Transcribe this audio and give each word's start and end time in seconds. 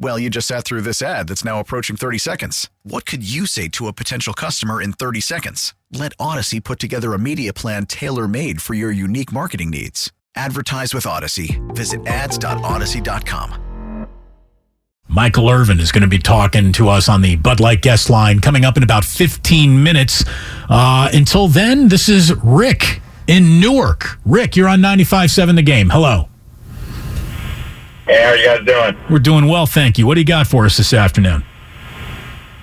Well, 0.00 0.18
you 0.18 0.30
just 0.30 0.46
sat 0.46 0.64
through 0.64 0.82
this 0.82 1.02
ad 1.02 1.26
that's 1.28 1.44
now 1.44 1.58
approaching 1.58 1.96
30 1.96 2.18
seconds. 2.18 2.70
What 2.84 3.04
could 3.04 3.28
you 3.28 3.46
say 3.46 3.66
to 3.68 3.88
a 3.88 3.92
potential 3.92 4.32
customer 4.32 4.80
in 4.80 4.92
30 4.92 5.20
seconds? 5.20 5.74
Let 5.92 6.16
Audacy 6.18 6.62
put 6.62 6.78
together 6.78 7.14
a 7.14 7.18
media 7.18 7.52
plan 7.52 7.86
tailor 7.86 8.28
made 8.28 8.62
for 8.62 8.74
your 8.74 8.92
unique 8.92 9.32
marketing 9.32 9.70
needs. 9.70 10.12
Advertise 10.36 10.94
with 10.94 11.04
Audacy. 11.04 11.58
Visit 11.74 12.06
ads.audacy.com. 12.06 13.64
Michael 15.10 15.48
Irvin 15.50 15.80
is 15.80 15.90
going 15.90 16.02
to 16.02 16.08
be 16.08 16.18
talking 16.18 16.70
to 16.72 16.90
us 16.90 17.08
on 17.08 17.22
the 17.22 17.34
Bud 17.36 17.60
Light 17.60 17.80
guest 17.80 18.10
line 18.10 18.40
coming 18.40 18.64
up 18.64 18.76
in 18.76 18.82
about 18.82 19.04
15 19.04 19.82
minutes. 19.82 20.22
Uh, 20.68 21.08
until 21.12 21.48
then, 21.48 21.88
this 21.88 22.08
is 22.08 22.32
Rick 22.44 23.00
in 23.26 23.58
Newark. 23.58 24.18
Rick, 24.24 24.54
you're 24.54 24.68
on 24.68 24.80
95.7 24.80 25.56
The 25.56 25.62
Game. 25.62 25.88
Hello. 25.88 26.28
Hey, 28.08 28.22
how 28.22 28.30
are 28.30 28.36
you 28.36 28.46
guys 28.46 28.64
doing? 28.64 28.96
We're 29.10 29.18
doing 29.18 29.48
well, 29.48 29.66
thank 29.66 29.98
you. 29.98 30.06
What 30.06 30.14
do 30.14 30.20
you 30.20 30.26
got 30.26 30.46
for 30.46 30.64
us 30.64 30.78
this 30.78 30.94
afternoon? 30.94 31.44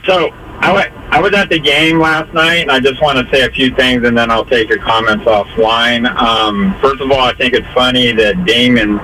So 0.04 0.32
I 0.60 0.92
I 1.12 1.22
was 1.22 1.36
at 1.36 1.50
the 1.50 1.60
game 1.60 2.00
last 2.00 2.34
night, 2.34 2.64
and 2.64 2.72
I 2.72 2.80
just 2.80 3.00
want 3.00 3.20
to 3.20 3.32
say 3.36 3.46
a 3.46 3.52
few 3.52 3.73
things, 3.76 4.04
and 4.06 4.18
then 4.18 4.32
I'll 4.32 4.46
take 4.46 4.70
your 4.70 4.80
comments 4.80 5.26
offline. 5.26 6.08
Um, 6.16 6.73
first 6.82 7.00
of 7.00 7.12
all, 7.12 7.20
I 7.20 7.34
think 7.34 7.54
it's 7.54 7.68
funny 7.76 8.12
that 8.14 8.44
Damon 8.46 9.00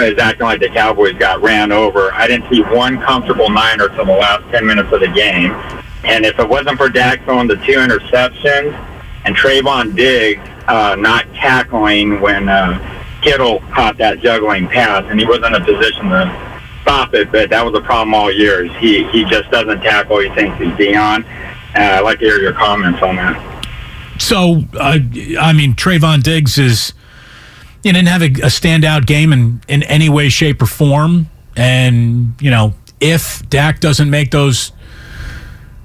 is 0.00 0.16
acting 0.18 0.46
like 0.46 0.60
the 0.60 0.68
Cowboys 0.68 1.14
got 1.14 1.42
ran 1.42 1.72
over. 1.72 2.12
I 2.14 2.28
didn't 2.28 2.48
see 2.48 2.62
one 2.62 3.00
comfortable 3.00 3.50
Niner 3.50 3.88
till 3.88 4.04
the 4.04 4.12
last 4.12 4.48
10 4.52 4.64
minutes 4.64 4.92
of 4.92 5.00
the 5.00 5.08
game. 5.08 5.50
And 6.04 6.24
if 6.24 6.38
it 6.38 6.48
wasn't 6.48 6.78
for 6.78 6.88
Dak 6.88 7.24
throwing 7.24 7.48
the 7.48 7.56
two 7.56 7.78
interceptions 7.78 8.72
and 9.24 9.34
Trevon 9.34 9.96
Diggs 9.96 10.40
uh, 10.68 10.94
not 10.96 11.26
tackling 11.34 12.20
when 12.20 12.48
uh, 12.48 12.99
Kittle 13.22 13.60
caught 13.72 13.96
that 13.98 14.20
juggling 14.20 14.68
pass, 14.68 15.04
and 15.08 15.18
he 15.20 15.26
wasn't 15.26 15.54
in 15.54 15.62
a 15.62 15.64
position 15.64 16.08
to 16.08 16.60
stop 16.82 17.14
it, 17.14 17.30
but 17.30 17.50
that 17.50 17.64
was 17.64 17.74
a 17.74 17.82
problem 17.82 18.14
all 18.14 18.32
years. 18.32 18.70
He 18.78 19.04
he 19.10 19.24
just 19.24 19.50
doesn't 19.50 19.80
tackle. 19.80 20.20
He 20.20 20.28
thinks 20.30 20.58
he's 20.58 20.72
Deion. 20.74 21.24
Uh, 21.74 21.98
I'd 21.98 22.00
like 22.00 22.18
to 22.18 22.24
hear 22.24 22.38
your 22.38 22.52
comments 22.52 23.02
on 23.02 23.16
that. 23.16 23.50
So, 24.18 24.62
uh, 24.78 24.98
I 25.40 25.52
mean, 25.52 25.74
Trevon 25.74 26.22
Diggs 26.22 26.58
is, 26.58 26.92
he 27.82 27.90
didn't 27.90 28.08
have 28.08 28.22
a, 28.22 28.26
a 28.26 28.50
standout 28.50 29.06
game 29.06 29.32
in, 29.32 29.62
in 29.66 29.82
any 29.84 30.08
way, 30.10 30.28
shape, 30.28 30.60
or 30.60 30.66
form. 30.66 31.30
And, 31.56 32.34
you 32.40 32.50
know, 32.50 32.74
if 33.00 33.48
Dak 33.48 33.80
doesn't 33.80 34.10
make 34.10 34.30
those 34.30 34.72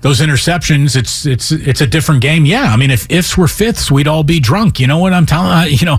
those 0.02 0.22
interceptions, 0.22 0.96
it's 0.96 1.26
it's 1.26 1.52
it's 1.52 1.82
a 1.82 1.88
different 1.88 2.22
game. 2.22 2.46
Yeah, 2.46 2.66
I 2.66 2.78
mean, 2.78 2.92
if 2.92 3.10
ifs 3.10 3.38
were 3.38 3.48
fifths, 3.48 3.90
we'd 3.90 4.08
all 4.08 4.24
be 4.24 4.40
drunk. 4.40 4.80
You 4.80 4.86
know 4.86 5.00
what 5.00 5.14
I'm 5.14 5.26
telling? 5.26 5.52
Uh, 5.52 5.64
you 5.64 5.86
know, 5.86 5.98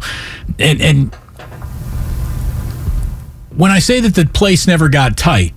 and 0.59 0.81
and 0.81 1.17
when 3.57 3.71
I 3.71 3.79
say 3.79 4.01
that 4.01 4.15
the 4.15 4.27
place 4.27 4.67
never 4.67 4.89
got 4.89 5.17
tight, 5.17 5.55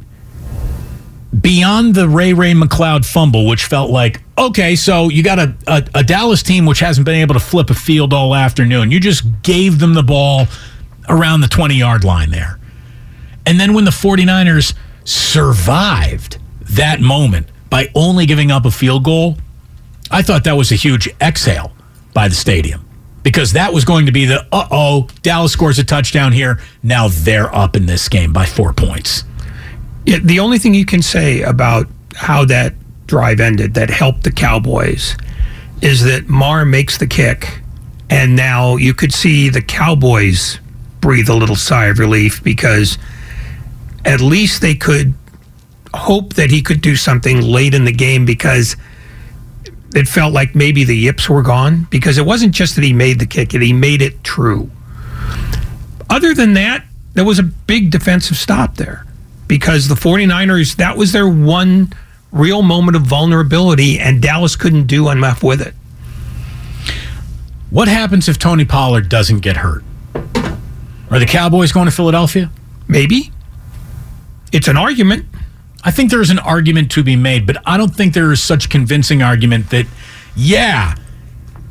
beyond 1.40 1.96
the 1.96 2.08
Ray-Ray 2.08 2.54
McCloud 2.54 3.06
fumble, 3.06 3.46
which 3.46 3.66
felt 3.66 3.92
like, 3.92 4.22
okay, 4.38 4.76
so 4.76 5.10
you 5.10 5.22
got 5.22 5.38
a, 5.38 5.56
a, 5.68 5.84
a, 5.96 6.04
Dallas 6.04 6.42
team 6.42 6.66
which 6.66 6.80
hasn't 6.80 7.06
been 7.06 7.16
able 7.16 7.36
to 7.36 7.40
flip 7.40 7.70
a 7.70 7.74
field 7.74 8.14
all 8.14 8.34
afternoon. 8.34 8.90
You 8.90 9.00
just 9.00 9.24
gave 9.44 9.80
them 9.80 9.94
the 9.94 10.04
ball 10.04 10.48
around 11.08 11.42
the 11.42 11.48
20 11.48 11.76
yard 11.76 12.04
line 12.04 12.32
there. 12.32 12.60
And 13.46 13.60
then 13.60 13.74
when 13.74 13.86
the 13.86 13.92
49ers 13.92 14.74
survived 15.04 16.40
that 16.62 17.02
moment 17.02 17.48
by 17.70 17.90
only 17.96 18.26
giving 18.26 18.52
up 18.52 18.66
a 18.66 18.72
field 18.72 19.04
goal, 19.04 19.38
I 20.10 20.22
thought 20.22 20.44
that 20.46 20.54
was 20.54 20.72
a 20.72 20.76
huge 20.76 21.10
exhale 21.22 21.74
by 22.14 22.28
the 22.28 22.36
stadium 22.36 22.89
because 23.24 23.54
that 23.54 23.74
was 23.74 23.86
going 23.86 24.06
to 24.06 24.12
be 24.12 24.26
the 24.26 24.46
uh 24.52 24.68
oh, 24.72 25.08
Dallas 25.22 25.52
scores 25.52 25.80
a 25.80 25.84
touchdown 25.84 26.32
here. 26.32 26.60
Now 26.84 27.08
they're 27.10 27.54
up 27.54 27.76
in 27.76 27.86
this 27.86 28.08
game 28.10 28.34
by 28.34 28.46
four 28.46 28.74
points. 28.74 29.24
Yeah, 30.06 30.20
the 30.24 30.40
only 30.40 30.58
thing 30.58 30.74
you 30.74 30.86
can 30.86 31.02
say 31.02 31.42
about 31.42 31.88
how 32.16 32.46
that 32.46 32.74
drive 33.08 33.40
ended 33.40 33.74
that 33.74 33.90
helped 33.90 34.24
the 34.24 34.32
Cowboys 34.32 35.18
is 35.82 36.04
that 36.04 36.28
Maher 36.28 36.66
makes 36.66 36.98
the 36.98 37.08
kick, 37.08 37.62
and 38.10 38.36
now 38.36 38.76
you 38.76 38.94
could 38.94 39.14
see 39.14 39.50
the 39.50 39.62
Cowboys 39.62 40.60
breathe 41.02 41.30
a 41.30 41.36
little 41.36 41.56
sigh 41.56 41.86
of 41.86 42.00
relief 42.00 42.44
because 42.44 42.98
at 44.06 44.22
least 44.22 44.62
they 44.62 44.76
could 44.76 45.14
hope 45.94 46.34
that 46.34 46.52
he 46.52 46.62
could 46.62 46.82
do 46.82 46.96
something 46.96 47.42
late 47.42 47.74
in 47.74 47.86
the 47.86 47.92
game 47.92 48.26
because 48.26 48.76
it 49.96 50.08
felt 50.08 50.34
like 50.34 50.56
maybe 50.56 50.84
the 50.84 50.96
yips 50.96 51.30
were 51.30 51.42
gone 51.42 51.88
because 51.90 52.18
it 52.18 52.26
wasn't 52.26 52.54
just 52.54 52.76
that 52.76 52.84
he 52.84 52.94
made 52.94 53.20
the 53.20 53.26
kick, 53.26 53.52
he 53.52 53.74
made 53.74 54.02
it 54.02 54.24
true. 54.24 54.70
Other 56.10 56.34
than 56.34 56.54
that, 56.54 56.86
there 57.14 57.26
was 57.26 57.40
a 57.40 57.44
big 57.44 57.92
defensive 57.92 58.38
stop 58.38 58.76
there 58.76 59.06
because 59.48 59.88
the 59.88 59.96
49ers, 59.96 60.76
that 60.78 60.98
was 60.98 61.12
their 61.12 61.28
one 61.28 61.92
real 62.32 62.62
moment 62.62 62.96
of 62.96 63.04
vulnerability, 63.04 64.00
and 64.00 64.22
Dallas 64.22 64.56
couldn't 64.56 64.86
do 64.86 65.10
enough 65.10 65.44
with 65.44 65.62
it. 65.62 65.74
What 67.70 67.88
happens 67.88 68.28
if 68.30 68.40
Tony 68.40 68.66
Pollard 68.66 69.10
doesn't 69.10 69.40
get 69.40 69.58
hurt? 69.58 69.84
Are 71.12 71.20
the 71.20 71.26
Cowboys 71.26 71.72
going 71.72 71.86
to 71.86 71.92
Philadelphia? 71.92 72.52
Maybe. 72.88 73.32
It's 74.52 74.68
an 74.68 74.78
argument. 74.78 75.26
I 75.84 75.92
think 75.92 76.12
there's 76.12 76.30
an 76.30 76.40
argument 76.40 76.92
to 76.92 77.04
be 77.04 77.16
made, 77.16 77.46
but 77.48 77.58
I 77.66 77.78
don't 77.78 77.96
think 77.96 78.14
there 78.14 78.32
is 78.32 78.42
such 78.42 78.70
convincing 78.70 79.22
argument 79.22 79.70
that, 79.70 79.86
yeah, 80.36 80.96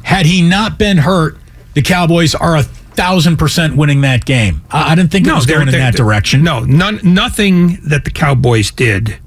had 0.03 0.27
he 0.27 0.41
not 0.41 0.79
been 0.79 0.99
hurt, 0.99 1.37
the 1.75 1.83
Cowboys 1.83 2.35
are 2.35 2.57
a 2.57 2.63
thousand 2.63 3.37
percent 3.37 3.77
winning 3.77 4.01
that 4.01 4.25
game. 4.25 4.63
I, 4.71 4.93
I 4.93 4.95
didn't 4.95 5.13
think 5.13 5.27
no, 5.27 5.33
it 5.33 5.37
was 5.37 5.47
going 5.47 5.69
in 5.69 5.75
that 5.75 5.95
direction. 5.95 6.43
No, 6.43 6.61
none, 6.61 7.01
nothing 7.05 7.79
that 7.85 8.05
the 8.05 8.11
Cowboys 8.11 8.71
did 8.71 9.19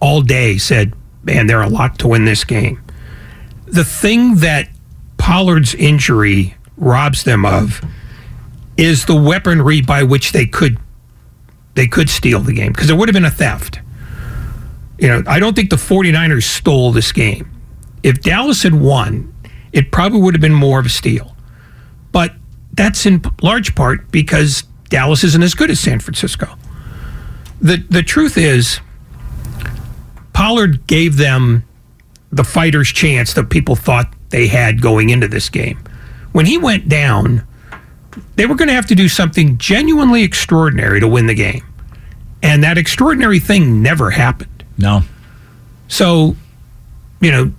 all 0.00 0.22
day 0.22 0.58
said, 0.58 0.94
man, 1.22 1.46
they're 1.46 1.62
a 1.62 1.68
lot 1.68 1.98
to 1.98 2.08
win 2.08 2.24
this 2.24 2.44
game. 2.44 2.82
The 3.66 3.84
thing 3.84 4.36
that 4.36 4.68
Pollard's 5.18 5.74
injury 5.74 6.54
robs 6.76 7.24
them 7.24 7.44
of 7.44 7.80
is 8.76 9.06
the 9.06 9.14
weaponry 9.14 9.80
by 9.80 10.02
which 10.02 10.32
they 10.32 10.46
could 10.46 10.78
they 11.74 11.86
could 11.86 12.08
steal 12.08 12.40
the 12.40 12.52
game 12.52 12.72
because 12.72 12.88
it 12.88 12.94
would 12.94 13.08
have 13.08 13.14
been 13.14 13.24
a 13.24 13.30
theft. 13.30 13.80
You 14.98 15.08
know, 15.08 15.22
I 15.26 15.38
don't 15.38 15.54
think 15.54 15.70
the 15.70 15.76
49ers 15.76 16.44
stole 16.44 16.92
this 16.92 17.12
game. 17.12 17.50
If 18.02 18.20
Dallas 18.20 18.62
had 18.62 18.74
won, 18.74 19.34
it 19.72 19.90
probably 19.90 20.20
would 20.20 20.34
have 20.34 20.40
been 20.40 20.54
more 20.54 20.78
of 20.78 20.86
a 20.86 20.90
steal. 20.90 21.34
But 22.12 22.34
that's 22.72 23.06
in 23.06 23.22
large 23.42 23.74
part 23.74 24.10
because 24.10 24.62
Dallas 24.88 25.24
isn't 25.24 25.42
as 25.42 25.54
good 25.54 25.70
as 25.70 25.80
San 25.80 26.00
Francisco. 26.00 26.56
The 27.60 27.78
the 27.88 28.02
truth 28.02 28.36
is 28.36 28.80
Pollard 30.32 30.86
gave 30.86 31.16
them 31.16 31.64
the 32.30 32.44
fighter's 32.44 32.88
chance 32.88 33.32
that 33.34 33.48
people 33.50 33.76
thought 33.76 34.12
they 34.30 34.48
had 34.48 34.82
going 34.82 35.10
into 35.10 35.28
this 35.28 35.48
game. 35.48 35.78
When 36.32 36.46
he 36.46 36.58
went 36.58 36.88
down, 36.88 37.46
they 38.34 38.46
were 38.46 38.56
going 38.56 38.68
to 38.68 38.74
have 38.74 38.86
to 38.86 38.94
do 38.94 39.08
something 39.08 39.56
genuinely 39.56 40.24
extraordinary 40.24 40.98
to 41.00 41.08
win 41.08 41.26
the 41.26 41.34
game. 41.34 41.64
And 42.42 42.62
that 42.64 42.76
extraordinary 42.76 43.38
thing 43.38 43.82
never 43.82 44.10
happened. 44.10 44.50
No. 44.78 45.02
So, 45.88 46.36
you 47.20 47.30
know, 47.30 47.52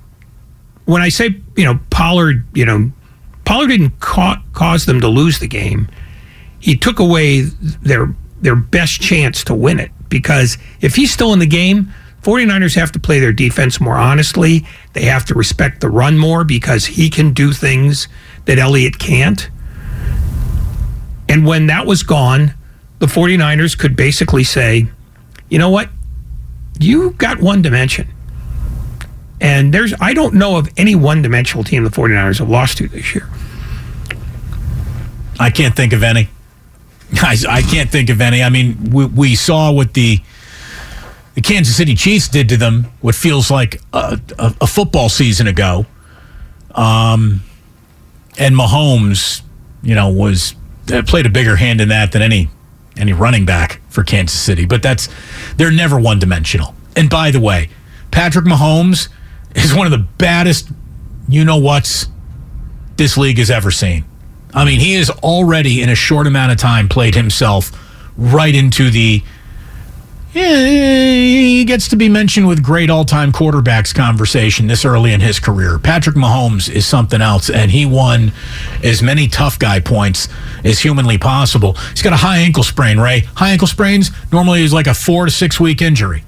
when 0.85 1.01
I 1.01 1.09
say, 1.09 1.35
you 1.55 1.63
know, 1.63 1.79
Pollard, 1.89 2.45
you 2.53 2.65
know, 2.65 2.91
Pollard 3.45 3.67
didn't 3.67 3.99
ca- 3.99 4.41
cause 4.53 4.85
them 4.85 5.01
to 5.01 5.07
lose 5.07 5.39
the 5.39 5.47
game. 5.47 5.87
He 6.59 6.75
took 6.75 6.99
away 6.99 7.41
their 7.41 8.13
their 8.41 8.55
best 8.55 9.01
chance 9.01 9.43
to 9.45 9.55
win 9.55 9.79
it 9.79 9.91
because 10.09 10.57
if 10.81 10.95
he's 10.95 11.11
still 11.11 11.33
in 11.33 11.39
the 11.39 11.47
game, 11.47 11.91
49ers 12.21 12.75
have 12.75 12.91
to 12.91 12.99
play 12.99 13.19
their 13.19 13.33
defense 13.33 13.79
more 13.79 13.97
honestly. 13.97 14.65
They 14.93 15.05
have 15.05 15.25
to 15.25 15.35
respect 15.35 15.81
the 15.81 15.89
run 15.89 16.17
more 16.17 16.43
because 16.43 16.85
he 16.85 17.09
can 17.09 17.33
do 17.33 17.53
things 17.53 18.07
that 18.45 18.59
Elliott 18.59 18.99
can't. 18.99 19.49
And 21.29 21.45
when 21.45 21.67
that 21.67 21.85
was 21.85 22.03
gone, 22.03 22.53
the 22.99 23.07
49ers 23.07 23.77
could 23.77 23.95
basically 23.95 24.43
say, 24.43 24.87
you 25.49 25.59
know 25.59 25.69
what? 25.69 25.89
You 26.79 27.11
got 27.11 27.39
one 27.39 27.61
dimension. 27.61 28.07
And 29.41 29.73
there's, 29.73 29.93
I 29.99 30.13
don't 30.13 30.35
know 30.35 30.57
of 30.57 30.69
any 30.77 30.95
one 30.95 31.21
dimensional 31.21 31.63
team 31.63 31.83
the 31.83 31.89
49ers 31.89 32.39
have 32.39 32.49
lost 32.49 32.77
to 32.77 32.87
this 32.87 33.13
year. 33.13 33.29
I 35.39 35.49
can't 35.49 35.75
think 35.75 35.93
of 35.93 36.03
any. 36.03 36.29
I, 37.21 37.37
I 37.49 37.61
can't 37.61 37.89
think 37.89 38.09
of 38.09 38.21
any. 38.21 38.41
I 38.41 38.49
mean, 38.49 38.91
we, 38.91 39.05
we 39.05 39.35
saw 39.35 39.71
what 39.71 39.93
the 39.93 40.21
the 41.35 41.41
Kansas 41.41 41.75
City 41.75 41.95
Chiefs 41.95 42.29
did 42.29 42.47
to 42.47 42.55
them, 42.55 42.85
what 43.01 43.13
feels 43.13 43.51
like 43.51 43.81
a, 43.91 44.19
a, 44.39 44.55
a 44.61 44.67
football 44.67 45.09
season 45.09 45.47
ago. 45.47 45.85
Um, 46.73 47.41
and 48.37 48.55
Mahomes, 48.55 49.41
you 49.83 49.95
know, 49.95 50.09
was 50.09 50.55
played 51.07 51.25
a 51.25 51.29
bigger 51.29 51.57
hand 51.57 51.81
in 51.81 51.89
that 51.89 52.13
than 52.13 52.21
any 52.21 52.49
any 52.97 53.13
running 53.13 53.45
back 53.45 53.81
for 53.89 54.03
Kansas 54.03 54.39
City. 54.39 54.65
But 54.65 54.81
that's 54.81 55.09
they're 55.57 55.71
never 55.71 55.99
one 55.99 56.19
dimensional. 56.19 56.75
And 56.95 57.09
by 57.09 57.31
the 57.31 57.39
way, 57.39 57.69
Patrick 58.11 58.45
Mahomes 58.45 59.09
is 59.55 59.73
one 59.73 59.85
of 59.85 59.91
the 59.91 60.05
baddest 60.17 60.69
you 61.27 61.43
know 61.43 61.57
what's 61.57 62.07
this 62.97 63.17
league 63.17 63.37
has 63.37 63.49
ever 63.49 63.71
seen. 63.71 64.05
I 64.53 64.63
mean, 64.63 64.79
he 64.79 64.93
has 64.93 65.09
already 65.09 65.81
in 65.81 65.89
a 65.89 65.95
short 65.95 66.27
amount 66.27 66.51
of 66.51 66.57
time 66.57 66.87
played 66.87 67.15
himself 67.15 67.71
right 68.15 68.55
into 68.55 68.89
the 68.89 69.21
he 70.35 71.63
gets 71.63 71.87
to 71.87 71.95
be 71.95 72.09
mentioned 72.09 72.45
with 72.45 72.61
great 72.61 72.89
all-time 72.89 73.31
quarterbacks 73.31 73.95
conversation 73.95 74.67
this 74.67 74.83
early 74.83 75.13
in 75.13 75.21
his 75.21 75.39
career. 75.39 75.79
Patrick 75.79 76.17
Mahomes 76.17 76.69
is 76.69 76.85
something 76.85 77.21
else, 77.21 77.49
and 77.49 77.71
he 77.71 77.85
won 77.85 78.33
as 78.83 79.01
many 79.01 79.29
tough 79.29 79.57
guy 79.57 79.79
points 79.79 80.27
as 80.65 80.79
humanly 80.79 81.17
possible. 81.17 81.73
He's 81.91 82.01
got 82.01 82.11
a 82.11 82.17
high 82.17 82.39
ankle 82.39 82.63
sprain, 82.63 82.99
Ray. 82.99 83.21
High 83.35 83.51
ankle 83.51 83.67
sprains 83.67 84.11
normally 84.29 84.61
is 84.61 84.73
like 84.73 84.87
a 84.87 84.93
four 84.93 85.23
to 85.23 85.31
six 85.31 85.57
week 85.57 85.81
injury. 85.81 86.25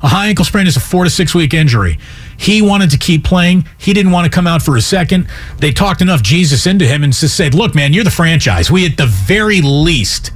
A 0.00 0.08
high 0.08 0.28
ankle 0.28 0.44
sprain 0.44 0.68
is 0.68 0.76
a 0.76 0.80
four 0.80 1.02
to 1.02 1.10
six 1.10 1.34
week 1.34 1.52
injury. 1.52 1.98
He 2.36 2.62
wanted 2.62 2.90
to 2.90 2.98
keep 2.98 3.24
playing. 3.24 3.66
He 3.76 3.92
didn't 3.92 4.12
want 4.12 4.26
to 4.26 4.30
come 4.30 4.46
out 4.46 4.62
for 4.62 4.76
a 4.76 4.80
second. 4.80 5.26
They 5.58 5.72
talked 5.72 6.00
enough 6.00 6.22
Jesus 6.22 6.66
into 6.66 6.86
him 6.86 7.02
and 7.02 7.12
just 7.12 7.36
said, 7.36 7.54
"Look, 7.54 7.74
man, 7.74 7.92
you're 7.92 8.04
the 8.04 8.12
franchise. 8.12 8.70
We 8.70 8.86
at 8.86 8.96
the 8.96 9.06
very 9.06 9.60
least." 9.60 10.30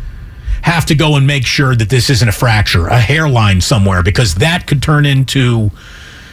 Have 0.65 0.87
to 0.87 0.95
go 0.95 1.17
and 1.17 1.27
make 1.27 1.45
sure 1.45 1.77
that 1.77 1.91
this 1.91 2.09
isn't 2.09 2.27
a 2.27 2.33
fracture, 2.33 2.87
a 2.87 2.99
hairline 2.99 3.61
somewhere, 3.61 4.03
because 4.03 4.37
that 4.37 4.67
could 4.67 4.83
turn 4.83 5.05
into, 5.05 5.71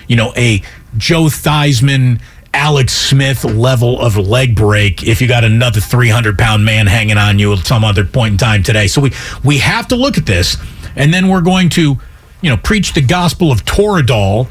you 0.07 0.16
know, 0.16 0.31
a 0.38 0.63
Joe 0.95 1.24
Theismann, 1.24 2.22
Alex 2.54 2.94
Smith 2.94 3.44
level 3.44 4.00
of 4.00 4.16
leg 4.16 4.56
break 4.56 5.04
if 5.04 5.19
you 5.22 5.28
got 5.28 5.44
another 5.44 5.81
300 5.81 6.39
pound 6.39 6.63
man 6.63 6.88
hanging 6.88 7.18
on 7.18 7.39
you 7.39 7.51
at 7.51 7.68
some 7.68 7.83
other 7.83 8.06
point 8.06 8.31
in 8.31 8.38
time 8.38 8.63
today. 8.63 8.88
So 8.88 9.01
we, 9.01 9.12
we 9.44 9.57
have 9.57 9.89
to 9.89 9.98
look 9.98 10.18
at 10.18 10.25
this, 10.25 10.56
and 10.95 11.13
then 11.13 11.28
we're 11.28 11.42
going 11.42 11.68
to, 11.72 11.98
you 12.39 12.50
know, 12.50 12.56
preach 12.56 12.94
the 12.94 13.01
gospel 13.01 13.51
of 13.51 13.66
Toradol 13.66 14.50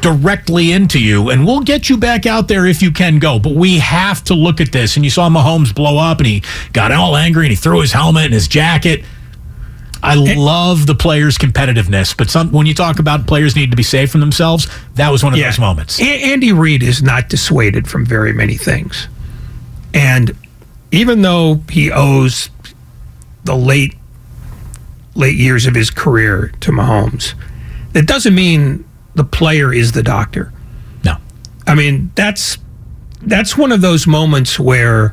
directly 0.00 0.72
into 0.72 0.98
you, 0.98 1.28
and 1.28 1.44
we'll 1.44 1.60
get 1.60 1.90
you 1.90 1.98
back 1.98 2.24
out 2.24 2.48
there 2.48 2.64
if 2.64 2.80
you 2.80 2.90
can 2.90 3.18
go. 3.18 3.38
But 3.38 3.52
we 3.52 3.78
have 3.80 4.24
to 4.24 4.34
look 4.34 4.62
at 4.62 4.72
this. 4.72 4.96
And 4.96 5.04
you 5.04 5.10
saw 5.10 5.28
Mahomes 5.28 5.74
blow 5.74 5.98
up, 5.98 6.16
and 6.16 6.26
he 6.26 6.42
got 6.72 6.92
all 6.92 7.14
angry, 7.14 7.44
and 7.44 7.50
he 7.50 7.56
threw 7.56 7.82
his 7.82 7.92
helmet 7.92 8.24
and 8.24 8.32
his 8.32 8.48
jacket. 8.48 9.04
I 10.02 10.14
love 10.14 10.86
the 10.86 10.94
players' 10.94 11.36
competitiveness, 11.38 12.16
but 12.16 12.30
some 12.30 12.50
when 12.52 12.66
you 12.66 12.74
talk 12.74 12.98
about 12.98 13.26
players 13.26 13.56
need 13.56 13.70
to 13.70 13.76
be 13.76 13.82
safe 13.82 14.10
from 14.10 14.20
themselves, 14.20 14.68
that 14.94 15.10
was 15.10 15.24
one 15.24 15.32
of 15.32 15.38
Yeah. 15.38 15.46
those 15.50 15.58
moments. 15.58 16.00
A- 16.00 16.32
Andy 16.32 16.52
Reid 16.52 16.82
is 16.82 17.02
not 17.02 17.28
dissuaded 17.28 17.88
from 17.88 18.04
very 18.06 18.32
many 18.32 18.56
things. 18.56 19.08
And 19.92 20.32
even 20.92 21.22
though 21.22 21.62
he 21.70 21.90
owes 21.90 22.50
the 23.44 23.56
late 23.56 23.94
late 25.14 25.36
years 25.36 25.66
of 25.66 25.74
his 25.74 25.90
career 25.90 26.52
to 26.60 26.70
Mahomes, 26.70 27.34
that 27.92 28.06
doesn't 28.06 28.34
mean 28.34 28.84
the 29.16 29.24
player 29.24 29.72
is 29.72 29.92
the 29.92 30.02
doctor. 30.02 30.52
No. 31.04 31.16
I 31.66 31.74
mean, 31.74 32.12
that's 32.14 32.58
that's 33.22 33.56
one 33.58 33.72
of 33.72 33.80
those 33.80 34.06
moments 34.06 34.60
where 34.60 35.12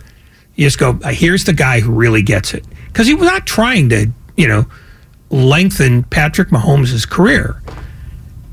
you 0.55 0.67
just 0.67 0.77
go, 0.77 0.93
here's 1.05 1.45
the 1.45 1.53
guy 1.53 1.79
who 1.79 1.91
really 1.91 2.21
gets 2.21 2.53
it. 2.53 2.63
Because 2.87 3.07
he 3.07 3.15
was 3.15 3.27
not 3.27 3.47
trying 3.47 3.89
to, 3.89 4.07
you 4.35 4.47
know, 4.47 4.65
lengthen 5.29 6.03
Patrick 6.03 6.49
Mahomes' 6.49 7.09
career. 7.09 7.61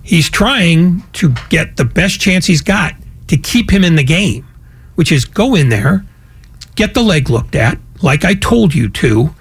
He's 0.02 0.28
trying 0.28 1.02
to 1.14 1.34
get 1.48 1.76
the 1.76 1.84
best 1.84 2.20
chance 2.20 2.46
he's 2.46 2.62
got 2.62 2.94
to 3.28 3.36
keep 3.36 3.70
him 3.70 3.84
in 3.84 3.96
the 3.96 4.04
game, 4.04 4.46
which 4.96 5.12
is 5.12 5.24
go 5.24 5.54
in 5.54 5.68
there, 5.68 6.04
get 6.74 6.94
the 6.94 7.02
leg 7.02 7.30
looked 7.30 7.54
at, 7.54 7.78
like 8.02 8.24
I 8.24 8.34
told 8.34 8.74
you 8.74 8.88
to. 8.90 9.34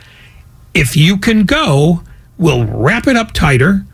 If 0.73 0.95
you 0.95 1.17
can 1.17 1.45
go, 1.45 2.03
we'll 2.37 2.65
wrap 2.65 3.07
it 3.07 3.15
up 3.15 3.31
tighter, 3.33 3.85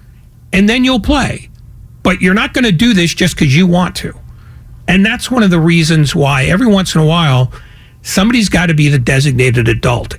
and 0.53 0.67
then 0.67 0.83
you'll 0.83 0.99
play. 0.99 1.49
But 2.03 2.21
you're 2.21 2.33
not 2.33 2.53
going 2.53 2.65
to 2.65 2.71
do 2.71 2.93
this 2.93 3.13
just 3.13 3.35
because 3.35 3.55
you 3.55 3.65
want 3.65 3.95
to. 3.97 4.13
And 4.87 5.05
that's 5.05 5.29
one 5.29 5.43
of 5.43 5.49
the 5.49 5.59
reasons 5.59 6.15
why 6.15 6.45
every 6.45 6.67
once 6.67 6.95
in 6.95 7.01
a 7.01 7.05
while, 7.05 7.51
somebody's 8.01 8.49
got 8.49 8.67
to 8.67 8.73
be 8.73 8.87
the 8.87 8.99
designated 8.99 9.67
adult. 9.67 10.17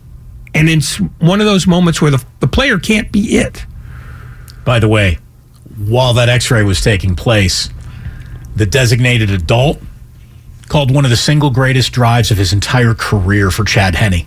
And 0.55 0.69
it's 0.69 0.97
one 0.97 1.41
of 1.41 1.47
those 1.47 1.67
moments 1.67 2.01
where 2.01 2.11
the, 2.11 2.25
the 2.41 2.49
player 2.49 2.79
can't 2.79 3.13
be 3.13 3.37
it. 3.37 3.65
By 4.65 4.79
the 4.79 4.89
way, 4.89 5.19
while 5.77 6.15
that 6.15 6.29
X-ray 6.29 6.63
was 6.63 6.81
taking 6.81 7.15
place, 7.15 7.69
the 8.57 8.67
designated 8.67 9.31
adult 9.31 9.81
called 10.69 10.93
one 10.93 11.05
of 11.05 11.11
the 11.11 11.17
single 11.17 11.51
greatest 11.51 11.93
drives 11.93 12.31
of 12.31 12.37
his 12.37 12.53
entire 12.53 12.95
career 12.95 13.51
for 13.51 13.65
Chad 13.65 13.95
Henne. 13.95 14.27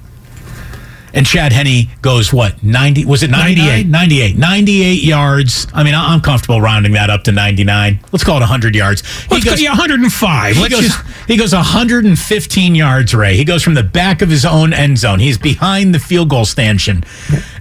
And 1.14 1.26
Chad 1.26 1.52
Henne 1.52 1.90
goes 2.02 2.32
what 2.32 2.64
90 2.64 3.04
was 3.06 3.22
it 3.22 3.30
98 3.32 3.86
98 3.88 4.38
98 4.38 5.04
yards. 5.04 5.68
I 5.74 5.84
mean, 5.84 5.94
I'm 5.94 6.22
comfortable 6.22 6.62
rounding 6.62 6.94
that 6.94 7.10
up 7.10 7.24
to 7.26 7.32
99. 7.34 8.00
Let's 8.14 8.24
call 8.24 8.38
it 8.38 8.42
100 8.42 8.76
yards. 8.76 9.04
Let's 9.30 9.44
go- 9.44 9.54
yeah, 9.56 9.72
105. 9.72 10.56
He 10.56 10.70
goes, 10.70 10.80
just- 10.82 11.06
he 11.28 11.36
goes 11.38 11.54
115 11.54 12.76
yards, 12.76 13.14
Ray. 13.14 13.36
He 13.36 13.44
goes 13.44 13.62
from 13.62 13.74
the 13.74 13.84
back 13.84 14.22
of 14.22 14.30
his 14.30 14.46
own 14.46 14.74
end 14.74 14.98
zone. 14.98 15.20
He's 15.20 15.38
behind 15.38 15.94
the 15.94 16.00
field 16.00 16.30
goal 16.30 16.46
stanchion. 16.46 17.04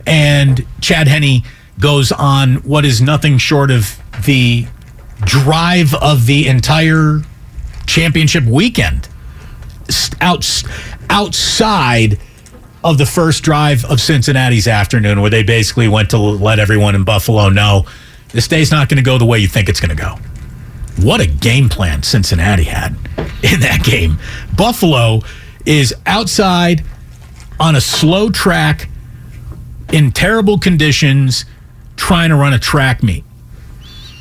And 0.07 0.65
Chad 0.81 1.09
Henne 1.09 1.43
goes 1.79 2.13
on 2.13 2.57
what 2.57 2.85
is 2.85 3.01
nothing 3.01 3.39
short 3.39 3.71
of 3.71 3.99
the 4.27 4.67
drive 5.25 5.93
of 5.95 6.27
the 6.27 6.47
entire 6.47 7.23
championship 7.87 8.45
weekend. 8.45 9.09
Out, 10.21 10.47
outside 11.09 12.19
of 12.83 12.99
the 12.99 13.07
first 13.07 13.43
drive 13.43 13.85
of 13.85 14.01
Cincinnati's 14.01 14.67
afternoon, 14.67 15.21
where 15.21 15.31
they 15.31 15.43
basically 15.43 15.89
went 15.89 16.11
to 16.11 16.19
let 16.19 16.59
everyone 16.59 16.95
in 16.95 17.05
Buffalo 17.05 17.49
know 17.49 17.87
this 18.29 18.49
day's 18.49 18.71
not 18.71 18.89
going 18.89 18.97
to 18.97 19.03
go 19.03 19.19
the 19.19 19.27
way 19.27 19.39
you 19.39 19.49
think 19.49 19.69
it's 19.69 19.81
going 19.81 19.95
to 19.95 20.03
go. 20.03 20.17
What 21.05 21.21
a 21.21 21.27
game 21.27 21.69
plan 21.69 22.03
Cincinnati 22.03 22.65
had 22.65 22.93
in 23.43 23.61
that 23.61 23.83
game. 23.85 24.19
Buffalo 24.57 25.21
is 25.67 25.95
outside 26.07 26.85
on 27.59 27.77
a 27.77 27.81
slow 27.81 28.31
track 28.31 28.89
in 29.93 30.13
terrible 30.13 30.59
conditions 30.59 31.45
trying 31.97 32.31
to 32.31 32.37
run 32.37 32.55
a 32.55 32.59
track 32.59 33.03
meet. 33.03 33.25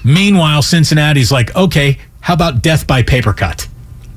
Meanwhile, 0.03 0.61
Cincinnati's 0.63 1.31
like, 1.31 1.55
okay, 1.55 1.97
how 2.21 2.33
about 2.33 2.61
death 2.61 2.87
by 2.87 3.03
paper 3.03 3.33
cut? 3.33 3.67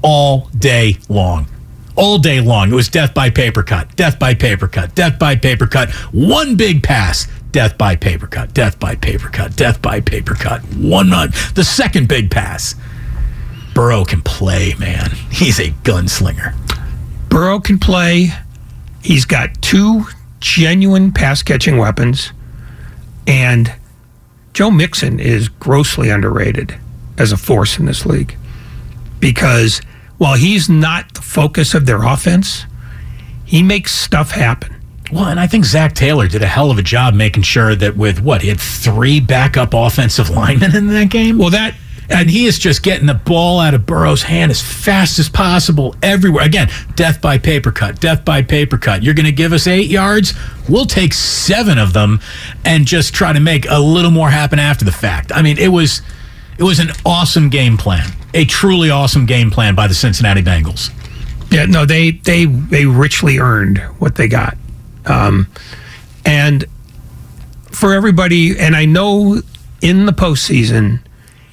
All 0.02 0.48
day 0.58 0.98
long. 1.08 1.46
All 1.94 2.18
day 2.18 2.40
long. 2.40 2.72
It 2.72 2.74
was 2.74 2.88
death 2.88 3.12
by 3.14 3.30
paper 3.30 3.62
cut, 3.62 3.94
death 3.96 4.18
by 4.18 4.34
paper 4.34 4.68
cut, 4.68 4.94
death 4.94 5.18
by 5.18 5.36
paper 5.36 5.66
cut. 5.66 5.90
One 6.12 6.56
big 6.56 6.82
pass, 6.82 7.28
death 7.52 7.76
by 7.76 7.96
paper 7.96 8.26
cut, 8.26 8.54
death 8.54 8.78
by 8.78 8.94
paper 8.94 9.28
cut, 9.28 9.56
death 9.56 9.82
by 9.82 10.00
paper 10.00 10.34
cut. 10.34 10.62
One 10.76 11.10
month. 11.10 11.54
The 11.54 11.64
second 11.64 12.08
big 12.08 12.30
pass. 12.30 12.74
Burrow 13.74 14.04
can 14.04 14.22
play, 14.22 14.74
man. 14.78 15.10
He's 15.30 15.58
a 15.58 15.70
gunslinger. 15.82 16.54
Burrow 17.28 17.60
can 17.60 17.78
play. 17.78 18.30
He's 19.02 19.24
got 19.24 19.60
two 19.62 20.04
genuine 20.40 21.12
pass 21.12 21.42
catching 21.42 21.78
weapons. 21.78 22.32
And 23.26 23.72
Joe 24.52 24.70
Mixon 24.70 25.20
is 25.20 25.48
grossly 25.48 26.10
underrated 26.10 26.78
as 27.18 27.32
a 27.32 27.36
force 27.36 27.78
in 27.78 27.86
this 27.86 28.04
league 28.04 28.36
because 29.20 29.80
while 30.22 30.36
he's 30.36 30.68
not 30.68 31.14
the 31.14 31.20
focus 31.20 31.74
of 31.74 31.84
their 31.84 32.04
offense, 32.04 32.64
he 33.44 33.60
makes 33.60 33.92
stuff 33.92 34.30
happen. 34.30 34.72
Well, 35.10 35.24
and 35.24 35.40
I 35.40 35.48
think 35.48 35.64
Zac 35.64 35.96
Taylor 35.96 36.28
did 36.28 36.44
a 36.44 36.46
hell 36.46 36.70
of 36.70 36.78
a 36.78 36.82
job 36.82 37.12
making 37.12 37.42
sure 37.42 37.74
that 37.74 37.96
with 37.96 38.20
what 38.20 38.40
he 38.40 38.46
had 38.46 38.60
three 38.60 39.18
backup 39.18 39.74
offensive 39.74 40.30
linemen 40.30 40.76
in 40.76 40.86
that 40.86 41.10
game. 41.10 41.38
Well, 41.38 41.50
that 41.50 41.74
and 42.08 42.30
he 42.30 42.46
is 42.46 42.56
just 42.60 42.84
getting 42.84 43.08
the 43.08 43.14
ball 43.14 43.58
out 43.58 43.74
of 43.74 43.84
Burrow's 43.84 44.22
hand 44.22 44.52
as 44.52 44.62
fast 44.62 45.18
as 45.18 45.28
possible 45.28 45.96
everywhere. 46.04 46.44
Again, 46.44 46.70
death 46.94 47.20
by 47.20 47.36
paper 47.36 47.72
cut, 47.72 48.00
death 48.00 48.24
by 48.24 48.42
paper 48.42 48.78
cut. 48.78 49.02
You're 49.02 49.14
going 49.14 49.26
to 49.26 49.32
give 49.32 49.52
us 49.52 49.66
eight 49.66 49.88
yards? 49.88 50.34
We'll 50.68 50.86
take 50.86 51.14
seven 51.14 51.78
of 51.78 51.94
them 51.94 52.20
and 52.64 52.86
just 52.86 53.12
try 53.12 53.32
to 53.32 53.40
make 53.40 53.66
a 53.68 53.80
little 53.80 54.12
more 54.12 54.30
happen 54.30 54.60
after 54.60 54.84
the 54.84 54.92
fact. 54.92 55.32
I 55.34 55.42
mean, 55.42 55.58
it 55.58 55.72
was 55.72 56.00
it 56.58 56.62
was 56.62 56.78
an 56.78 56.92
awesome 57.04 57.48
game 57.48 57.76
plan, 57.76 58.08
a 58.34 58.44
truly 58.44 58.90
awesome 58.90 59.26
game 59.26 59.50
plan 59.50 59.74
by 59.74 59.86
the 59.86 59.94
Cincinnati 59.94 60.42
Bengals. 60.42 60.90
Yeah, 61.50 61.66
no, 61.66 61.84
they 61.84 62.12
they 62.12 62.46
they 62.46 62.86
richly 62.86 63.38
earned 63.38 63.78
what 63.98 64.14
they 64.14 64.26
got, 64.26 64.56
um, 65.04 65.46
and 66.24 66.64
for 67.70 67.92
everybody, 67.92 68.58
and 68.58 68.74
I 68.74 68.84
know 68.86 69.42
in 69.82 70.06
the 70.06 70.12
postseason, 70.12 71.00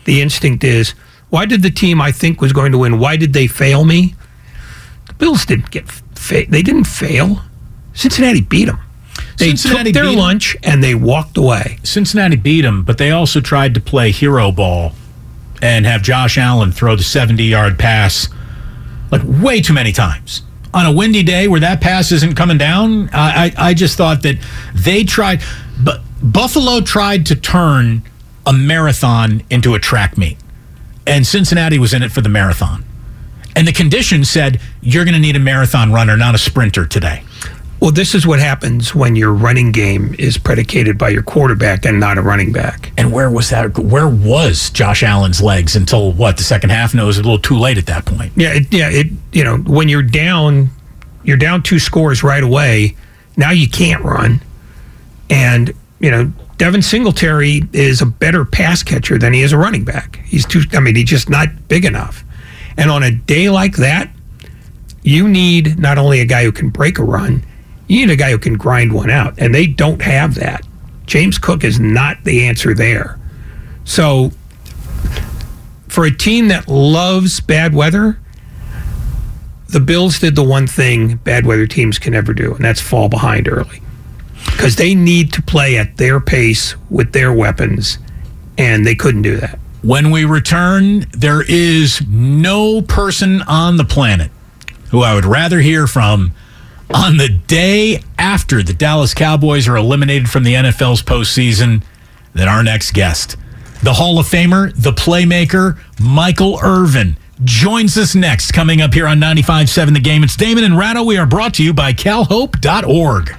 the 0.05 0.21
instinct 0.21 0.63
is, 0.63 0.91
why 1.29 1.45
did 1.45 1.63
the 1.63 1.69
team 1.71 1.99
I 2.01 2.11
think 2.11 2.39
was 2.39 2.53
going 2.53 2.71
to 2.71 2.77
win? 2.77 2.99
Why 2.99 3.17
did 3.17 3.33
they 3.33 3.47
fail 3.47 3.83
me? 3.83 4.15
The 5.07 5.13
Bills 5.15 5.45
didn't 5.45 5.71
get 5.71 5.89
fa- 5.89 6.45
they 6.47 6.61
didn't 6.61 6.85
fail. 6.85 7.41
Cincinnati 7.93 8.41
beat 8.41 8.65
them. 8.65 8.79
They 9.37 9.49
Cincinnati 9.55 9.91
took 9.91 10.03
their 10.03 10.11
lunch 10.11 10.55
and 10.63 10.83
they 10.83 10.95
walked 10.95 11.35
away. 11.37 11.79
Cincinnati 11.83 12.35
beat 12.37 12.61
them, 12.61 12.83
but 12.83 12.97
they 12.97 13.11
also 13.11 13.41
tried 13.41 13.73
to 13.73 13.81
play 13.81 14.11
hero 14.11 14.51
ball 14.51 14.93
and 15.61 15.85
have 15.85 16.01
Josh 16.01 16.37
Allen 16.37 16.71
throw 16.71 16.95
the 16.95 17.03
70 17.03 17.43
yard 17.43 17.77
pass 17.77 18.29
like 19.11 19.21
way 19.25 19.61
too 19.61 19.73
many 19.73 19.91
times. 19.91 20.43
On 20.73 20.85
a 20.85 20.91
windy 20.91 21.23
day 21.23 21.47
where 21.47 21.59
that 21.59 21.81
pass 21.81 22.11
isn't 22.11 22.35
coming 22.35 22.57
down, 22.57 23.09
I, 23.09 23.45
I, 23.57 23.69
I 23.69 23.73
just 23.73 23.97
thought 23.97 24.21
that 24.21 24.37
they 24.75 25.03
tried, 25.03 25.41
but 25.83 26.01
Buffalo 26.21 26.81
tried 26.81 27.25
to 27.27 27.35
turn 27.35 28.03
a 28.45 28.53
marathon 28.53 29.43
into 29.49 29.73
a 29.73 29.79
track 29.79 30.17
meet, 30.17 30.37
and 31.07 31.25
Cincinnati 31.25 31.79
was 31.79 31.93
in 31.93 32.03
it 32.03 32.11
for 32.11 32.21
the 32.21 32.29
marathon. 32.29 32.85
And 33.55 33.67
the 33.67 33.73
conditions 33.73 34.29
said, 34.29 34.61
you're 34.81 35.05
going 35.05 35.15
to 35.15 35.19
need 35.19 35.35
a 35.35 35.39
marathon 35.39 35.91
runner, 35.91 36.15
not 36.15 36.35
a 36.35 36.37
sprinter 36.37 36.85
today. 36.85 37.23
Well, 37.79 37.91
this 37.91 38.13
is 38.13 38.27
what 38.27 38.39
happens 38.39 38.93
when 38.93 39.15
your 39.15 39.31
running 39.33 39.71
game 39.71 40.13
is 40.19 40.37
predicated 40.37 40.97
by 40.97 41.09
your 41.09 41.23
quarterback 41.23 41.85
and 41.85 41.97
not 41.97 42.17
a 42.17 42.21
running 42.21 42.51
back. 42.51 42.91
And 42.97 43.13
where 43.13 43.29
was 43.29 43.49
that? 43.51 43.77
Where 43.77 44.09
was 44.09 44.69
Josh 44.69 45.01
Allen's 45.01 45.41
legs 45.41 45.77
until 45.77 46.11
what 46.11 46.35
the 46.35 46.43
second 46.43 46.71
half? 46.71 46.93
No, 46.93 47.03
it 47.03 47.07
was 47.07 47.17
a 47.17 47.21
little 47.21 47.39
too 47.39 47.57
late 47.57 47.77
at 47.77 47.85
that 47.85 48.05
point. 48.05 48.33
Yeah, 48.35 48.55
it, 48.55 48.73
yeah. 48.73 48.89
It 48.89 49.07
you 49.31 49.45
know 49.45 49.57
when 49.57 49.87
you're 49.87 50.03
down, 50.03 50.69
you're 51.23 51.37
down 51.37 51.63
two 51.63 51.79
scores 51.79 52.21
right 52.21 52.43
away. 52.43 52.97
Now 53.37 53.51
you 53.51 53.69
can't 53.69 54.03
run, 54.03 54.41
and 55.29 55.73
you 56.01 56.11
know 56.11 56.33
Devin 56.57 56.81
Singletary 56.81 57.63
is 57.71 58.01
a 58.01 58.05
better 58.05 58.43
pass 58.43 58.83
catcher 58.83 59.17
than 59.17 59.31
he 59.31 59.41
is 59.41 59.53
a 59.53 59.57
running 59.57 59.85
back. 59.85 60.17
He's 60.25 60.45
too. 60.45 60.63
I 60.73 60.81
mean, 60.81 60.97
he's 60.97 61.05
just 61.05 61.29
not 61.29 61.47
big 61.69 61.85
enough. 61.85 62.25
And 62.75 62.91
on 62.91 63.03
a 63.03 63.11
day 63.11 63.49
like 63.49 63.77
that, 63.77 64.11
you 65.01 65.29
need 65.29 65.79
not 65.79 65.97
only 65.97 66.19
a 66.19 66.25
guy 66.25 66.43
who 66.43 66.51
can 66.51 66.69
break 66.69 66.99
a 66.99 67.03
run, 67.03 67.43
you 67.89 68.05
need 68.05 68.13
a 68.13 68.15
guy 68.15 68.31
who 68.31 68.37
can 68.37 68.55
grind 68.55 68.93
one 68.93 69.09
out, 69.09 69.33
and 69.39 69.53
they 69.53 69.67
don't 69.67 70.01
have 70.01 70.35
that. 70.35 70.65
James 71.07 71.39
Cook 71.39 71.63
is 71.63 71.79
not 71.79 72.23
the 72.23 72.45
answer 72.45 72.75
there. 72.75 73.19
So 73.83 74.31
for 75.87 76.05
a 76.05 76.15
team 76.15 76.49
that 76.49 76.67
loves 76.67 77.41
bad 77.41 77.73
weather, 77.73 78.19
the 79.69 79.79
Bills 79.79 80.19
did 80.19 80.35
the 80.35 80.43
one 80.43 80.67
thing 80.67 81.15
bad 81.15 81.47
weather 81.47 81.65
teams 81.65 81.97
can 81.97 82.13
never 82.13 82.31
do, 82.33 82.53
and 82.53 82.63
that's 82.63 82.79
fall 82.79 83.09
behind 83.09 83.47
early. 83.47 83.81
Because 84.51 84.75
they 84.75 84.93
need 84.93 85.33
to 85.33 85.41
play 85.41 85.77
at 85.77 85.97
their 85.97 86.19
pace 86.19 86.75
with 86.91 87.11
their 87.11 87.33
weapons, 87.33 87.97
and 88.59 88.85
they 88.85 88.95
couldn't 88.95 89.23
do 89.23 89.37
that. 89.37 89.57
When 89.81 90.11
we 90.11 90.25
return, 90.25 91.07
there 91.11 91.41
is 91.41 92.03
no 92.07 92.83
person 92.83 93.41
on 93.43 93.77
the 93.77 93.85
planet 93.85 94.29
who 94.91 95.01
I 95.01 95.15
would 95.15 95.25
rather 95.25 95.59
hear 95.59 95.87
from 95.87 96.33
on 96.93 97.17
the 97.17 97.29
day 97.29 98.01
after 98.17 98.63
the 98.63 98.73
Dallas 98.73 99.13
Cowboys 99.13 99.67
are 99.67 99.77
eliminated 99.77 100.29
from 100.29 100.43
the 100.43 100.53
NFL's 100.55 101.01
postseason 101.01 101.83
than 102.33 102.47
our 102.47 102.63
next 102.63 102.93
guest. 102.93 103.37
The 103.83 103.93
Hall 103.93 104.19
of 104.19 104.25
Famer, 104.25 104.73
the 104.75 104.91
playmaker, 104.91 105.79
Michael 105.99 106.59
Irvin 106.61 107.15
joins 107.43 107.97
us 107.97 108.15
next, 108.15 108.51
coming 108.51 108.81
up 108.81 108.93
here 108.93 109.07
on 109.07 109.19
95.7 109.19 109.93
The 109.93 109.99
Game. 109.99 110.23
It's 110.23 110.35
Damon 110.35 110.63
and 110.63 110.77
Ratto. 110.77 111.03
We 111.03 111.17
are 111.17 111.25
brought 111.25 111.53
to 111.55 111.63
you 111.63 111.73
by 111.73 111.93
calhope.org. 111.93 113.38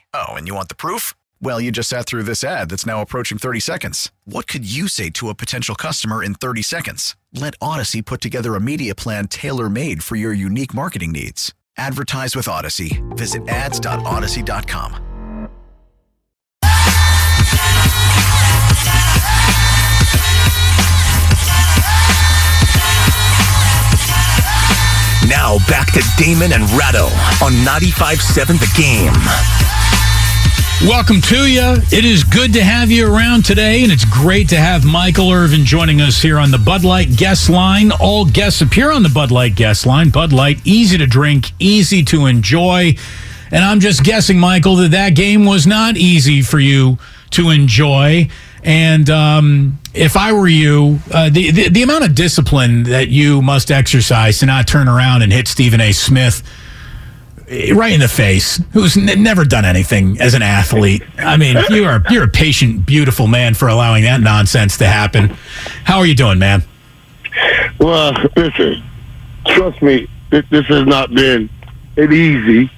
Oh, 0.13 0.33
and 0.33 0.47
you 0.47 0.55
want 0.55 0.69
the 0.69 0.75
proof? 0.75 1.13
Well, 1.41 1.59
you 1.61 1.71
just 1.71 1.89
sat 1.89 2.05
through 2.05 2.23
this 2.23 2.43
ad 2.43 2.69
that's 2.69 2.85
now 2.85 3.01
approaching 3.01 3.37
30 3.37 3.59
seconds. 3.59 4.11
What 4.25 4.47
could 4.47 4.69
you 4.69 4.87
say 4.87 5.09
to 5.11 5.29
a 5.29 5.35
potential 5.35 5.75
customer 5.75 6.23
in 6.23 6.33
30 6.35 6.61
seconds? 6.61 7.15
Let 7.33 7.57
Audacy 7.59 8.05
put 8.05 8.21
together 8.21 8.55
a 8.55 8.59
media 8.61 8.93
plan 8.93 9.27
tailor 9.27 9.69
made 9.69 10.03
for 10.03 10.15
your 10.15 10.33
unique 10.33 10.73
marketing 10.73 11.11
needs. 11.11 11.53
Advertise 11.77 12.35
with 12.35 12.45
Audacy. 12.47 13.01
Visit 13.17 13.47
ads.audacy.com. 13.47 15.07
Now 25.27 25.57
back 25.69 25.93
to 25.93 26.03
Damon 26.17 26.51
and 26.51 26.69
Ratto 26.71 27.05
on 27.43 27.53
95.7 27.63 28.59
The 28.59 28.71
Game. 28.75 29.13
Welcome 30.87 31.21
to 31.21 31.45
you. 31.47 31.75
It 31.91 32.05
is 32.05 32.23
good 32.23 32.53
to 32.53 32.63
have 32.63 32.89
you 32.89 33.07
around 33.07 33.45
today, 33.45 33.83
and 33.83 33.91
it's 33.91 34.03
great 34.03 34.49
to 34.49 34.57
have 34.57 34.83
Michael 34.83 35.31
Irvin 35.31 35.63
joining 35.63 36.01
us 36.01 36.19
here 36.19 36.39
on 36.39 36.49
the 36.49 36.57
Bud 36.57 36.83
Light 36.83 37.15
guest 37.15 37.51
line. 37.51 37.91
All 37.91 38.25
guests 38.25 38.61
appear 38.61 38.91
on 38.91 39.03
the 39.03 39.09
Bud 39.09 39.29
Light 39.29 39.53
guest 39.53 39.85
line. 39.85 40.09
Bud 40.09 40.33
Light, 40.33 40.59
easy 40.65 40.97
to 40.97 41.05
drink, 41.05 41.51
easy 41.59 42.03
to 42.05 42.25
enjoy. 42.25 42.95
And 43.51 43.63
I'm 43.63 43.79
just 43.79 44.03
guessing, 44.03 44.39
Michael, 44.39 44.75
that 44.77 44.89
that 44.89 45.11
game 45.13 45.45
was 45.45 45.67
not 45.67 45.97
easy 45.97 46.41
for 46.41 46.59
you 46.59 46.97
to 47.29 47.51
enjoy. 47.51 48.29
And 48.63 49.07
um, 49.11 49.79
if 49.93 50.17
I 50.17 50.33
were 50.33 50.47
you, 50.47 50.99
uh, 51.11 51.29
the, 51.29 51.51
the 51.51 51.69
the 51.69 51.83
amount 51.83 52.05
of 52.05 52.15
discipline 52.15 52.83
that 52.83 53.09
you 53.09 53.43
must 53.43 53.69
exercise 53.69 54.39
to 54.39 54.47
not 54.47 54.67
turn 54.67 54.87
around 54.87 55.21
and 55.21 55.31
hit 55.31 55.47
Stephen 55.47 55.79
A. 55.79 55.91
Smith 55.91 56.41
Eh, 57.51 57.73
right 57.73 57.91
in 57.91 57.99
the 57.99 58.07
face, 58.07 58.61
who's 58.71 58.95
n- 58.95 59.21
never 59.21 59.43
done 59.43 59.65
anything 59.65 60.19
as 60.21 60.33
an 60.33 60.41
athlete. 60.41 61.03
I 61.17 61.35
mean, 61.35 61.57
you 61.69 61.83
are 61.83 62.01
you're 62.09 62.23
a 62.23 62.29
patient, 62.29 62.85
beautiful 62.85 63.27
man 63.27 63.55
for 63.55 63.67
allowing 63.67 64.03
that 64.05 64.21
nonsense 64.21 64.77
to 64.77 64.87
happen. 64.87 65.35
How 65.83 65.97
are 65.99 66.05
you 66.05 66.15
doing, 66.15 66.39
man? 66.39 66.63
Well, 67.77 68.13
listen, 68.37 68.81
trust 69.47 69.81
me, 69.81 70.07
this, 70.29 70.45
has 70.49 70.85
not 70.87 71.13
been 71.13 71.49
an 71.97 72.13
easy 72.13 72.71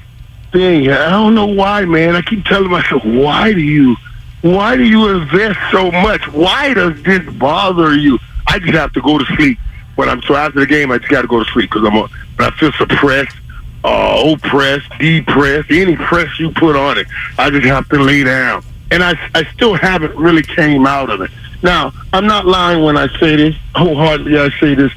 thing. 0.52 0.90
I 0.90 1.10
don't 1.12 1.36
know 1.36 1.46
why, 1.48 1.86
man. 1.86 2.16
I 2.16 2.22
keep 2.24 2.44
telling 2.46 2.72
myself, 2.72 3.06
why 3.06 3.54
do 3.54 3.62
you, 3.62 3.96
why 4.42 4.76
do 4.76 4.84
you 4.84 5.10
invest 5.10 5.60
so 5.72 5.92
much? 5.92 6.28
Why 6.32 6.74
does 6.74 7.02
this 7.04 7.22
bother 7.36 7.96
you? 7.96 8.18
I 8.48 8.58
just 8.58 8.74
have 8.74 8.94
to 8.94 9.02
go 9.02 9.20
to 9.20 9.26
sleep 9.36 9.60
when 9.96 10.10
I'm 10.10 10.22
so 10.24 10.36
after 10.36 10.62
the 10.62 10.66
game. 10.66 10.92
I 10.92 10.98
just 10.98 11.12
got 11.12 11.22
to 11.22 11.28
go 11.28 11.44
to 11.44 11.50
sleep 11.52 11.70
because 11.70 11.86
I'm, 11.86 11.96
a, 11.96 12.10
I 12.40 12.52
feel 12.52 12.72
suppressed, 12.74 13.36
uh, 13.84 14.34
oppressed, 14.34 14.90
depressed, 15.00 15.72
any 15.72 15.96
press 15.96 16.40
you 16.40 16.52
put 16.52 16.76
on 16.76 16.98
it, 16.98 17.08
I 17.38 17.50
just 17.50 17.66
have 17.66 17.88
to 17.90 18.00
lay 18.00 18.24
down. 18.24 18.64
And 18.92 19.04
I, 19.04 19.14
I 19.34 19.44
still 19.54 19.74
haven't 19.76 20.16
really 20.16 20.44
came 20.44 20.86
out 20.86 21.10
of 21.10 21.22
it. 21.22 21.32
Now, 21.64 21.94
I'm 22.12 22.28
not 22.28 22.46
lying 22.46 22.84
when 22.84 22.98
I 22.98 23.08
say 23.20 23.36
this. 23.36 23.56
Wholeheartedly, 23.76 24.38
I 24.38 24.50
say 24.60 24.76
this. 24.76 24.92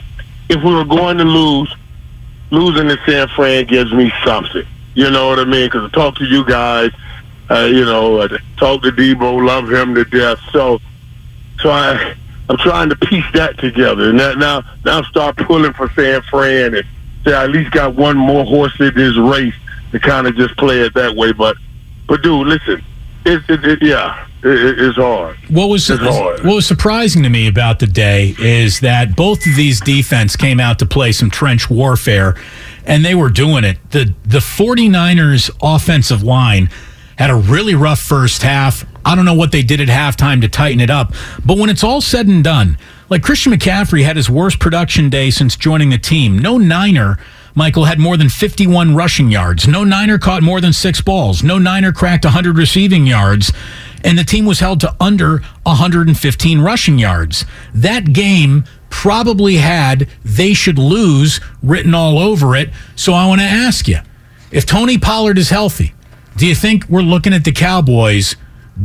If 0.49 0.63
we 0.63 0.75
were 0.75 0.85
going 0.85 1.19
to 1.19 1.25
lose, 1.25 1.75
losing 2.51 2.89
to 2.89 2.99
San 3.07 3.29
Fran 3.29 3.67
gives 3.67 3.93
me 3.93 4.13
something. 4.25 4.67
You 4.95 5.11
know 5.11 5.29
what 5.29 5.39
I 5.39 5.45
mean? 5.45 5.67
Because 5.67 5.85
I 5.85 5.95
talk 5.95 6.17
to 6.17 6.25
you 6.25 6.45
guys, 6.45 6.91
Uh, 7.49 7.69
you 7.71 7.85
know, 7.85 8.19
uh, 8.19 8.39
talk 8.57 8.83
to 8.83 8.91
Deebo, 8.91 9.47
love 9.47 9.71
him 9.71 9.95
to 9.95 10.05
death. 10.05 10.41
So, 10.53 10.81
so 11.61 11.71
I, 11.71 12.17
I'm 12.49 12.57
trying 12.57 12.89
to 12.89 12.97
piece 12.97 13.25
that 13.35 13.57
together. 13.59 14.11
And 14.11 14.19
now, 14.19 14.63
now 14.85 15.03
start 15.03 15.37
pulling 15.37 15.73
for 15.73 15.89
San 15.91 16.23
Fran 16.23 16.75
and 16.75 16.87
say 17.27 17.35
I 17.35 17.45
at 17.45 17.51
least 17.51 17.71
got 17.73 17.95
one 17.95 18.17
more 18.17 18.45
horse 18.45 18.79
in 18.81 18.95
this 18.95 19.17
race 19.17 19.55
to 19.93 20.01
kind 20.01 20.27
of 20.27 20.37
just 20.37 20.57
play 20.57 20.81
it 20.81 20.95
that 20.95 21.15
way. 21.15 21.33
But, 21.33 21.57
but 22.09 22.23
dude, 22.23 22.47
listen, 22.47 22.83
it, 23.25 23.43
it, 23.49 23.65
it 23.65 23.83
yeah, 23.83 24.27
it, 24.43 24.79
it's 24.79 24.97
hard. 24.97 25.37
What 25.49 25.69
was 25.69 25.91
It's 25.91 26.01
hard. 26.03 26.45
what 26.45 26.55
was 26.55 26.67
surprising 26.67 27.23
to 27.25 27.29
me 27.29 27.49
about 27.49 27.81
the 27.81 27.87
day 27.87 28.35
is 28.39 28.81
that 28.81 29.17
both 29.17 29.47
of 29.47 29.57
these 29.57 29.81
defense 29.81 30.37
came 30.37 30.61
out 30.61 30.79
to 30.79 30.87
play 30.87 31.13
some 31.13 31.31
trench 31.31 31.69
warfare 31.69 32.37
and 32.85 33.05
they 33.05 33.15
were 33.15 33.31
doing 33.31 33.65
it. 33.65 33.79
The 33.91 34.15
the 34.25 34.39
49ers 34.39 35.51
offensive 35.61 36.23
line 36.23 36.71
had 37.17 37.31
a 37.31 37.35
really 37.35 37.75
rough 37.75 37.99
first 38.01 38.43
half. 38.43 38.85
I 39.05 39.15
don't 39.15 39.25
know 39.25 39.35
what 39.35 39.51
they 39.51 39.63
did 39.63 39.81
at 39.81 39.89
halftime 39.89 40.41
to 40.43 40.49
tighten 40.49 40.81
it 40.81 40.91
up, 40.91 41.13
but 41.45 41.59
when 41.59 41.71
it's 41.71 41.83
all 41.83 42.01
said 42.01 42.27
and 42.29 42.45
done, 42.45 42.79
like 43.09 43.23
Christian 43.23 43.53
McCaffrey 43.53 44.05
had 44.05 44.17
his 44.17 44.29
worst 44.29 44.59
production 44.59 45.11
day 45.11 45.31
since 45.31 45.57
joining 45.57 45.91
the 45.91 45.99
team. 45.99 46.39
No 46.39 46.59
Niner 46.59 47.19
Michael 47.57 47.87
had 47.87 47.99
more 47.99 48.19
than 48.19 48.29
51 48.29 48.95
rushing 48.95 49.31
yards. 49.31 49.67
No 49.67 49.83
Niner 49.83 50.19
caught 50.19 50.43
more 50.43 50.61
than 50.61 50.75
six 50.75 51.01
balls. 51.01 51.43
No 51.43 51.59
Niner 51.59 51.91
cracked 51.91 52.27
100 52.27 52.59
receiving 52.59 53.07
yards. 53.07 53.51
And 54.05 54.19
the 54.19 54.25
team 54.25 54.45
was 54.45 54.61
held 54.61 54.79
to 54.81 54.95
under 55.01 55.39
115 55.63 56.61
rushing 56.61 56.99
yards. 56.99 57.47
That 57.75 58.13
game 58.13 58.65
probably 58.91 59.57
had 59.57 60.07
they 60.23 60.53
should 60.53 60.79
lose 60.79 61.41
written 61.63 61.95
all 61.95 62.19
over 62.19 62.55
it. 62.55 62.71
So 62.95 63.15
I 63.15 63.27
want 63.27 63.41
to 63.41 63.47
ask 63.47 63.89
you 63.89 64.01
if 64.51 64.67
Tony 64.67 64.99
Pollard 64.99 65.39
is 65.39 65.49
healthy, 65.49 65.95
do 66.37 66.47
you 66.47 66.55
think 66.55 66.87
we're 66.91 67.01
looking 67.01 67.33
at 67.33 67.45
the 67.45 67.53
Cowboys 67.53 68.37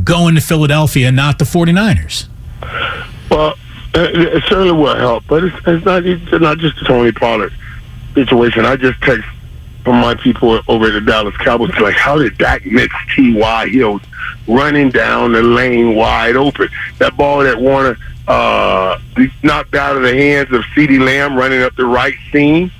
going 0.02 0.34
to 0.34 0.40
Philadelphia, 0.40 1.12
not 1.12 1.38
the 1.38 1.44
49ers? 1.44 2.26
Well, 3.30 3.54
it, 3.94 4.36
it 4.36 4.42
certainly 4.44 4.72
will 4.72 4.96
help, 4.96 5.24
but 5.28 5.44
it's, 5.44 5.56
it's 5.66 5.84
not 5.84 6.04
it's 6.04 6.32
not 6.32 6.58
just 6.58 6.78
the 6.78 6.84
Tony 6.84 7.12
Pollard 7.12 7.52
situation. 8.14 8.64
I 8.64 8.76
just 8.76 9.00
text 9.02 9.26
from 9.84 9.96
my 9.96 10.14
people 10.14 10.60
over 10.68 10.86
at 10.86 10.92
the 10.92 11.00
Dallas 11.00 11.36
Cowboys 11.38 11.76
like, 11.78 11.94
how 11.94 12.16
did 12.18 12.38
Dak 12.38 12.64
miss 12.64 12.88
T.Y. 13.16 13.68
Hill 13.68 14.00
running 14.46 14.90
down 14.90 15.32
the 15.32 15.42
lane 15.42 15.94
wide 15.94 16.36
open? 16.36 16.68
That 16.98 17.16
ball 17.16 17.40
that 17.40 17.58
Warner 17.58 17.96
uh, 18.28 19.00
knocked 19.42 19.74
out 19.74 19.96
of 19.96 20.02
the 20.02 20.14
hands 20.14 20.52
of 20.52 20.62
CeeDee 20.74 21.04
Lamb 21.04 21.34
running 21.34 21.62
up 21.62 21.74
the 21.74 21.86
right 21.86 22.14
seam. 22.30 22.70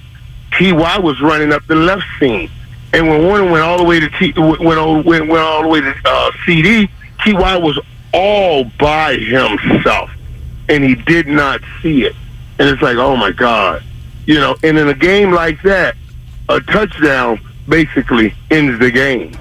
T.Y. 0.59 0.99
was 0.99 1.21
running 1.21 1.53
up 1.53 1.67
the 1.67 1.75
left 1.75 2.05
seam. 2.21 2.51
And 2.93 3.09
when 3.09 3.23
Warner 3.23 3.51
went 3.51 3.65
all 3.65 3.79
the 3.79 3.85
way 3.85 4.01
to 4.01 4.09
T, 4.11 4.33
went, 4.37 4.79
all, 4.79 5.03
went, 5.03 5.27
went 5.27 5.43
all 5.43 5.63
the 5.63 5.69
way 5.69 5.81
to 5.81 5.95
uh, 6.05 6.31
CeeDee, 6.47 6.89
Ty 7.25 7.57
was 7.57 7.79
all 8.13 8.65
by 8.79 9.17
himself, 9.17 10.11
and 10.69 10.85
he 10.85 10.95
did 10.95 11.27
not 11.27 11.61
see 11.83 12.05
it. 12.05 12.15
And 12.59 12.69
it's 12.69 12.83
like, 12.83 12.97
oh 12.97 13.17
my 13.17 13.33
god, 13.33 13.83
you 14.27 14.35
know. 14.35 14.57
And 14.63 14.79
in 14.79 14.89
a 14.89 14.95
game 14.95 15.33
like 15.33 15.63
that, 15.63 15.97
a 16.49 16.61
touchdown 16.61 17.41
basically 17.69 18.35
ends 18.51 18.79
the 18.79 18.91
game 18.91 19.37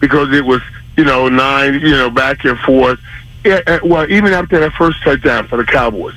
because 0.00 0.32
it 0.32 0.44
was, 0.44 0.60
you 0.96 1.04
know, 1.04 1.28
nine, 1.28 1.74
you 1.74 1.90
know, 1.90 2.10
back 2.10 2.44
and 2.44 2.58
forth. 2.60 2.98
Uh, 3.44 3.78
well, 3.84 4.10
even 4.10 4.32
after 4.32 4.58
that 4.58 4.72
first 4.72 5.02
touchdown 5.04 5.46
for 5.46 5.56
the 5.56 5.64
Cowboys, 5.64 6.14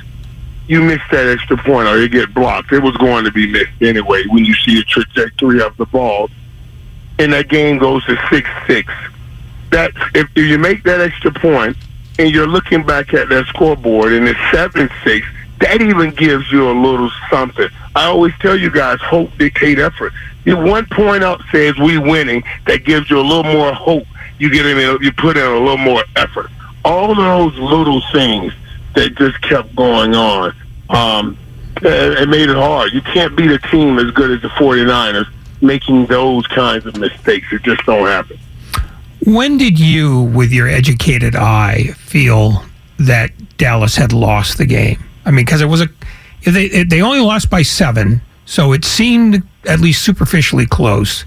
you 0.67 0.81
miss 0.81 1.01
that 1.11 1.27
extra 1.27 1.57
point 1.57 1.87
or 1.87 1.99
you 2.01 2.09
get 2.09 2.33
blocked. 2.33 2.71
It 2.71 2.79
was 2.79 2.97
going 2.97 3.25
to 3.25 3.31
be 3.31 3.47
missed 3.51 3.81
anyway 3.81 4.25
when 4.27 4.45
you 4.45 4.55
see 4.55 4.75
the 4.75 4.83
trajectory 4.83 5.61
of 5.61 5.77
the 5.77 5.85
ball 5.85 6.29
and 7.19 7.33
that 7.33 7.49
game 7.49 7.77
goes 7.77 8.03
to 8.05 8.17
six 8.29 8.49
six. 8.65 8.91
That 9.71 9.91
if, 10.15 10.27
if 10.35 10.45
you 10.45 10.57
make 10.57 10.83
that 10.83 11.01
extra 11.01 11.31
point 11.31 11.77
and 12.19 12.29
you're 12.29 12.47
looking 12.47 12.85
back 12.85 13.13
at 13.13 13.29
that 13.29 13.47
scoreboard 13.47 14.11
and 14.11 14.27
it's 14.27 14.39
seven 14.51 14.89
six, 15.03 15.25
that 15.61 15.81
even 15.81 16.11
gives 16.11 16.51
you 16.51 16.69
a 16.69 16.73
little 16.73 17.09
something. 17.29 17.69
I 17.95 18.05
always 18.05 18.33
tell 18.39 18.57
you 18.57 18.69
guys, 18.69 18.99
hope 19.01 19.35
dictate 19.37 19.79
effort. 19.79 20.13
If 20.45 20.59
one 20.59 20.85
point 20.85 21.23
up 21.23 21.41
says 21.51 21.77
we 21.77 21.97
winning, 21.97 22.43
that 22.67 22.83
gives 22.83 23.09
you 23.09 23.19
a 23.19 23.21
little 23.21 23.43
more 23.51 23.73
hope. 23.73 24.05
You 24.37 24.49
get 24.49 24.65
in, 24.65 25.01
you 25.01 25.11
put 25.13 25.37
in 25.37 25.45
a 25.45 25.57
little 25.57 25.77
more 25.77 26.03
effort. 26.15 26.49
All 26.85 27.15
those 27.15 27.57
little 27.57 28.01
things 28.11 28.53
that 28.95 29.15
just 29.15 29.41
kept 29.41 29.73
going 29.75 30.13
on. 30.13 30.53
Um, 30.89 31.37
it 31.77 32.21
it 32.21 32.29
made 32.29 32.49
it 32.49 32.55
hard. 32.55 32.93
You 32.93 33.01
can't 33.01 33.35
beat 33.35 33.51
a 33.51 33.59
team 33.59 33.97
as 33.97 34.11
good 34.11 34.31
as 34.31 34.41
the 34.41 34.49
49ers 34.49 35.27
making 35.61 36.05
those 36.07 36.45
kinds 36.47 36.85
of 36.85 36.97
mistakes. 36.97 37.47
It 37.51 37.63
just 37.63 37.85
don't 37.85 38.07
happen. 38.07 38.37
When 39.25 39.57
did 39.57 39.79
you, 39.79 40.23
with 40.23 40.51
your 40.51 40.67
educated 40.67 41.35
eye, 41.35 41.93
feel 41.97 42.63
that 42.99 43.31
Dallas 43.57 43.95
had 43.95 44.13
lost 44.13 44.57
the 44.57 44.65
game? 44.65 45.03
I 45.25 45.31
mean, 45.31 45.45
because 45.45 45.61
it 45.61 45.65
was 45.65 45.81
a 45.81 45.89
they 46.45 46.83
they 46.83 47.01
only 47.01 47.19
lost 47.19 47.49
by 47.49 47.61
seven, 47.61 48.21
so 48.45 48.71
it 48.71 48.85
seemed 48.85 49.43
at 49.67 49.79
least 49.79 50.03
superficially 50.03 50.65
close. 50.65 51.25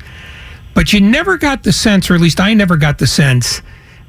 But 0.75 0.93
you 0.93 1.01
never 1.01 1.37
got 1.37 1.65
the 1.65 1.73
sense, 1.73 2.11
or 2.11 2.15
at 2.15 2.21
least 2.21 2.41
I 2.41 2.55
never 2.55 2.77
got 2.77 2.99
the 2.99 3.07
sense, 3.07 3.61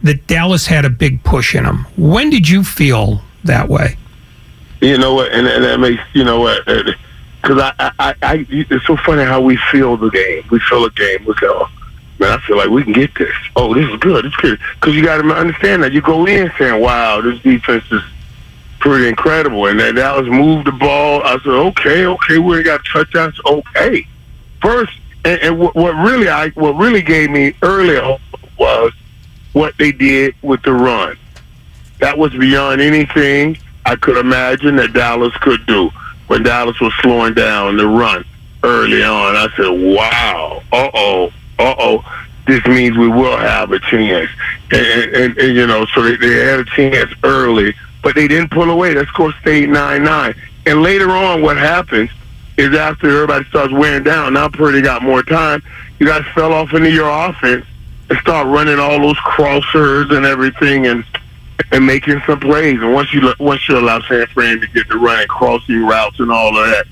that 0.02 0.28
Dallas 0.28 0.66
had 0.66 0.86
a 0.86 0.90
big 0.90 1.24
push 1.24 1.56
in 1.56 1.66
them. 1.66 1.86
When 1.98 2.30
did 2.30 2.48
you 2.48 2.64
feel 2.64 3.22
that 3.44 3.68
way? 3.68 3.98
You 4.82 4.98
know 4.98 5.14
what, 5.14 5.32
and, 5.32 5.46
and 5.48 5.64
that 5.64 5.80
makes 5.80 6.02
you 6.14 6.24
know 6.24 6.40
what, 6.40 6.68
uh, 6.68 6.84
because 7.42 7.62
I, 7.62 7.74
I, 7.80 7.92
I, 8.00 8.16
I, 8.22 8.48
it's 8.50 8.86
so 8.86 8.98
funny 8.98 9.24
how 9.24 9.42
we 9.42 9.58
feel 9.72 9.98
the 9.98 10.10
game. 10.10 10.44
We 10.50 10.60
feel 10.60 10.86
a 10.86 10.92
game. 10.92 11.26
We 11.26 11.34
go, 11.36 11.68
man, 12.24 12.40
I 12.40 12.42
feel 12.42 12.58
like 12.58 12.70
we 12.70 12.84
can 12.84 12.94
get 12.94 13.14
this. 13.16 13.34
Oh, 13.56 13.74
this 13.74 13.88
is 13.88 13.98
good. 14.00 14.26
It's 14.26 14.36
good 14.38 14.60
because 14.76 14.96
you 14.96 15.04
got 15.04 15.22
to 15.22 15.28
understand 15.30 15.84
that 15.84 15.92
you 15.92 16.02
go 16.02 16.26
in 16.26 16.52
saying, 16.58 16.82
wow, 16.82 17.22
this 17.22 17.40
defense 17.40 17.84
is 17.92 18.02
pretty 18.80 19.08
incredible, 19.08 19.68
and 19.68 19.80
then 19.80 19.96
Dallas 19.96 20.28
moved 20.28 20.68
the 20.68 20.72
ball. 20.72 21.22
I 21.24 21.38
said, 21.40 21.48
okay, 21.48 22.06
okay, 22.06 22.38
we 22.38 22.64
got 22.64 22.82
touchdowns. 22.92 23.40
Okay, 23.46 24.08
first, 24.62 24.94
and, 25.26 25.40
and 25.42 25.60
what, 25.60 25.76
what 25.76 25.92
really 25.92 26.30
I 26.30 26.50
what 26.50 26.76
really 26.76 27.02
gave 27.02 27.30
me 27.30 27.54
hope 27.62 28.22
was 28.58 28.94
what 29.52 29.78
they 29.78 29.92
did 29.92 30.36
with 30.42 30.62
the 30.64 30.74
run. 30.74 31.18
That 32.00 32.18
was 32.18 32.34
beyond 32.34 32.82
anything 32.82 33.58
I 33.86 33.96
could 33.96 34.18
imagine 34.18 34.76
that 34.78 34.94
Dallas 34.94 35.36
could 35.38 35.66
do 35.66 35.90
when 36.28 36.44
Dallas 36.44 36.80
was 36.80 36.94
slowing 37.02 37.34
down 37.34 37.78
the 37.78 37.88
run 37.88 38.26
early 38.64 39.04
on. 39.04 39.36
I 39.36 39.48
said, 39.56 39.70
wow, 39.70 40.64
uh 40.72 40.90
oh, 40.94 41.34
uh 41.60 41.76
oh, 41.78 42.28
this 42.48 42.66
means 42.66 42.98
we 42.98 43.08
will 43.08 43.38
have 43.38 43.72
a 43.72 43.80
chance. 43.80 44.30
And, 44.72 44.86
and, 44.86 45.16
and, 45.16 45.38
and 45.38 45.56
you 45.56 45.68
know, 45.68 45.86
so 45.94 46.02
they, 46.02 46.16
they 46.16 46.46
had 46.46 46.60
a 46.60 46.66
chance 46.66 47.12
early, 47.24 47.74
but 48.02 48.16
they 48.16 48.28
didn't 48.28 48.52
pull 48.52 48.70
away. 48.70 48.94
That 48.94 49.08
score 49.08 49.34
stayed 49.42 49.70
9 49.70 50.04
9. 50.04 50.36
And 50.66 50.82
later 50.82 51.10
on, 51.12 51.42
what 51.42 51.58
happens 51.58 52.10
is 52.58 52.76
after 52.76 53.10
everybody 53.10 53.46
starts 53.46 53.74
wearing 53.74 54.04
down, 54.04 54.34
now 54.34 54.48
Purdy 54.50 54.82
got 54.82 55.02
more 55.04 55.24
time, 55.24 55.64
you 56.00 56.06
guys 56.06 56.24
fell 56.34 56.54
off 56.54 56.74
into 56.74 56.92
your 56.92 57.10
offense 57.10 57.66
and 58.10 58.20
start 58.20 58.48
running 58.48 58.80
all 58.80 59.00
those 59.00 59.18
crossers 59.18 60.16
and 60.16 60.26
everything 60.26 60.88
and 60.88 61.04
and 61.72 61.86
making 61.86 62.22
some 62.26 62.40
plays. 62.40 62.80
And 62.82 62.94
once 62.94 63.14
you 63.14 63.34
once 63.40 63.68
you 63.68 63.78
allow 63.78 64.02
San 64.02 64.26
Fran 64.28 64.60
to 64.62 64.68
get 64.68 64.88
to 64.90 64.98
running 64.98 65.28
crossing 65.28 65.84
routes 65.84 66.20
and 66.20 66.32
all 66.32 66.58
of 66.58 66.68
that, 66.68 66.86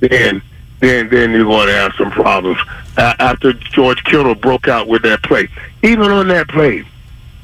then 0.00 0.42
then 0.80 1.08
then 1.08 1.30
you're 1.30 1.44
going 1.44 1.68
to 1.68 1.74
have 1.74 1.92
some 1.96 2.10
problems. 2.10 2.58
After 3.00 3.52
George 3.54 4.04
Kittle 4.04 4.34
broke 4.34 4.68
out 4.68 4.86
with 4.86 5.02
that 5.02 5.22
play, 5.22 5.48
even 5.82 6.10
on 6.10 6.28
that 6.28 6.48
play, 6.48 6.84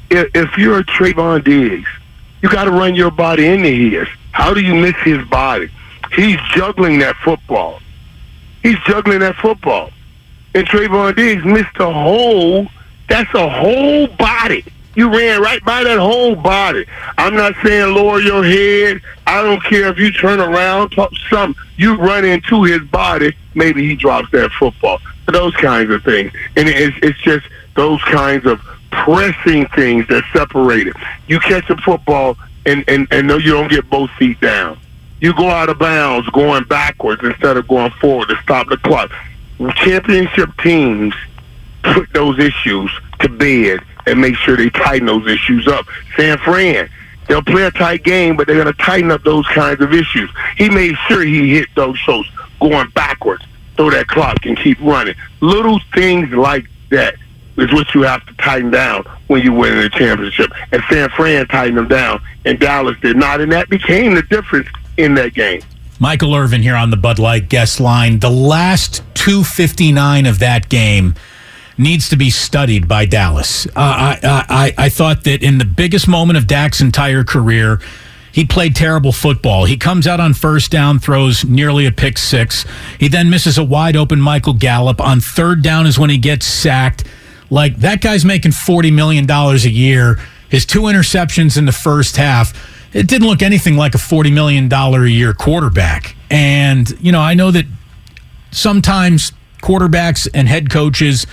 if, 0.09 0.29
if 0.35 0.57
you're 0.57 0.83
Trevon 0.83 1.43
Diggs, 1.43 1.89
you 2.41 2.49
got 2.49 2.65
to 2.65 2.71
run 2.71 2.93
your 2.93 3.11
body 3.11 3.47
into 3.47 3.69
his. 3.69 4.07
How 4.31 4.53
do 4.53 4.61
you 4.61 4.75
miss 4.75 4.95
his 4.97 5.27
body? 5.27 5.69
He's 6.13 6.37
juggling 6.53 6.99
that 6.99 7.15
football. 7.17 7.79
He's 8.61 8.77
juggling 8.85 9.19
that 9.19 9.35
football. 9.35 9.89
And 10.53 10.67
Trevon 10.67 11.15
Diggs 11.15 11.43
missed 11.43 11.75
a 11.79 11.91
whole, 11.91 12.67
that's 13.09 13.33
a 13.33 13.49
whole 13.49 14.07
body. 14.07 14.63
You 14.97 15.11
ran 15.11 15.43
right 15.43 15.63
by 15.63 15.83
that 15.83 15.99
whole 15.99 16.35
body. 16.35 16.83
I'm 17.19 17.35
not 17.35 17.53
saying 17.63 17.93
lower 17.93 18.19
your 18.19 18.43
head. 18.43 18.99
I 19.27 19.43
don't 19.43 19.63
care 19.63 19.89
if 19.89 19.99
you 19.99 20.11
turn 20.11 20.39
around, 20.39 20.89
talk 20.89 21.13
something. 21.29 21.63
You 21.77 21.97
run 21.97 22.25
into 22.25 22.63
his 22.63 22.81
body, 22.81 23.37
maybe 23.53 23.87
he 23.87 23.95
drops 23.95 24.31
that 24.31 24.51
football. 24.53 24.99
Those 25.27 25.55
kinds 25.57 25.91
of 25.91 26.03
things. 26.03 26.31
And 26.55 26.67
it's, 26.67 26.97
it's 27.03 27.19
just 27.19 27.45
those 27.75 28.01
kinds 28.05 28.47
of 28.47 28.59
pressing 28.89 29.67
things 29.67 30.07
that 30.07 30.23
separate 30.33 30.87
it. 30.87 30.95
You 31.27 31.39
catch 31.41 31.69
a 31.69 31.77
football 31.77 32.35
and, 32.65 32.83
and, 32.87 33.07
and 33.11 33.27
no, 33.27 33.37
you 33.37 33.51
don't 33.51 33.69
get 33.69 33.87
both 33.91 34.09
feet 34.17 34.41
down. 34.41 34.79
You 35.21 35.35
go 35.35 35.47
out 35.47 35.69
of 35.69 35.77
bounds 35.77 36.27
going 36.29 36.63
backwards 36.63 37.21
instead 37.23 37.55
of 37.55 37.67
going 37.67 37.91
forward 38.01 38.29
to 38.29 38.35
stop 38.41 38.67
the 38.67 38.77
clock. 38.77 39.11
Championship 39.75 40.49
teams 40.63 41.13
put 41.83 42.11
those 42.13 42.39
issues 42.39 42.89
to 43.19 43.29
bed 43.29 43.81
and 44.07 44.19
make 44.19 44.35
sure 44.35 44.57
they 44.57 44.69
tighten 44.69 45.05
those 45.05 45.27
issues 45.27 45.67
up. 45.67 45.85
San 46.15 46.37
Fran, 46.39 46.89
they'll 47.27 47.43
play 47.43 47.63
a 47.63 47.71
tight 47.71 48.03
game, 48.03 48.37
but 48.37 48.47
they're 48.47 48.55
going 48.55 48.73
to 48.73 48.83
tighten 48.83 49.11
up 49.11 49.23
those 49.23 49.45
kinds 49.47 49.81
of 49.81 49.93
issues. 49.93 50.29
He 50.55 50.69
made 50.69 50.95
sure 51.07 51.23
he 51.23 51.53
hit 51.55 51.67
those 51.75 51.97
shots 51.99 52.29
going 52.59 52.89
backwards 52.91 53.45
so 53.75 53.89
that 53.89 54.07
clock 54.07 54.41
can 54.41 54.55
keep 54.55 54.79
running. 54.81 55.15
Little 55.41 55.79
things 55.93 56.31
like 56.33 56.65
that 56.89 57.15
is 57.57 57.71
what 57.73 57.93
you 57.93 58.03
have 58.03 58.25
to 58.25 58.33
tighten 58.35 58.71
down 58.71 59.03
when 59.27 59.41
you 59.41 59.51
win 59.51 59.77
a 59.77 59.89
championship. 59.89 60.51
And 60.71 60.81
San 60.89 61.09
Fran 61.09 61.47
tightened 61.47 61.77
them 61.77 61.87
down, 61.87 62.21
and 62.45 62.59
Dallas 62.59 62.97
did 63.01 63.17
not, 63.17 63.41
and 63.41 63.51
that 63.51 63.69
became 63.69 64.15
the 64.15 64.23
difference 64.23 64.69
in 64.97 65.13
that 65.15 65.33
game. 65.33 65.61
Michael 65.99 66.35
Irvin 66.35 66.61
here 66.61 66.75
on 66.75 66.91
the 66.91 66.97
Bud 66.97 67.17
Light 67.17 67.49
guest 67.49 67.79
line. 67.79 68.19
The 68.19 68.29
last 68.29 69.01
259 69.15 70.27
of 70.27 70.39
that 70.39 70.69
game 70.69 71.15
needs 71.77 72.09
to 72.09 72.15
be 72.15 72.29
studied 72.29 72.87
by 72.87 73.05
Dallas. 73.05 73.65
Uh, 73.67 73.71
I, 73.75 74.19
I, 74.23 74.73
I 74.85 74.89
thought 74.89 75.23
that 75.25 75.43
in 75.43 75.57
the 75.57 75.65
biggest 75.65 76.07
moment 76.07 76.37
of 76.37 76.47
Dak's 76.47 76.81
entire 76.81 77.23
career, 77.23 77.79
he 78.31 78.45
played 78.45 78.75
terrible 78.75 79.11
football. 79.11 79.65
He 79.65 79.77
comes 79.77 80.07
out 80.07 80.19
on 80.19 80.33
first 80.33 80.71
down, 80.71 80.99
throws 80.99 81.43
nearly 81.45 81.85
a 81.85 81.91
pick 81.91 82.17
six. 82.17 82.65
He 82.99 83.07
then 83.07 83.29
misses 83.29 83.57
a 83.57 83.63
wide 83.63 83.95
open 83.95 84.19
Michael 84.19 84.53
Gallup. 84.53 85.01
On 85.01 85.19
third 85.19 85.61
down 85.61 85.85
is 85.87 85.97
when 85.97 86.09
he 86.09 86.17
gets 86.17 86.45
sacked. 86.45 87.03
Like 87.49 87.77
that 87.77 88.01
guy's 88.01 88.25
making 88.25 88.51
$40 88.51 88.93
million 88.93 89.29
a 89.29 89.55
year. 89.55 90.19
His 90.49 90.65
two 90.65 90.81
interceptions 90.81 91.57
in 91.57 91.65
the 91.65 91.71
first 91.71 92.17
half 92.17 92.53
it 92.93 93.07
didn't 93.07 93.27
look 93.27 93.41
anything 93.41 93.75
like 93.75 93.95
a 93.95 93.99
$40 93.99 94.33
million 94.33 94.71
a 94.71 95.05
year 95.05 95.33
quarterback. 95.33 96.15
And, 96.29 96.89
you 96.99 97.11
know, 97.11 97.19
I 97.19 97.33
know 97.33 97.51
that 97.51 97.65
sometimes 98.51 99.31
quarterbacks 99.61 100.27
and 100.33 100.47
head 100.47 100.69
coaches 100.69 101.27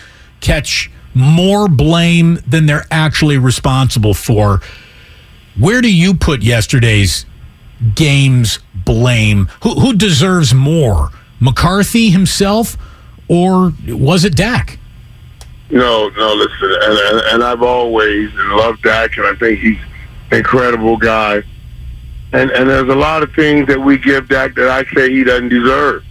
catch 0.44 0.90
more 1.14 1.68
blame 1.68 2.38
than 2.46 2.66
they're 2.66 2.87
actually 2.90 3.38
responsible 3.38 4.14
for. 4.14 4.61
Where 5.59 5.80
do 5.80 5.92
you 5.92 6.14
put 6.14 6.42
yesterday's 6.42 7.24
game's 7.94 8.59
blame? 8.74 9.48
Who, 9.62 9.74
who 9.80 9.94
deserves 9.94 10.52
more? 10.52 11.11
McCarthy 11.40 12.11
himself, 12.11 12.76
or 13.28 13.72
was 13.88 14.24
it 14.24 14.37
Dak? 14.37 14.78
No, 15.70 16.09
no, 16.11 16.35
listen, 16.35 16.76
and, 16.83 16.98
and, 16.98 17.26
and 17.33 17.44
I've 17.44 17.62
always 17.62 18.30
loved 18.35 18.83
Dak, 18.83 19.16
and 19.16 19.26
I 19.26 19.35
think 19.35 19.61
he's 19.61 19.78
an 20.30 20.38
incredible 20.38 20.96
guy. 20.96 21.42
And 22.33 22.50
and 22.50 22.68
there's 22.68 22.88
a 22.88 22.94
lot 22.94 23.22
of 23.22 23.33
things 23.35 23.68
that 23.68 23.80
we 23.80 23.96
give 23.96 24.28
Dak 24.28 24.54
that 24.57 24.68
I 24.68 24.85
say 24.94 25.11
he 25.11 25.24
doesn't 25.24 25.48
deserve. 25.48 26.04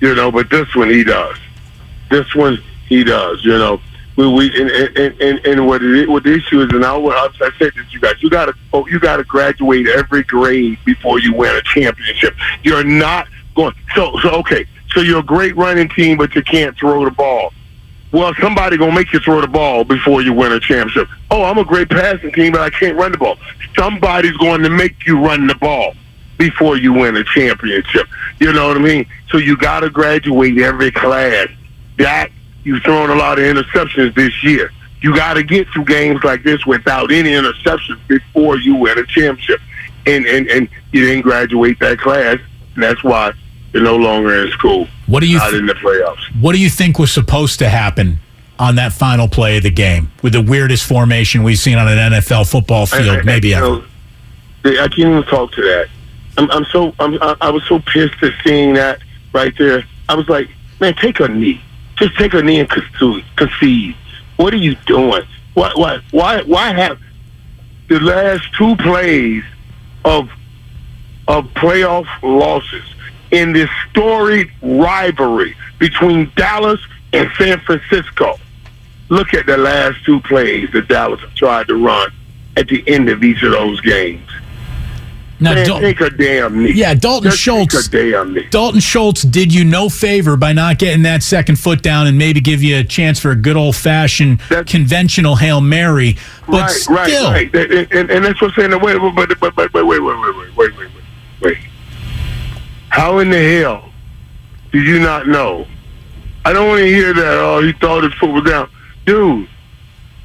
You 0.00 0.14
know, 0.14 0.32
but 0.32 0.50
this 0.50 0.74
one 0.74 0.90
he 0.90 1.04
does. 1.04 1.36
This 2.10 2.34
one 2.34 2.58
he 2.88 3.04
does. 3.04 3.44
You 3.44 3.58
know, 3.58 3.80
we 4.16 4.26
we 4.26 4.60
and 4.60 4.70
and 4.70 5.20
and, 5.20 5.46
and 5.46 5.66
what 5.66 5.82
it, 5.82 6.08
what 6.08 6.22
the 6.22 6.34
issue 6.34 6.60
is, 6.62 6.70
and 6.72 6.84
I, 6.84 6.96
I 6.96 7.28
said 7.58 7.72
this, 7.74 7.86
to 7.86 7.92
you 7.92 8.00
guys, 8.00 8.14
you 8.22 8.30
got 8.30 8.46
to 8.46 8.54
oh, 8.72 8.86
you 8.86 9.00
got 9.00 9.16
to 9.16 9.24
graduate 9.24 9.88
every 9.88 10.22
grade 10.22 10.78
before 10.84 11.18
you 11.18 11.34
win 11.34 11.54
a 11.54 11.62
championship. 11.62 12.34
You're 12.62 12.84
not 12.84 13.26
going. 13.54 13.74
So 13.94 14.18
so 14.20 14.30
okay. 14.40 14.66
So 14.92 15.00
you're 15.00 15.20
a 15.20 15.24
great 15.24 15.56
running 15.56 15.88
team, 15.88 16.16
but 16.16 16.34
you 16.34 16.42
can't 16.42 16.76
throw 16.76 17.04
the 17.04 17.10
ball. 17.10 17.52
Well, 18.12 18.32
somebody 18.40 18.76
gonna 18.76 18.94
make 18.94 19.12
you 19.12 19.18
throw 19.18 19.40
the 19.40 19.48
ball 19.48 19.82
before 19.82 20.22
you 20.22 20.32
win 20.32 20.52
a 20.52 20.60
championship. 20.60 21.08
Oh, 21.32 21.42
I'm 21.42 21.58
a 21.58 21.64
great 21.64 21.90
passing 21.90 22.30
team, 22.30 22.52
but 22.52 22.60
I 22.60 22.70
can't 22.70 22.96
run 22.96 23.10
the 23.10 23.18
ball. 23.18 23.36
Somebody's 23.76 24.36
going 24.36 24.62
to 24.62 24.70
make 24.70 25.04
you 25.04 25.18
run 25.18 25.48
the 25.48 25.56
ball 25.56 25.94
before 26.38 26.76
you 26.76 26.92
win 26.92 27.16
a 27.16 27.24
championship. 27.24 28.06
You 28.38 28.52
know 28.52 28.68
what 28.68 28.76
I 28.76 28.80
mean? 28.80 29.06
So 29.30 29.38
you 29.38 29.56
got 29.56 29.80
to 29.80 29.90
graduate 29.90 30.58
every 30.58 30.92
class. 30.92 31.48
That 31.98 32.30
you've 32.64 32.82
thrown 32.82 33.10
a 33.10 33.14
lot 33.14 33.38
of 33.38 33.44
interceptions 33.44 34.14
this 34.14 34.42
year. 34.42 34.72
You 35.00 35.14
got 35.14 35.34
to 35.34 35.42
get 35.42 35.68
through 35.68 35.84
games 35.84 36.24
like 36.24 36.42
this 36.42 36.64
without 36.66 37.12
any 37.12 37.30
interceptions 37.30 37.98
before 38.08 38.58
you 38.58 38.74
win 38.74 38.98
a 38.98 39.06
championship. 39.06 39.60
And 40.06 40.26
and 40.26 40.48
and 40.48 40.68
you 40.92 41.06
didn't 41.06 41.22
graduate 41.22 41.78
that 41.80 41.98
class, 41.98 42.38
and 42.74 42.82
that's 42.82 43.02
why 43.02 43.32
you're 43.72 43.82
no 43.82 43.96
longer 43.96 44.44
in 44.44 44.50
school. 44.52 44.86
What 45.06 45.20
do 45.20 45.26
you 45.26 45.38
not 45.38 45.50
th- 45.50 45.60
in 45.60 45.66
the 45.66 45.74
playoffs? 45.74 46.40
What 46.40 46.52
do 46.52 46.60
you 46.60 46.68
think 46.68 46.98
was 46.98 47.10
supposed 47.10 47.58
to 47.60 47.68
happen 47.68 48.18
on 48.58 48.76
that 48.76 48.92
final 48.92 49.28
play 49.28 49.56
of 49.56 49.62
the 49.62 49.70
game 49.70 50.10
with 50.22 50.34
the 50.34 50.42
weirdest 50.42 50.86
formation 50.86 51.42
we've 51.42 51.58
seen 51.58 51.76
on 51.78 51.88
an 51.88 52.12
NFL 52.12 52.50
football 52.50 52.86
field, 52.86 53.08
I, 53.08 53.18
I, 53.20 53.22
maybe 53.22 53.54
ever? 53.54 53.66
Know, 53.66 53.84
I 54.64 54.88
can't 54.88 54.98
even 54.98 55.22
talk 55.24 55.52
to 55.52 55.62
that. 55.62 55.88
I'm, 56.36 56.50
I'm 56.50 56.64
so 56.66 56.94
I'm, 56.98 57.18
I 57.40 57.50
was 57.50 57.64
so 57.66 57.78
pissed 57.80 58.22
at 58.22 58.32
seeing 58.44 58.74
that 58.74 59.00
right 59.32 59.54
there. 59.58 59.84
I 60.08 60.14
was 60.14 60.28
like, 60.28 60.48
man, 60.80 60.94
take 60.94 61.20
a 61.20 61.28
knee. 61.28 61.62
Just 61.96 62.16
take 62.16 62.34
a 62.34 62.42
knee 62.42 62.60
and 62.60 62.68
concede. 63.36 63.96
What 64.36 64.52
are 64.52 64.58
you 64.58 64.74
doing? 64.86 65.22
Why 65.54 65.72
why 65.74 66.00
why 66.10 66.42
why 66.42 66.72
have 66.72 66.98
the 67.88 68.00
last 68.00 68.52
two 68.54 68.74
plays 68.76 69.44
of 70.04 70.28
of 71.28 71.46
playoff 71.54 72.06
losses 72.22 72.84
in 73.30 73.52
this 73.52 73.70
storied 73.90 74.50
rivalry 74.62 75.56
between 75.78 76.30
Dallas 76.36 76.80
and 77.12 77.30
San 77.38 77.60
Francisco. 77.60 78.38
Look 79.08 79.34
at 79.34 79.46
the 79.46 79.56
last 79.56 80.04
two 80.04 80.20
plays 80.20 80.70
that 80.72 80.88
Dallas 80.88 81.20
tried 81.34 81.68
to 81.68 81.74
run 81.74 82.12
at 82.56 82.68
the 82.68 82.82
end 82.86 83.08
of 83.08 83.22
each 83.22 83.42
of 83.42 83.52
those 83.52 83.80
games. 83.80 84.28
Now, 85.40 85.54
Man, 85.54 85.66
Dal- 85.66 85.80
take 85.80 86.00
a 86.00 86.10
damn 86.10 86.62
knee. 86.62 86.72
Yeah, 86.72 86.94
Dalton 86.94 87.30
Just 87.30 87.42
Schultz. 87.42 87.88
Take 87.88 88.00
a 88.00 88.10
damn 88.12 88.34
knee. 88.34 88.46
Dalton 88.50 88.80
Schultz 88.80 89.22
did 89.22 89.52
you 89.52 89.64
no 89.64 89.88
favor 89.88 90.36
by 90.36 90.52
not 90.52 90.78
getting 90.78 91.02
that 91.02 91.22
second 91.22 91.56
foot 91.58 91.82
down 91.82 92.06
and 92.06 92.16
maybe 92.16 92.40
give 92.40 92.62
you 92.62 92.78
a 92.78 92.84
chance 92.84 93.18
for 93.18 93.32
a 93.32 93.36
good 93.36 93.56
old 93.56 93.74
fashioned 93.74 94.40
conventional 94.66 95.36
hail 95.36 95.60
mary. 95.60 96.16
But 96.46 96.52
right, 96.62 96.70
still, 96.70 97.30
right, 97.30 97.52
right. 97.52 97.70
And, 97.72 97.92
and, 97.92 98.10
and 98.10 98.24
that's 98.24 98.40
what's 98.40 98.54
saying. 98.54 98.70
Wait, 98.70 98.80
wait, 98.80 99.14
wait, 99.14 99.28
wait, 99.40 99.56
wait, 99.56 99.72
wait, 99.74 99.84
wait, 99.84 100.02
wait, 100.02 100.56
wait, 100.56 100.76
wait, 100.76 100.90
wait. 101.40 101.58
How 102.90 103.18
in 103.18 103.30
the 103.30 103.60
hell 103.60 103.90
did 104.70 104.86
you 104.86 105.00
not 105.00 105.26
know? 105.26 105.66
I 106.44 106.52
don't 106.52 106.68
want 106.68 106.80
to 106.80 106.86
hear 106.86 107.12
that. 107.12 107.38
Oh, 107.38 107.60
he 107.60 107.72
thought 107.72 108.04
his 108.04 108.14
foot 108.14 108.30
was 108.30 108.44
down, 108.44 108.70
dude. 109.04 109.48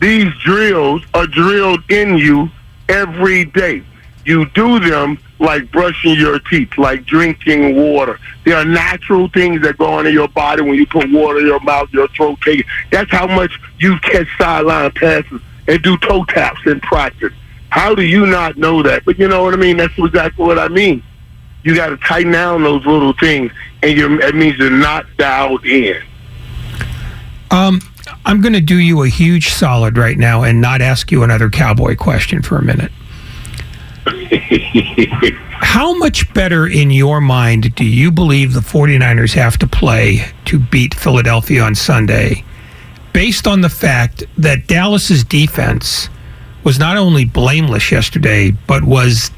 These 0.01 0.31
drills 0.43 1.01
are 1.13 1.25
drilled 1.25 1.81
in 1.89 2.17
you 2.17 2.49
every 2.89 3.45
day. 3.45 3.83
You 4.29 4.45
do 4.51 4.79
them 4.79 5.17
like 5.39 5.71
brushing 5.71 6.13
your 6.13 6.39
teeth, 6.39 6.77
like 6.77 7.05
drinking 7.05 7.75
water. 7.75 8.19
There 8.45 8.55
are 8.55 8.65
natural 8.65 9.27
things 9.29 9.61
that 9.63 9.77
go 9.77 9.87
on 9.87 10.07
in 10.07 10.13
your 10.13 10.27
body 10.27 10.61
when 10.61 10.75
you 10.75 10.85
put 10.85 11.11
water 11.11 11.39
in 11.39 11.47
your 11.47 11.59
mouth, 11.61 11.89
your 11.91 12.07
throat 12.09 12.39
take 12.41 12.65
That's 12.91 13.11
how 13.11 13.27
much 13.27 13.59
you 13.79 13.97
catch 13.99 14.27
sideline 14.37 14.91
passes 14.91 15.41
and 15.67 15.81
do 15.81 15.97
toe 15.97 16.23
taps 16.25 16.61
in 16.65 16.79
practice. 16.81 17.33
How 17.69 17.95
do 17.95 18.03
you 18.03 18.25
not 18.25 18.57
know 18.57 18.81
that? 18.83 19.03
But 19.05 19.19
you 19.19 19.27
know 19.27 19.43
what 19.43 19.53
I 19.53 19.57
mean? 19.57 19.77
That's 19.77 19.97
exactly 19.97 20.45
what 20.45 20.59
I 20.59 20.67
mean 20.67 21.03
you 21.63 21.75
got 21.75 21.89
to 21.89 21.97
tighten 21.97 22.31
down 22.31 22.63
those 22.63 22.85
little 22.85 23.13
things, 23.13 23.51
and 23.83 23.97
you're, 23.97 24.21
it 24.21 24.35
means 24.35 24.57
you're 24.57 24.69
not 24.69 25.05
dialed 25.17 25.65
in. 25.65 26.01
Um, 27.51 27.81
I'm 28.25 28.41
going 28.41 28.53
to 28.53 28.61
do 28.61 28.77
you 28.77 29.03
a 29.03 29.07
huge 29.07 29.49
solid 29.49 29.97
right 29.97 30.17
now 30.17 30.43
and 30.43 30.61
not 30.61 30.81
ask 30.81 31.11
you 31.11 31.23
another 31.23 31.49
cowboy 31.49 31.95
question 31.95 32.41
for 32.41 32.57
a 32.57 32.63
minute. 32.63 32.91
How 35.61 35.93
much 35.95 36.33
better 36.33 36.67
in 36.67 36.91
your 36.91 37.21
mind 37.21 37.75
do 37.75 37.85
you 37.85 38.11
believe 38.11 38.53
the 38.53 38.59
49ers 38.59 39.33
have 39.33 39.57
to 39.59 39.67
play 39.67 40.25
to 40.45 40.59
beat 40.59 40.93
Philadelphia 40.93 41.61
on 41.61 41.75
Sunday 41.75 42.43
based 43.13 43.47
on 43.47 43.61
the 43.61 43.69
fact 43.69 44.23
that 44.37 44.67
Dallas's 44.67 45.23
defense 45.23 46.09
was 46.63 46.79
not 46.79 46.97
only 46.97 47.25
blameless 47.25 47.91
yesterday 47.91 48.51
but 48.67 48.83
was 48.83 49.31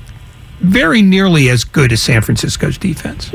very 0.62 1.02
nearly 1.02 1.50
as 1.50 1.63
good 1.63 1.91
as 1.91 2.02
San 2.02 2.21
Francisco's 2.21 2.78
defense. 2.78 3.34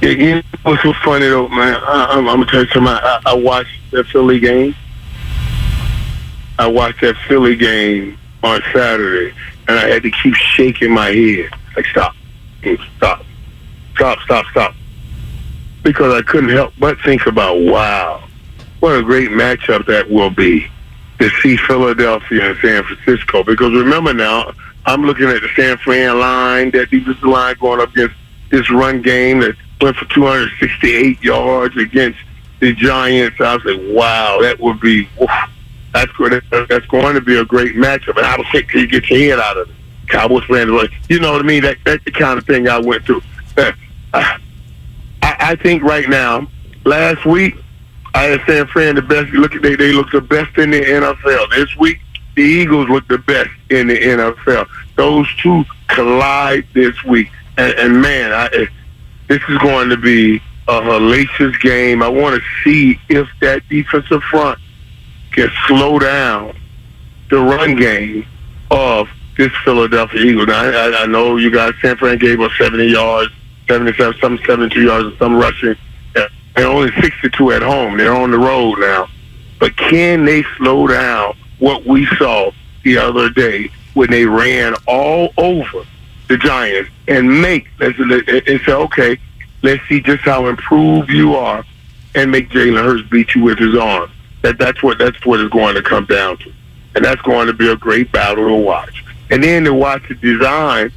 Yeah, 0.00 0.10
you 0.10 0.34
know 0.36 0.42
what's 0.62 0.82
so 0.82 0.92
funny 1.04 1.26
though, 1.26 1.48
man? 1.48 1.74
I, 1.74 2.18
am 2.18 2.24
gonna 2.24 2.46
tell 2.46 2.62
you 2.62 2.68
something. 2.68 2.92
I, 2.92 3.20
I 3.26 3.34
watched 3.34 3.78
that 3.90 4.06
Philly 4.06 4.40
game. 4.40 4.74
I 6.58 6.66
watched 6.66 7.00
that 7.00 7.16
Philly 7.28 7.56
game 7.56 8.18
on 8.42 8.62
Saturday, 8.72 9.34
and 9.68 9.78
I 9.78 9.86
had 9.86 10.02
to 10.02 10.10
keep 10.10 10.34
shaking 10.34 10.92
my 10.92 11.10
head, 11.10 11.50
like 11.76 11.86
stop, 11.86 12.14
stop, 12.96 13.24
stop, 13.94 14.18
stop, 14.20 14.46
stop, 14.50 14.74
because 15.82 16.14
I 16.14 16.22
couldn't 16.22 16.50
help 16.50 16.72
but 16.78 16.98
think 17.02 17.26
about, 17.26 17.60
wow, 17.60 18.24
what 18.80 18.98
a 18.98 19.02
great 19.02 19.30
matchup 19.30 19.86
that 19.86 20.10
will 20.10 20.30
be 20.30 20.66
to 21.18 21.28
see 21.42 21.56
Philadelphia 21.56 22.50
and 22.50 22.58
San 22.60 22.82
Francisco. 22.84 23.42
Because 23.42 23.72
remember 23.72 24.14
now, 24.14 24.52
I'm 24.86 25.04
looking 25.04 25.28
at 25.28 25.42
the 25.42 25.48
San 25.54 25.76
Fran 25.78 26.18
line, 26.18 26.70
that 26.70 26.90
defensive 26.90 27.22
line 27.22 27.56
going 27.60 27.80
up 27.80 27.90
against 27.90 28.16
this 28.50 28.70
run 28.70 29.02
game 29.02 29.40
that 29.40 29.54
went 29.80 29.96
for 29.96 30.06
268 30.06 31.22
yards 31.22 31.76
against 31.76 32.18
the 32.60 32.72
Giants. 32.72 33.40
I 33.40 33.54
was 33.54 33.64
like, 33.64 33.80
wow, 33.94 34.38
that 34.40 34.58
would 34.60 34.80
be 34.80 35.08
that's 35.92 36.12
good. 36.12 36.42
That's 36.50 36.86
going 36.86 37.14
to 37.14 37.20
be 37.20 37.38
a 37.38 37.44
great 37.44 37.74
matchup. 37.74 38.16
And 38.16 38.26
I 38.26 38.36
was 38.36 38.46
sick 38.52 38.68
till 38.70 38.82
you 38.82 38.86
get 38.86 39.08
your 39.10 39.18
head 39.18 39.40
out 39.40 39.56
of 39.56 39.68
it. 39.70 39.74
Cowboys 40.08 40.44
fans, 40.44 40.70
like, 40.70 40.90
you 41.08 41.20
know 41.20 41.32
what 41.32 41.40
I 41.40 41.44
mean? 41.44 41.62
That 41.62 41.76
that's 41.84 42.02
the 42.04 42.10
kind 42.10 42.38
of 42.38 42.46
thing 42.46 42.68
I 42.68 42.78
went 42.78 43.04
through. 43.04 43.22
I, 44.14 44.38
I 45.22 45.56
think 45.56 45.82
right 45.82 46.08
now, 46.08 46.48
last 46.84 47.26
week, 47.26 47.56
I 48.14 48.24
had 48.24 48.40
San 48.46 48.66
Fran 48.68 48.94
the 48.94 49.02
best. 49.02 49.30
Look 49.32 49.54
at 49.54 49.62
they 49.62 49.76
they 49.76 49.92
look 49.92 50.10
the 50.10 50.22
best 50.22 50.56
in 50.56 50.70
the 50.70 50.80
NFL. 50.80 51.50
This 51.50 51.76
week, 51.76 52.00
the 52.36 52.42
Eagles 52.42 52.88
look 52.88 53.06
the 53.08 53.18
best 53.18 53.50
in 53.68 53.88
the 53.88 53.98
NFL. 53.98 54.66
Those 54.96 55.28
two 55.36 55.64
collide 55.88 56.66
this 56.72 57.04
week, 57.04 57.30
and, 57.58 57.72
and 57.74 58.00
man, 58.00 58.32
I, 58.32 58.46
eh, 58.46 58.66
this 59.28 59.42
is 59.48 59.58
going 59.58 59.90
to 59.90 59.96
be 59.98 60.36
a 60.68 60.80
hellacious 60.80 61.60
game. 61.60 62.02
I 62.02 62.08
want 62.08 62.40
to 62.40 62.48
see 62.64 62.98
if 63.08 63.28
that 63.40 63.68
defensive 63.68 64.22
front 64.22 64.58
can 65.32 65.50
slow 65.66 65.98
down 65.98 66.56
the 67.30 67.38
run 67.38 67.76
game 67.76 68.26
of 68.70 69.08
this 69.36 69.52
Philadelphia 69.64 70.20
Eagles. 70.20 70.48
Now, 70.48 70.64
I, 70.64 71.02
I, 71.02 71.06
know 71.06 71.36
you 71.36 71.50
guys, 71.50 71.74
San 71.80 71.96
Fran 71.96 72.18
gave 72.18 72.40
us 72.40 72.50
70 72.58 72.86
yards, 72.86 73.32
77, 73.68 74.18
some 74.20 74.38
72 74.46 74.82
yards, 74.82 75.06
and 75.06 75.18
some 75.18 75.36
rushing, 75.36 75.76
and 76.14 76.64
only 76.64 76.90
62 77.00 77.52
at 77.52 77.62
home. 77.62 77.96
They're 77.96 78.14
on 78.14 78.30
the 78.30 78.38
road 78.38 78.78
now. 78.78 79.08
But 79.60 79.76
can 79.76 80.24
they 80.24 80.44
slow 80.56 80.86
down 80.86 81.36
what 81.58 81.84
we 81.84 82.06
saw 82.16 82.50
the 82.84 82.98
other 82.98 83.30
day 83.30 83.70
when 83.94 84.10
they 84.10 84.24
ran 84.24 84.74
all 84.86 85.32
over 85.36 85.84
the 86.28 86.36
Giants 86.36 86.90
and 87.06 87.40
make, 87.40 87.68
and 87.80 87.94
say, 87.96 88.72
okay, 88.72 89.18
let's 89.62 89.82
see 89.88 90.00
just 90.00 90.22
how 90.22 90.46
improved 90.46 91.10
you 91.10 91.34
are 91.34 91.64
and 92.14 92.30
make 92.30 92.50
Jalen 92.50 92.82
Hurts 92.82 93.08
beat 93.08 93.34
you 93.34 93.42
with 93.42 93.58
his 93.58 93.76
arm. 93.76 94.10
That, 94.42 94.58
that's 94.58 94.82
what 94.82 94.98
that's 94.98 95.24
what 95.26 95.40
it's 95.40 95.52
going 95.52 95.74
to 95.74 95.82
come 95.82 96.06
down 96.06 96.38
to. 96.38 96.52
And 96.94 97.04
that's 97.04 97.20
going 97.22 97.46
to 97.48 97.52
be 97.52 97.68
a 97.68 97.76
great 97.76 98.10
battle 98.12 98.48
to 98.48 98.54
watch. 98.54 99.04
And 99.30 99.42
then 99.42 99.64
to 99.64 99.74
watch 99.74 100.02
the 100.08 100.14
design 100.14 100.92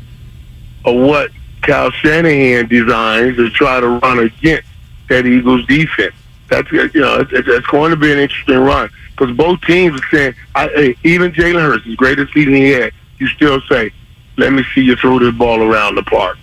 of 0.85 0.95
what 0.95 1.31
Kyle 1.61 1.91
Shanahan 1.91 2.67
designs 2.67 3.37
to 3.37 3.49
try 3.49 3.79
to 3.79 3.87
run 3.99 4.19
against 4.19 4.67
that 5.09 5.25
Eagles 5.25 5.65
defense. 5.67 6.15
That's 6.49 6.69
you 6.71 6.89
know 6.95 7.25
it's 7.29 7.67
going 7.67 7.91
to 7.91 7.97
be 7.97 8.11
an 8.11 8.19
interesting 8.19 8.57
run 8.57 8.89
because 9.21 9.35
both 9.35 9.61
teams 9.61 9.99
are 9.99 10.07
saying, 10.09 10.35
I, 10.55 10.67
hey, 10.69 10.97
even 11.03 11.31
Jalen 11.31 11.61
Hurts, 11.61 11.87
as 11.87 11.95
great 11.95 12.19
as 12.19 12.27
season 12.33 12.55
he 12.55 12.71
had, 12.71 12.91
you 13.19 13.27
still 13.27 13.61
say, 13.69 13.91
let 14.37 14.51
me 14.51 14.63
see 14.73 14.81
you 14.81 14.95
throw 14.95 15.19
this 15.19 15.33
ball 15.35 15.61
around 15.61 15.95
the 15.95 16.03
park. 16.03 16.37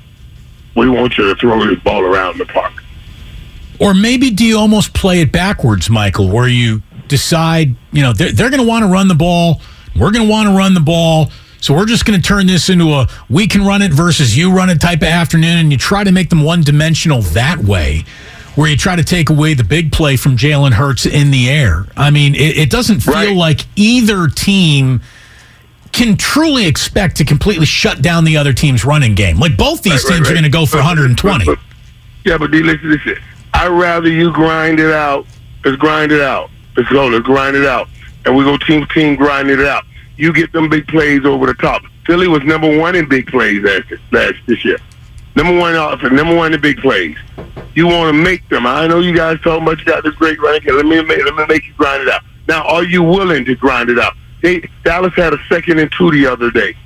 We 0.76 0.88
want 0.88 1.18
you 1.18 1.34
to 1.34 1.40
throw 1.40 1.66
this 1.66 1.78
ball 1.80 2.02
around 2.02 2.38
the 2.38 2.46
park. 2.46 2.72
Or 3.80 3.94
maybe 3.94 4.30
do 4.30 4.44
you 4.44 4.58
almost 4.58 4.94
play 4.94 5.22
it 5.22 5.32
backwards, 5.32 5.90
Michael, 5.90 6.28
where 6.30 6.48
you 6.48 6.82
decide, 7.08 7.74
you 7.92 8.02
know, 8.02 8.12
they're, 8.12 8.32
they're 8.32 8.50
going 8.50 8.62
to 8.62 8.68
want 8.68 8.84
to 8.84 8.90
run 8.90 9.08
the 9.08 9.14
ball. 9.14 9.60
We're 9.96 10.10
going 10.10 10.26
to 10.26 10.30
want 10.30 10.48
to 10.48 10.56
run 10.56 10.74
the 10.74 10.80
ball. 10.80 11.30
So 11.60 11.74
we're 11.74 11.86
just 11.86 12.04
going 12.04 12.20
to 12.20 12.26
turn 12.26 12.46
this 12.46 12.68
into 12.68 12.92
a 12.92 13.08
we 13.28 13.46
can 13.46 13.64
run 13.64 13.82
it 13.82 13.92
versus 13.92 14.36
you 14.36 14.52
run 14.52 14.70
it 14.70 14.80
type 14.80 15.02
of 15.02 15.08
afternoon. 15.08 15.58
And 15.58 15.72
you 15.72 15.78
try 15.78 16.04
to 16.04 16.12
make 16.12 16.30
them 16.30 16.44
one 16.44 16.62
dimensional 16.62 17.22
that 17.22 17.58
way, 17.58 18.04
where 18.54 18.70
you 18.70 18.76
try 18.76 18.96
to 18.96 19.04
take 19.04 19.30
away 19.30 19.54
the 19.54 19.64
big 19.64 19.90
play 19.92 20.16
from 20.16 20.36
Jalen 20.36 20.72
Hurts 20.72 21.04
in 21.04 21.30
the 21.30 21.48
air. 21.48 21.86
I 21.96 22.10
mean, 22.10 22.34
it, 22.34 22.56
it 22.56 22.70
doesn't 22.70 23.00
feel 23.00 23.14
right. 23.14 23.36
like 23.36 23.60
either 23.76 24.28
team 24.28 25.00
can 25.92 26.16
truly 26.16 26.66
expect 26.66 27.16
to 27.16 27.24
completely 27.24 27.66
shut 27.66 28.02
down 28.02 28.24
the 28.24 28.36
other 28.36 28.52
team's 28.52 28.84
running 28.84 29.14
game. 29.14 29.38
Like 29.38 29.56
both 29.56 29.82
these 29.82 30.04
right, 30.04 30.14
teams 30.14 30.20
right, 30.20 30.30
are 30.30 30.34
going 30.34 30.44
to 30.44 30.50
go 30.50 30.64
for 30.66 30.76
120. 30.76 31.44
But, 31.44 31.56
but, 31.56 31.64
yeah, 32.24 32.38
but 32.38 32.50
listen, 32.50 32.90
listen. 32.90 33.16
I'd 33.54 33.68
rather 33.68 34.08
you 34.08 34.32
grind 34.32 34.78
it 34.78 34.92
out. 34.92 35.26
Let's 35.64 35.76
grind 35.76 36.12
it 36.12 36.20
out. 36.20 36.50
Let's 36.78 36.90
go. 36.90 37.08
Let's 37.08 37.26
grind 37.26 37.56
it 37.56 37.66
out. 37.66 37.88
And 38.24 38.36
we 38.36 38.44
go 38.44 38.56
team 38.56 38.86
team 38.94 39.16
grind 39.16 39.50
it 39.50 39.58
out. 39.58 39.84
You 40.16 40.32
get 40.32 40.52
them 40.52 40.68
big 40.68 40.86
plays 40.86 41.24
over 41.24 41.46
the 41.46 41.54
top. 41.54 41.82
Philly 42.06 42.28
was 42.28 42.44
number 42.44 42.78
one 42.78 42.94
in 42.94 43.08
big 43.08 43.26
plays 43.26 43.64
last, 43.64 44.00
last 44.12 44.34
this 44.46 44.64
year. 44.64 44.78
Number 45.34 45.58
one 45.58 45.74
offense, 45.74 46.12
number 46.12 46.36
one 46.36 46.54
in 46.54 46.60
big 46.60 46.78
plays. 46.78 47.16
You 47.74 47.88
want 47.88 48.14
to 48.14 48.22
make 48.22 48.48
them. 48.48 48.64
I 48.64 48.86
know 48.86 49.00
you 49.00 49.12
guys 49.12 49.40
talking 49.40 49.64
about 49.64 49.80
you 49.80 49.86
got 49.86 50.04
this 50.04 50.14
great 50.14 50.40
running 50.40 50.62
game. 50.62 50.76
Let 50.76 50.86
me 50.86 51.02
make, 51.02 51.24
let 51.24 51.34
me 51.34 51.46
make 51.48 51.66
you 51.66 51.74
grind 51.74 52.02
it 52.02 52.08
out. 52.08 52.22
Now, 52.46 52.62
are 52.62 52.84
you 52.84 53.02
willing 53.02 53.44
to 53.46 53.56
grind 53.56 53.90
it 53.90 53.98
out? 53.98 54.14
They, 54.40 54.68
Dallas 54.84 55.14
had 55.14 55.34
a 55.34 55.38
second 55.48 55.80
and 55.80 55.90
two 55.90 56.12
the 56.12 56.26
other 56.26 56.52
day, 56.52 56.76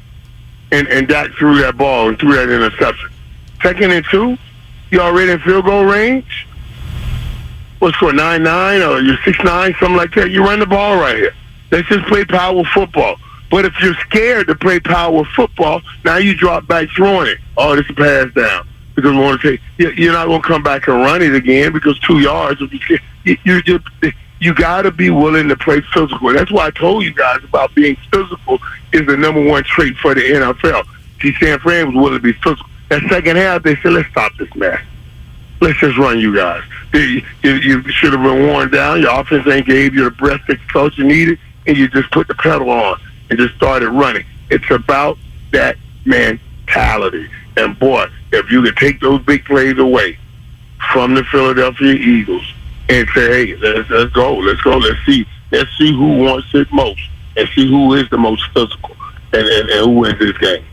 and 0.70 0.88
and 0.88 1.07
Dak 1.07 1.33
threw 1.33 1.61
that 1.61 1.76
ball 1.76 2.09
and 2.09 2.18
threw 2.18 2.35
that 2.35 2.48
interception. 2.48 3.11
Second 3.62 3.92
and 3.92 4.07
two, 4.11 4.38
you 4.90 5.00
already 5.00 5.33
in 5.33 5.40
field 5.40 5.66
goal 5.66 5.85
range 5.85 6.46
what's 7.83 7.97
for 7.97 8.12
nine 8.12 8.45
nine 8.45 8.81
or 8.81 9.01
you're 9.01 9.18
six 9.25 9.37
nine, 9.42 9.75
something 9.81 9.97
like 9.97 10.14
that. 10.14 10.31
You 10.31 10.45
run 10.45 10.61
the 10.61 10.66
ball 10.66 10.97
right 11.01 11.16
here. 11.16 11.35
Let's 11.73 11.88
just 11.88 12.07
play 12.07 12.25
power 12.25 12.62
football. 12.73 13.16
But 13.51 13.64
if 13.64 13.75
you're 13.83 13.95
scared 13.95 14.47
to 14.47 14.55
play 14.55 14.79
power 14.79 15.25
football, 15.35 15.83
now 16.05 16.16
you 16.16 16.35
drop 16.35 16.68
back 16.68 16.88
throwing 16.95 17.27
it. 17.27 17.38
Oh, 17.57 17.75
this 17.75 17.85
is 17.87 17.90
a 17.90 17.95
pass 17.95 18.33
down 18.35 18.68
because 18.95 19.11
we 19.11 19.18
want 19.18 19.40
to 19.40 19.51
take. 19.51 19.99
You're 19.99 20.12
not 20.12 20.27
going 20.27 20.40
to 20.40 20.47
come 20.47 20.62
back 20.62 20.87
and 20.87 20.97
run 20.99 21.23
it 21.23 21.35
again 21.35 21.73
because 21.73 21.99
two 21.99 22.21
yards. 22.21 22.61
You 22.61 23.37
you 23.45 23.62
just 23.62 23.85
you 24.38 24.55
got 24.55 24.83
to 24.83 24.92
be 24.92 25.11
willing 25.11 25.49
to 25.49 25.57
play 25.57 25.81
physical. 25.92 26.33
That's 26.33 26.53
why 26.53 26.66
I 26.66 26.71
told 26.71 27.03
you 27.03 27.12
guys 27.12 27.42
about 27.42 27.75
being 27.75 27.97
physical 28.12 28.61
is 28.92 29.07
the 29.07 29.16
number 29.16 29.45
one 29.45 29.64
trait 29.64 29.97
for 29.97 30.14
the 30.14 30.21
NFL. 30.21 30.87
See, 31.21 31.35
San 31.35 31.59
Fran 31.59 31.88
was 31.88 31.97
willing 31.97 32.14
to 32.14 32.21
be 32.21 32.33
physical. 32.35 32.66
That 32.90 33.03
second 33.09 33.38
half, 33.38 33.64
they 33.64 33.75
said, 33.77 33.92
"Let's 33.92 34.09
stop 34.11 34.33
this 34.38 34.55
mess." 34.55 34.81
Let's 35.62 35.79
just 35.79 35.96
run 35.96 36.18
you 36.18 36.35
guys. 36.35 36.62
You, 36.92 37.22
you, 37.42 37.53
you 37.55 37.92
should 37.92 38.12
have 38.12 38.22
been 38.22 38.46
worn 38.48 38.70
down. 38.70 39.01
Your 39.01 39.18
offense 39.18 39.46
ain't 39.46 39.66
gave 39.66 39.94
you 39.94 40.05
the 40.05 40.11
breath 40.11 40.40
that 40.48 40.59
you 40.98 41.05
needed, 41.05 41.38
and 41.66 41.77
you 41.77 41.88
just 41.88 42.11
put 42.11 42.29
the 42.29 42.35
pedal 42.35 42.68
on 42.70 43.01
and 43.31 43.38
just 43.38 43.55
started 43.55 43.88
running. 43.90 44.27
It's 44.51 44.68
about 44.70 45.18
that 45.53 45.77
mentality. 46.05 47.31
And 47.57 47.79
boy, 47.79 48.07
if 48.33 48.51
you 48.51 48.62
could 48.62 48.77
take 48.77 49.01
those 49.01 49.22
big 49.22 49.44
plays 49.44 49.79
away 49.79 50.18
from 50.92 51.14
the 51.14 51.25
Philadelphia 51.25 51.94
Eagles 51.94 52.53
and 52.88 53.09
say, 53.14 53.46
hey, 53.46 53.57
let's, 53.57 53.88
let's 53.88 54.12
go, 54.12 54.37
let's 54.37 54.61
go, 54.62 54.77
let's 54.77 54.98
see, 55.07 55.27
let's 55.53 55.70
see 55.79 55.92
who 55.92 56.18
wants 56.25 56.48
it 56.55 56.70
most 56.72 57.01
and 57.37 57.48
see 57.55 57.68
who 57.68 57.94
is 57.94 58.09
the 58.11 58.18
most 58.18 58.42
physical 58.53 58.96
and, 59.33 59.46
and, 59.46 59.70
and 59.70 59.81
who 59.81 60.01
wins 60.01 60.18
this 60.18 60.37
game. 60.38 60.64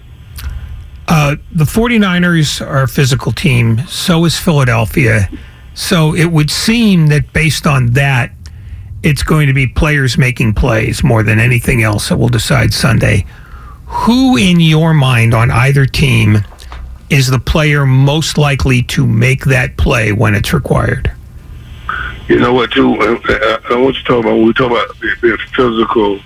Uh, 1.09 1.35
the 1.51 1.63
49ers 1.63 2.65
are 2.65 2.83
a 2.83 2.87
physical 2.87 3.31
team. 3.31 3.79
So 3.87 4.25
is 4.25 4.37
Philadelphia. 4.37 5.27
So 5.73 6.13
it 6.13 6.25
would 6.25 6.51
seem 6.51 7.07
that 7.07 7.33
based 7.33 7.65
on 7.65 7.87
that, 7.93 8.31
it's 9.01 9.23
going 9.23 9.47
to 9.47 9.53
be 9.53 9.65
players 9.65 10.19
making 10.19 10.53
plays 10.53 11.03
more 11.03 11.23
than 11.23 11.39
anything 11.39 11.81
else 11.81 12.09
that 12.09 12.17
will 12.17 12.29
decide 12.29 12.73
Sunday. 12.73 13.25
Who, 13.87 14.37
in 14.37 14.59
your 14.59 14.93
mind, 14.93 15.33
on 15.33 15.49
either 15.49 15.87
team, 15.87 16.39
is 17.09 17.27
the 17.27 17.39
player 17.39 17.87
most 17.87 18.37
likely 18.37 18.83
to 18.83 19.07
make 19.07 19.45
that 19.45 19.77
play 19.77 20.11
when 20.11 20.35
it's 20.35 20.53
required? 20.53 21.11
You 22.27 22.37
know 22.37 22.53
what, 22.53 22.71
too? 22.71 22.93
Uh, 22.99 23.19
uh, 23.27 23.59
I 23.71 23.75
want 23.77 23.95
you 23.95 24.03
to 24.03 24.07
talk 24.07 24.19
about 24.19 24.35
when 24.35 24.45
we 24.45 24.53
talk 24.53 24.69
about 24.69 24.99
being 24.99 25.37
physical. 25.55 26.19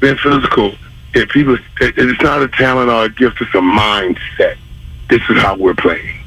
Being 0.00 0.16
physical 0.16 0.74
if 1.14 1.28
people, 1.30 1.54
it, 1.54 1.94
it's 1.96 2.22
not 2.22 2.42
a 2.42 2.48
talent 2.48 2.90
or 2.90 3.04
a 3.04 3.08
gift, 3.08 3.40
it's 3.40 3.54
a 3.54 3.58
mindset. 3.58 4.56
This 5.08 5.22
is 5.28 5.40
how 5.42 5.56
we're 5.56 5.74
playing. 5.74 6.20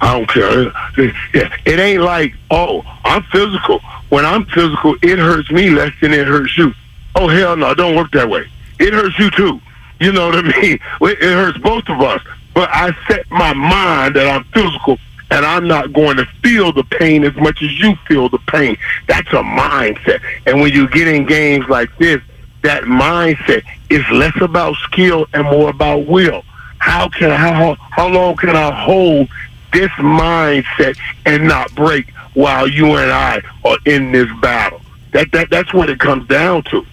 I 0.00 0.12
don't 0.12 0.28
care. 0.28 0.72
It 0.98 1.78
ain't 1.80 2.02
like, 2.02 2.34
oh, 2.50 2.82
I'm 3.04 3.22
physical. 3.24 3.80
When 4.10 4.26
I'm 4.26 4.44
physical, 4.46 4.94
it 5.02 5.18
hurts 5.18 5.50
me 5.50 5.70
less 5.70 5.92
than 6.00 6.12
it 6.12 6.26
hurts 6.26 6.56
you. 6.58 6.74
Oh, 7.14 7.28
hell 7.28 7.56
no, 7.56 7.74
don't 7.74 7.96
work 7.96 8.12
that 8.12 8.28
way. 8.28 8.46
It 8.78 8.92
hurts 8.92 9.18
you 9.18 9.30
too. 9.30 9.60
You 10.00 10.12
know 10.12 10.26
what 10.26 10.36
I 10.36 10.42
mean? 10.60 10.78
It 11.00 11.22
hurts 11.22 11.58
both 11.58 11.88
of 11.88 12.00
us. 12.00 12.20
But 12.54 12.68
I 12.72 12.94
set 13.08 13.30
my 13.30 13.52
mind 13.52 14.16
that 14.16 14.26
I'm 14.28 14.44
physical 14.44 14.98
and 15.30 15.44
I'm 15.44 15.66
not 15.66 15.92
going 15.92 16.16
to 16.18 16.26
feel 16.42 16.72
the 16.72 16.84
pain 16.84 17.24
as 17.24 17.34
much 17.36 17.62
as 17.62 17.78
you 17.80 17.96
feel 18.06 18.28
the 18.28 18.38
pain. 18.38 18.76
That's 19.08 19.28
a 19.28 19.42
mindset. 19.42 20.22
And 20.46 20.60
when 20.60 20.72
you 20.72 20.88
get 20.88 21.08
in 21.08 21.26
games 21.26 21.68
like 21.68 21.94
this, 21.98 22.22
that 22.62 22.84
mindset 22.84 23.62
is 23.90 24.02
less 24.10 24.38
about 24.40 24.76
skill 24.76 25.26
and 25.32 25.44
more 25.44 25.70
about 25.70 26.06
will. 26.06 26.42
How 26.78 27.08
can 27.08 27.30
how 27.30 27.74
how 27.90 28.08
long 28.08 28.36
can 28.36 28.50
I 28.50 28.70
hold 28.84 29.28
this 29.72 29.90
mindset 29.92 30.98
and 31.24 31.46
not 31.46 31.74
break 31.74 32.10
while 32.34 32.68
you 32.68 32.86
and 32.96 33.10
I 33.10 33.42
are 33.64 33.78
in 33.84 34.12
this 34.12 34.28
battle? 34.40 34.80
That 35.12 35.32
that 35.32 35.50
that's 35.50 35.72
what 35.72 35.90
it 35.90 35.98
comes 35.98 36.28
down 36.28 36.62
to. 36.64 36.84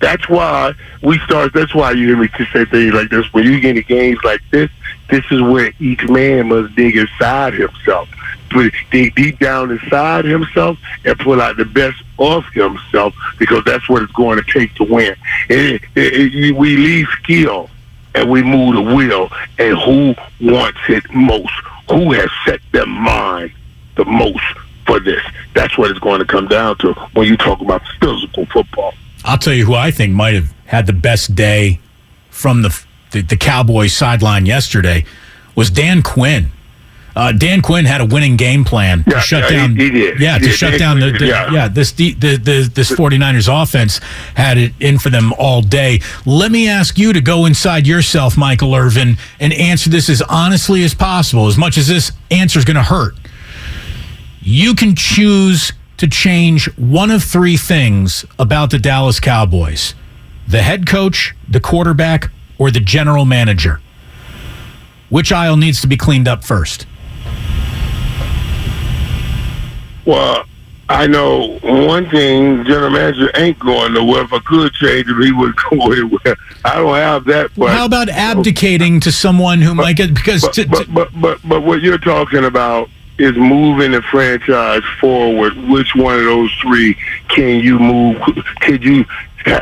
That's 0.00 0.28
why 0.28 0.74
we 1.02 1.18
start. 1.20 1.52
That's 1.54 1.74
why 1.74 1.92
you 1.92 2.08
hear 2.08 2.16
me 2.16 2.28
say 2.52 2.64
things 2.66 2.92
like 2.92 3.10
this. 3.10 3.32
When 3.32 3.44
you 3.44 3.60
get 3.60 3.76
into 3.76 3.82
games 3.82 4.18
like 4.22 4.42
this, 4.50 4.70
this 5.08 5.24
is 5.30 5.40
where 5.40 5.72
each 5.80 6.06
man 6.08 6.48
must 6.48 6.74
dig 6.74 6.96
inside 6.96 7.54
himself 7.54 8.08
put 8.50 8.72
dig 8.90 9.14
deep 9.14 9.38
down 9.38 9.70
inside 9.70 10.24
himself 10.24 10.78
and 11.04 11.18
pull 11.18 11.40
out 11.40 11.56
the 11.56 11.64
best 11.64 12.02
of 12.18 12.44
himself 12.52 13.14
because 13.38 13.64
that's 13.64 13.88
what 13.88 14.02
it's 14.02 14.12
going 14.12 14.42
to 14.42 14.52
take 14.52 14.74
to 14.74 14.84
win. 14.84 15.16
It, 15.48 15.82
it, 15.94 16.34
it, 16.34 16.56
we 16.56 16.76
leave 16.76 17.06
skill 17.22 17.70
and 18.14 18.30
we 18.30 18.42
move 18.42 18.76
the 18.76 18.94
will, 18.94 19.28
and 19.58 19.76
who 19.78 20.14
wants 20.40 20.78
it 20.88 21.04
most? 21.12 21.52
Who 21.90 22.12
has 22.12 22.30
set 22.44 22.60
their 22.72 22.86
mind 22.86 23.52
the 23.96 24.04
most 24.04 24.44
for 24.86 25.00
this? 25.00 25.20
That's 25.54 25.76
what 25.76 25.90
it's 25.90 25.98
going 25.98 26.20
to 26.20 26.24
come 26.24 26.46
down 26.46 26.78
to 26.78 26.92
when 27.14 27.26
you 27.26 27.36
talk 27.36 27.60
about 27.60 27.82
physical 28.00 28.46
football. 28.46 28.94
I'll 29.24 29.38
tell 29.38 29.52
you 29.52 29.66
who 29.66 29.74
I 29.74 29.90
think 29.90 30.12
might 30.12 30.34
have 30.34 30.54
had 30.66 30.86
the 30.86 30.92
best 30.92 31.34
day 31.34 31.80
from 32.30 32.62
the 32.62 32.84
the, 33.10 33.22
the 33.22 33.36
Cowboys 33.36 33.92
sideline 33.92 34.44
yesterday 34.44 35.04
was 35.54 35.70
Dan 35.70 36.02
Quinn. 36.02 36.50
Uh, 37.16 37.32
Dan 37.32 37.62
Quinn 37.62 37.84
had 37.84 38.00
a 38.00 38.04
winning 38.04 38.36
game 38.36 38.64
plan 38.64 39.04
to 39.04 39.20
shut 39.20 39.50
yeah, 39.50 39.58
down. 39.58 39.76
He, 39.76 39.90
he. 39.90 40.12
Yeah, 40.18 40.38
to 40.38 40.46
he 40.46 40.52
shut 40.52 40.78
down 40.78 40.98
the, 40.98 41.12
the 41.12 41.26
yeah. 41.26 41.52
yeah. 41.52 41.68
this 41.68 41.92
the, 41.92 42.14
the, 42.14 42.36
the 42.36 42.70
this 42.74 42.90
49ers 42.90 43.62
offense 43.62 43.98
had 44.34 44.58
it 44.58 44.72
in 44.80 44.98
for 44.98 45.10
them 45.10 45.32
all 45.38 45.62
day. 45.62 46.00
Let 46.26 46.50
me 46.50 46.68
ask 46.68 46.98
you 46.98 47.12
to 47.12 47.20
go 47.20 47.46
inside 47.46 47.86
yourself, 47.86 48.36
Michael 48.36 48.74
Irvin, 48.74 49.16
and 49.38 49.52
answer 49.52 49.90
this 49.90 50.08
as 50.08 50.22
honestly 50.22 50.82
as 50.82 50.94
possible. 50.94 51.46
As 51.46 51.56
much 51.56 51.78
as 51.78 51.86
this 51.86 52.10
answer 52.30 52.58
is 52.58 52.64
going 52.64 52.76
to 52.76 52.82
hurt, 52.82 53.14
you 54.40 54.74
can 54.74 54.96
choose 54.96 55.72
to 55.98 56.08
change 56.08 56.66
one 56.76 57.10
of 57.10 57.22
three 57.22 57.56
things 57.56 58.24
about 58.38 58.70
the 58.70 58.78
Dallas 58.78 59.20
Cowboys 59.20 59.94
the 60.46 60.60
head 60.60 60.86
coach, 60.86 61.34
the 61.48 61.60
quarterback, 61.60 62.30
or 62.58 62.70
the 62.70 62.80
general 62.80 63.24
manager, 63.24 63.80
which 65.08 65.32
aisle 65.32 65.56
needs 65.56 65.80
to 65.80 65.86
be 65.86 65.96
cleaned 65.96 66.28
up 66.28 66.44
first? 66.44 66.86
Well, 70.06 70.44
I 70.88 71.06
know 71.06 71.58
one 71.62 72.08
thing: 72.10 72.64
general 72.64 72.90
manager 72.90 73.30
ain't 73.34 73.58
going 73.58 73.94
nowhere. 73.94 74.22
If 74.22 74.32
I 74.32 74.38
could 74.40 74.72
change 74.74 75.08
him, 75.08 75.22
he 75.22 75.32
would 75.32 75.54
go 75.70 75.92
anywhere. 75.92 76.36
I 76.64 76.76
don't 76.76 76.94
have 76.94 77.24
that. 77.24 77.50
But 77.56 77.70
How 77.70 77.86
about 77.86 78.08
abdicating 78.08 79.00
to 79.00 79.12
someone 79.12 79.60
who 79.60 79.74
might 79.74 79.96
get 79.96 80.14
because 80.14 80.42
but, 80.42 80.52
to, 80.54 80.68
but, 80.68 80.92
but 80.92 81.20
but 81.20 81.40
but 81.44 81.62
what 81.62 81.80
you're 81.80 81.98
talking 81.98 82.44
about 82.44 82.90
is 83.18 83.34
moving 83.36 83.92
the 83.92 84.02
franchise 84.02 84.82
forward. 85.00 85.56
Which 85.68 85.94
one 85.94 86.18
of 86.18 86.24
those 86.24 86.52
three 86.60 86.96
can 87.28 87.60
you 87.60 87.78
move? 87.78 88.20
Could 88.60 88.84
you 88.84 89.06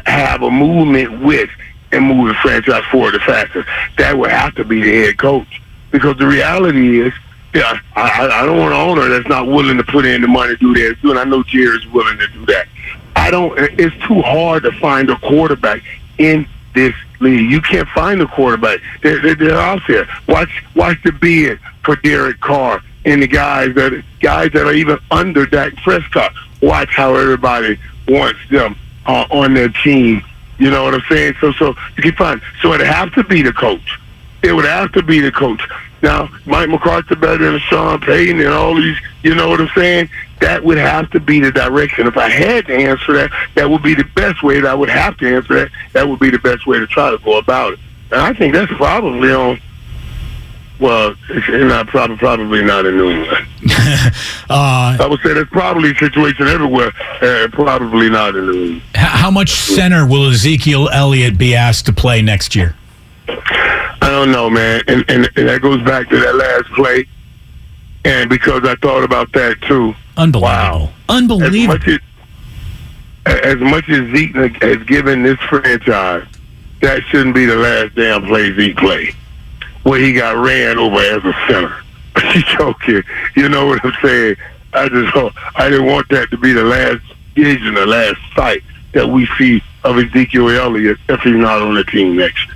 have 0.06 0.42
a 0.42 0.50
movement 0.50 1.20
with 1.20 1.50
and 1.92 2.06
move 2.06 2.28
the 2.28 2.34
franchise 2.34 2.84
forward 2.90 3.14
the 3.14 3.20
fastest? 3.20 3.68
That 3.98 4.18
would 4.18 4.30
have 4.30 4.54
to 4.56 4.64
be 4.64 4.82
the 4.82 5.06
head 5.06 5.18
coach 5.18 5.60
because 5.90 6.16
the 6.16 6.26
reality 6.26 7.00
is. 7.00 7.12
Yeah, 7.54 7.78
I, 7.94 8.28
I 8.32 8.46
don't 8.46 8.58
want 8.58 8.72
an 8.72 8.80
owner 8.80 9.08
that's 9.08 9.28
not 9.28 9.46
willing 9.46 9.76
to 9.76 9.84
put 9.84 10.06
in 10.06 10.22
the 10.22 10.28
money 10.28 10.56
to 10.56 10.56
do 10.56 10.74
that. 10.74 10.96
And 11.02 11.18
I 11.18 11.24
know 11.24 11.42
Jerry's 11.42 11.86
willing 11.88 12.16
to 12.18 12.26
do 12.28 12.46
that. 12.46 12.66
I 13.14 13.30
don't. 13.30 13.58
It's 13.78 13.94
too 14.06 14.22
hard 14.22 14.62
to 14.62 14.72
find 14.72 15.10
a 15.10 15.16
quarterback 15.16 15.82
in 16.16 16.46
this 16.74 16.94
league. 17.20 17.50
You 17.50 17.60
can't 17.60 17.88
find 17.88 18.22
a 18.22 18.26
quarterback. 18.26 18.80
They're, 19.02 19.20
they're, 19.20 19.34
they're 19.34 19.58
out 19.58 19.82
there. 19.86 20.08
Watch 20.28 20.64
watch 20.74 20.96
the 21.04 21.12
bid 21.12 21.60
for 21.84 21.96
Derek 21.96 22.40
Carr 22.40 22.82
and 23.04 23.22
the 23.22 23.26
guys 23.26 23.74
that 23.74 24.02
guys 24.20 24.50
that 24.52 24.66
are 24.66 24.72
even 24.72 24.98
under 25.10 25.44
Dak 25.44 25.76
Prescott. 25.76 26.32
Watch 26.62 26.88
how 26.90 27.14
everybody 27.16 27.78
wants 28.08 28.40
them 28.50 28.76
uh, 29.04 29.26
on 29.30 29.52
their 29.52 29.68
team. 29.68 30.22
You 30.58 30.70
know 30.70 30.84
what 30.84 30.94
I'm 30.94 31.02
saying? 31.08 31.34
So 31.40 31.52
so 31.52 31.74
you 31.96 32.02
can 32.02 32.14
find. 32.14 32.40
So 32.62 32.72
it'd 32.72 32.86
have 32.86 33.12
to 33.14 33.24
be 33.24 33.42
the 33.42 33.52
coach. 33.52 33.98
It 34.42 34.52
would 34.52 34.64
have 34.64 34.92
to 34.92 35.02
be 35.02 35.20
the 35.20 35.32
coach. 35.32 35.60
Now, 36.02 36.28
Mike 36.46 36.68
McCarthy 36.68 37.14
better 37.14 37.50
than 37.50 37.60
Sean 37.60 38.00
Payton 38.00 38.40
and 38.40 38.48
all 38.48 38.74
these, 38.74 38.98
you 39.22 39.36
know 39.36 39.48
what 39.48 39.60
I'm 39.60 39.70
saying? 39.74 40.10
That 40.40 40.64
would 40.64 40.78
have 40.78 41.08
to 41.12 41.20
be 41.20 41.38
the 41.38 41.52
direction. 41.52 42.08
If 42.08 42.16
I 42.16 42.28
had 42.28 42.66
to 42.66 42.74
answer 42.74 43.12
that, 43.12 43.30
that 43.54 43.70
would 43.70 43.84
be 43.84 43.94
the 43.94 44.04
best 44.16 44.42
way 44.42 44.60
that 44.60 44.68
I 44.68 44.74
would 44.74 44.88
have 44.88 45.16
to 45.18 45.36
answer 45.36 45.54
that. 45.54 45.70
That 45.92 46.08
would 46.08 46.18
be 46.18 46.30
the 46.30 46.40
best 46.40 46.66
way 46.66 46.80
to 46.80 46.86
try 46.88 47.10
to 47.10 47.18
go 47.18 47.38
about 47.38 47.74
it. 47.74 47.78
And 48.10 48.20
I 48.20 48.32
think 48.32 48.52
that's 48.52 48.72
probably 48.72 49.32
on, 49.32 49.60
well, 50.80 51.14
it's 51.28 51.48
not 51.48 51.86
probably, 51.86 52.16
probably 52.16 52.64
not 52.64 52.84
in 52.84 52.96
New 52.96 53.10
England. 53.10 53.46
uh, 54.50 54.96
I 54.98 55.06
would 55.08 55.20
say 55.20 55.34
that's 55.34 55.50
probably 55.50 55.92
a 55.92 55.94
situation 55.94 56.48
everywhere, 56.48 56.92
uh, 57.22 57.46
probably 57.52 58.10
not 58.10 58.34
in 58.34 58.46
New 58.46 58.64
England. 58.64 58.82
how 58.96 59.30
much 59.30 59.52
center 59.52 60.04
will 60.04 60.28
Ezekiel 60.30 60.88
Elliott 60.92 61.38
be 61.38 61.54
asked 61.54 61.86
to 61.86 61.92
play 61.92 62.22
next 62.22 62.56
year? 62.56 62.74
I 64.00 64.08
don't 64.10 64.32
know, 64.32 64.50
man. 64.50 64.82
And, 64.88 65.04
and 65.08 65.28
and 65.36 65.48
that 65.48 65.62
goes 65.62 65.82
back 65.82 66.08
to 66.08 66.16
that 66.18 66.34
last 66.34 66.72
play. 66.74 67.06
And 68.04 68.28
because 68.28 68.62
I 68.64 68.74
thought 68.76 69.04
about 69.04 69.32
that 69.32 69.60
too. 69.62 69.94
Unbelievable. 70.16 70.40
Wow. 70.42 70.90
Unbelievable. 71.08 71.74
As 71.74 71.80
much 71.86 71.88
as, 71.88 73.40
as 73.44 73.60
much 73.60 73.88
as 73.88 74.14
Zeke 74.14 74.62
has 74.62 74.82
given 74.84 75.22
this 75.22 75.38
franchise, 75.48 76.26
that 76.80 77.02
shouldn't 77.04 77.34
be 77.34 77.46
the 77.46 77.56
last 77.56 77.94
damn 77.94 78.26
play 78.26 78.54
Zeke 78.54 78.76
played. 78.76 79.14
Where 79.84 80.00
he 80.00 80.12
got 80.12 80.36
ran 80.36 80.78
over 80.78 80.98
as 80.98 81.24
a 81.24 81.34
center. 81.48 81.76
You 82.34 82.42
joking. 82.42 83.02
You 83.36 83.48
know 83.48 83.66
what 83.66 83.84
I'm 83.84 83.92
saying? 84.02 84.36
I 84.74 84.88
just 84.88 85.16
I 85.56 85.68
didn't 85.70 85.86
want 85.86 86.08
that 86.10 86.30
to 86.30 86.36
be 86.36 86.52
the 86.52 86.62
last 86.62 87.02
vision, 87.34 87.74
the 87.74 87.86
last 87.86 88.18
sight 88.34 88.62
that 88.92 89.06
we 89.08 89.26
see 89.38 89.62
of 89.84 89.98
Ezekiel 89.98 90.50
Elliott 90.50 90.98
if 91.08 91.20
he's 91.20 91.34
not 91.34 91.62
on 91.62 91.74
the 91.74 91.84
team 91.84 92.16
next 92.16 92.46
year. 92.46 92.51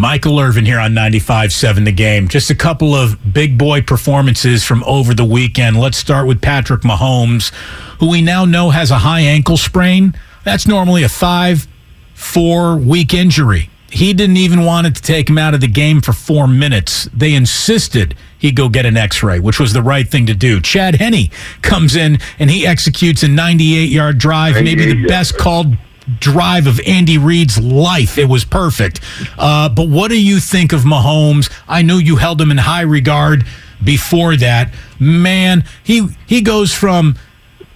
Michael 0.00 0.40
Irvin 0.40 0.64
here 0.64 0.78
on 0.78 0.92
95.7 0.92 1.84
The 1.84 1.92
Game. 1.92 2.26
Just 2.26 2.48
a 2.48 2.54
couple 2.54 2.94
of 2.94 3.34
big 3.34 3.58
boy 3.58 3.82
performances 3.82 4.64
from 4.64 4.82
over 4.84 5.12
the 5.12 5.26
weekend. 5.26 5.78
Let's 5.78 5.98
start 5.98 6.26
with 6.26 6.40
Patrick 6.40 6.80
Mahomes, 6.80 7.52
who 7.98 8.08
we 8.08 8.22
now 8.22 8.46
know 8.46 8.70
has 8.70 8.90
a 8.90 9.00
high 9.00 9.20
ankle 9.20 9.58
sprain. 9.58 10.14
That's 10.42 10.66
normally 10.66 11.02
a 11.02 11.08
five, 11.10 11.68
four 12.14 12.78
week 12.78 13.12
injury. 13.12 13.68
He 13.90 14.14
didn't 14.14 14.38
even 14.38 14.64
want 14.64 14.86
it 14.86 14.94
to 14.94 15.02
take 15.02 15.28
him 15.28 15.36
out 15.36 15.52
of 15.52 15.60
the 15.60 15.68
game 15.68 16.00
for 16.00 16.14
four 16.14 16.48
minutes. 16.48 17.06
They 17.12 17.34
insisted 17.34 18.16
he 18.38 18.52
go 18.52 18.70
get 18.70 18.86
an 18.86 18.96
x 18.96 19.22
ray, 19.22 19.38
which 19.38 19.60
was 19.60 19.74
the 19.74 19.82
right 19.82 20.08
thing 20.08 20.24
to 20.26 20.34
do. 20.34 20.62
Chad 20.62 20.94
Henne 20.94 21.28
comes 21.60 21.94
in 21.94 22.20
and 22.38 22.50
he 22.50 22.66
executes 22.66 23.22
a 23.22 23.28
98 23.28 23.90
yard 23.90 24.16
drive, 24.16 24.54
maybe 24.64 24.86
the 24.94 25.06
best 25.06 25.36
called 25.36 25.76
drive 26.18 26.66
of 26.66 26.80
Andy 26.86 27.18
Reid's 27.18 27.58
life. 27.58 28.18
It 28.18 28.28
was 28.28 28.44
perfect. 28.44 29.00
Uh, 29.38 29.68
but 29.68 29.88
what 29.88 30.08
do 30.08 30.20
you 30.20 30.40
think 30.40 30.72
of 30.72 30.82
Mahomes? 30.82 31.52
I 31.68 31.82
know 31.82 31.98
you 31.98 32.16
held 32.16 32.40
him 32.40 32.50
in 32.50 32.58
high 32.58 32.82
regard 32.82 33.44
before 33.82 34.36
that. 34.36 34.72
Man, 34.98 35.64
he 35.82 36.08
he 36.26 36.40
goes 36.40 36.74
from 36.74 37.16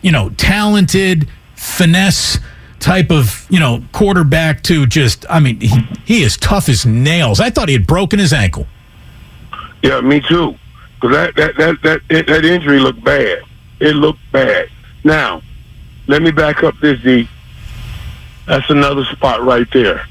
you 0.02 0.12
know 0.12 0.30
talented 0.30 1.28
finesse 1.54 2.38
type 2.80 3.10
of 3.10 3.46
you 3.48 3.58
know 3.60 3.82
quarterback 3.92 4.62
to 4.64 4.86
just 4.86 5.24
I 5.30 5.40
mean 5.40 5.60
he, 5.60 5.80
he 6.04 6.22
is 6.22 6.36
tough 6.36 6.68
as 6.68 6.84
nails. 6.84 7.40
I 7.40 7.50
thought 7.50 7.68
he 7.68 7.74
had 7.74 7.86
broken 7.86 8.18
his 8.18 8.32
ankle. 8.32 8.66
Yeah, 9.82 10.00
me 10.00 10.20
too. 10.20 10.56
Because 10.94 11.34
that, 11.34 11.36
that, 11.36 11.56
that, 11.82 12.00
that, 12.08 12.26
that 12.26 12.44
injury 12.46 12.78
looked 12.78 13.04
bad. 13.04 13.42
It 13.80 13.94
looked 13.96 14.20
bad. 14.32 14.70
Now, 15.04 15.42
let 16.06 16.22
me 16.22 16.30
back 16.30 16.62
up 16.62 16.74
this, 16.80 16.98
D. 17.02 17.28
That's 18.46 18.68
another 18.70 19.04
spot 19.06 19.42
right 19.42 19.66
there. 19.72 20.06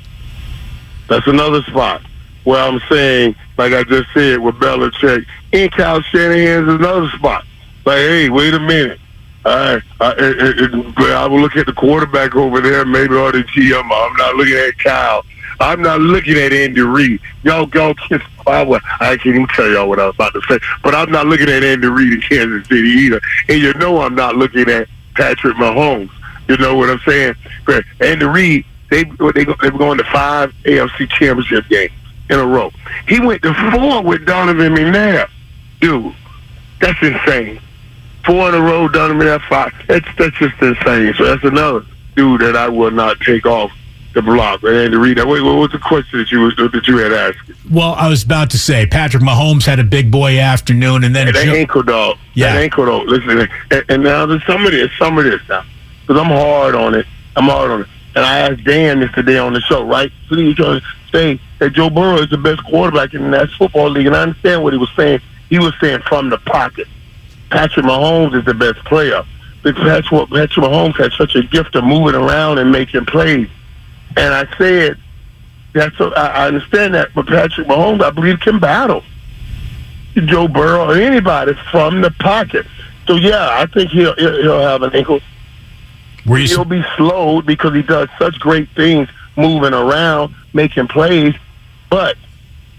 That's 1.07 1.27
another 1.27 1.61
spot 1.63 2.01
where 2.43 2.61
I'm 2.61 2.79
saying, 2.89 3.35
like 3.57 3.73
I 3.73 3.83
just 3.83 4.09
said 4.13 4.39
with 4.39 4.55
Belichick, 4.55 5.25
and 5.53 5.71
Kyle 5.71 6.01
Shanahan's 6.01 6.67
another 6.67 7.09
spot. 7.09 7.45
Like, 7.85 7.97
hey, 7.97 8.29
wait 8.29 8.53
a 8.53 8.59
minute. 8.59 8.99
All 9.45 9.53
right, 9.53 9.83
I, 9.99 10.11
it, 10.17 10.73
it, 10.73 10.97
I 10.99 11.27
will 11.27 11.41
look 11.41 11.57
at 11.57 11.65
the 11.65 11.73
quarterback 11.73 12.35
over 12.35 12.61
there, 12.61 12.85
maybe 12.85 13.13
or 13.13 13.31
the 13.31 13.43
GM. 13.43 13.83
I'm 13.83 14.15
not 14.15 14.35
looking 14.35 14.55
at 14.55 14.79
Kyle. 14.79 15.25
I'm 15.59 15.81
not 15.81 15.99
looking 15.99 16.37
at 16.37 16.53
Andy 16.53 16.81
Reid. 16.81 17.19
Y'all, 17.43 17.69
y'all 17.73 17.93
kiss. 17.93 18.21
I, 18.47 18.61
I 18.99 19.17
can't 19.17 19.27
even 19.27 19.47
tell 19.47 19.69
y'all 19.69 19.87
what 19.87 19.99
I 19.99 20.07
was 20.07 20.15
about 20.15 20.33
to 20.33 20.41
say. 20.49 20.59
But 20.81 20.95
I'm 20.95 21.11
not 21.11 21.27
looking 21.27 21.49
at 21.49 21.63
Andy 21.63 21.87
Reid 21.87 22.13
in 22.13 22.21
Kansas 22.21 22.67
City 22.67 22.87
either. 22.87 23.21
And 23.49 23.61
you 23.61 23.73
know 23.75 24.01
I'm 24.01 24.15
not 24.15 24.35
looking 24.35 24.69
at 24.69 24.87
Patrick 25.15 25.55
Mahomes. 25.57 26.09
You 26.47 26.57
know 26.57 26.75
what 26.75 26.89
I'm 26.89 26.99
saying? 27.07 27.35
But 27.65 27.83
Andy 28.01 28.25
Reid, 28.25 28.65
they 28.89 29.03
they 29.03 29.45
go- 29.45 29.55
they 29.61 29.69
were 29.69 29.77
going 29.77 29.97
to 29.97 30.03
five 30.05 30.53
AFC 30.65 31.09
Championship 31.09 31.67
games 31.69 31.91
in 32.29 32.39
a 32.39 32.45
row. 32.45 32.71
He 33.07 33.19
went 33.19 33.41
to 33.43 33.53
four 33.71 34.01
with 34.03 34.25
Donovan 34.25 34.75
McNabb. 34.75 35.29
Dude, 35.81 36.13
that's 36.79 37.01
insane. 37.01 37.59
Four 38.25 38.49
in 38.49 38.55
a 38.55 38.61
row, 38.61 38.87
Donovan 38.87 39.27
at 39.27 39.41
five. 39.43 39.73
That's 39.87 40.07
that's 40.17 40.37
just 40.37 40.61
insane. 40.61 41.13
So 41.17 41.25
that's 41.25 41.43
another 41.43 41.85
dude 42.15 42.41
that 42.41 42.55
I 42.55 42.69
will 42.69 42.91
not 42.91 43.19
take 43.21 43.45
off 43.45 43.71
the 44.13 44.21
block. 44.21 44.63
Andy 44.63 44.95
Reid. 44.95 45.17
Wait, 45.17 45.41
what 45.41 45.55
was 45.55 45.71
the 45.71 45.79
question 45.79 46.19
that 46.19 46.31
you 46.31 46.41
was 46.41 46.55
that 46.57 46.87
you 46.87 46.97
had 46.97 47.11
asked? 47.11 47.39
Well, 47.71 47.93
I 47.95 48.07
was 48.07 48.23
about 48.23 48.51
to 48.51 48.57
say 48.59 48.85
Patrick 48.85 49.23
Mahomes 49.23 49.65
had 49.65 49.79
a 49.79 49.83
big 49.83 50.11
boy 50.11 50.39
afternoon, 50.39 51.03
and 51.03 51.15
then 51.15 51.27
And 51.27 51.35
that 51.35 51.45
Joe- 51.45 51.53
ankle 51.53 51.83
dog. 51.83 52.17
Yeah. 52.33 52.53
That 52.53 52.61
ankle 52.63 52.85
dog. 52.85 53.07
Listen, 53.07 53.49
and, 53.71 53.83
and 53.89 54.03
now 54.03 54.25
there's 54.25 54.45
some 54.45 54.65
of 54.65 54.71
this, 54.71 54.91
some 54.99 55.17
of 55.17 55.23
this 55.25 55.41
now, 55.49 55.63
because 56.05 56.21
I'm 56.21 56.29
hard 56.29 56.75
on 56.75 56.95
it. 56.95 57.05
I'm 57.35 57.45
hard 57.45 57.71
on 57.71 57.81
it. 57.81 57.87
And 58.15 58.25
I 58.25 58.39
asked 58.39 58.63
Dan 58.63 58.99
this 58.99 59.11
today 59.13 59.37
on 59.37 59.53
the 59.53 59.61
show, 59.61 59.83
right? 59.83 60.11
So 60.29 60.35
he 60.35 60.45
was 60.45 60.55
trying 60.55 60.79
to 60.79 60.85
say 61.11 61.39
that 61.59 61.73
Joe 61.73 61.89
Burrow 61.89 62.17
is 62.17 62.29
the 62.29 62.37
best 62.37 62.63
quarterback 62.65 63.13
in 63.13 63.23
the 63.23 63.29
National 63.29 63.69
Football 63.69 63.89
League, 63.89 64.05
and 64.05 64.15
I 64.15 64.21
understand 64.21 64.63
what 64.63 64.73
he 64.73 64.79
was 64.79 64.91
saying. 64.95 65.19
He 65.49 65.59
was 65.59 65.73
saying 65.81 66.01
from 66.01 66.29
the 66.29 66.37
pocket. 66.37 66.87
Patrick 67.49 67.85
Mahomes 67.85 68.35
is 68.37 68.45
the 68.45 68.53
best 68.53 68.83
player. 68.85 69.23
Because 69.63 69.85
that's 69.85 70.11
what 70.11 70.29
Patrick 70.29 70.65
Mahomes 70.65 70.95
has 70.97 71.13
such 71.15 71.35
a 71.35 71.43
gift 71.43 71.75
of 71.75 71.85
moving 71.85 72.15
around 72.15 72.57
and 72.57 72.71
making 72.71 73.05
plays. 73.05 73.47
And 74.17 74.33
I 74.33 74.45
said, 74.57 74.97
that's 75.73 75.99
I 75.99 76.05
I 76.05 76.47
understand 76.47 76.93
that, 76.93 77.13
but 77.15 77.27
Patrick 77.27 77.67
Mahomes, 77.67 78.03
I 78.03 78.11
believe, 78.11 78.39
can 78.41 78.59
battle. 78.59 79.03
Joe 80.15 80.47
Burrow 80.47 80.91
or 80.91 80.95
anybody 80.95 81.53
from 81.71 82.01
the 82.01 82.11
pocket. 82.11 82.67
So 83.07 83.15
yeah, 83.15 83.49
I 83.51 83.65
think 83.65 83.89
he'll 83.89 84.15
he'll, 84.15 84.41
he'll 84.41 84.61
have 84.61 84.83
an 84.83 84.93
ankle. 84.93 85.21
Were 86.25 86.39
you 86.39 86.47
he'll 86.47 86.65
be 86.65 86.83
slowed 86.95 87.45
because 87.45 87.73
he 87.73 87.81
does 87.81 88.09
such 88.17 88.39
great 88.39 88.69
things, 88.69 89.09
moving 89.35 89.73
around, 89.73 90.33
making 90.53 90.87
plays. 90.87 91.35
But 91.89 92.17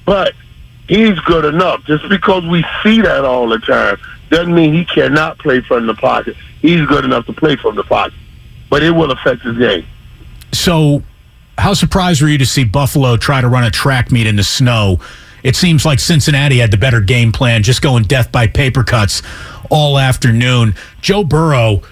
but 0.05 0.35
he's 0.89 1.19
good 1.21 1.45
enough. 1.45 1.85
Just 1.85 2.09
because 2.09 2.45
we 2.47 2.65
see 2.83 3.01
that 3.03 3.25
all 3.25 3.49
the 3.49 3.59
time 3.59 3.99
doesn't 4.31 4.55
mean 4.55 4.75
he 4.75 4.85
cannot 4.85 5.39
play 5.39 5.61
from 5.61 5.87
the 5.87 5.95
pocket. 5.95 6.37
He's 6.61 6.85
good 6.87 7.05
enough 7.05 7.27
to 7.27 7.33
play 7.33 7.57
from 7.57 7.77
the 7.77 7.85
pocket, 7.85 8.15
but 8.71 8.83
it 8.83 8.91
will 8.91 9.11
affect 9.11 9.43
his 9.43 9.59
game. 9.59 9.87
So, 10.53 11.03
how 11.59 11.75
surprised 11.75 12.23
were 12.23 12.29
you 12.29 12.39
to 12.39 12.47
see 12.47 12.65
Buffalo 12.65 13.17
try 13.17 13.41
to 13.41 13.49
run 13.49 13.65
a 13.65 13.71
track 13.71 14.11
meet 14.11 14.27
in 14.27 14.37
the 14.37 14.45
snow? 14.45 15.01
It 15.43 15.57
seems 15.57 15.85
like 15.85 16.01
Cincinnati 16.01 16.59
had 16.59 16.71
the 16.71 16.79
better 16.79 17.03
game 17.03 17.31
plan, 17.31 17.63
just 17.63 17.83
going 17.83 18.05
death 18.05 18.33
by 18.33 18.47
paper 18.47 18.83
cuts 18.83 19.23
all 19.71 19.99
afternoon. 19.99 20.75
Joe 21.03 21.23
Burrow, 21.23 21.83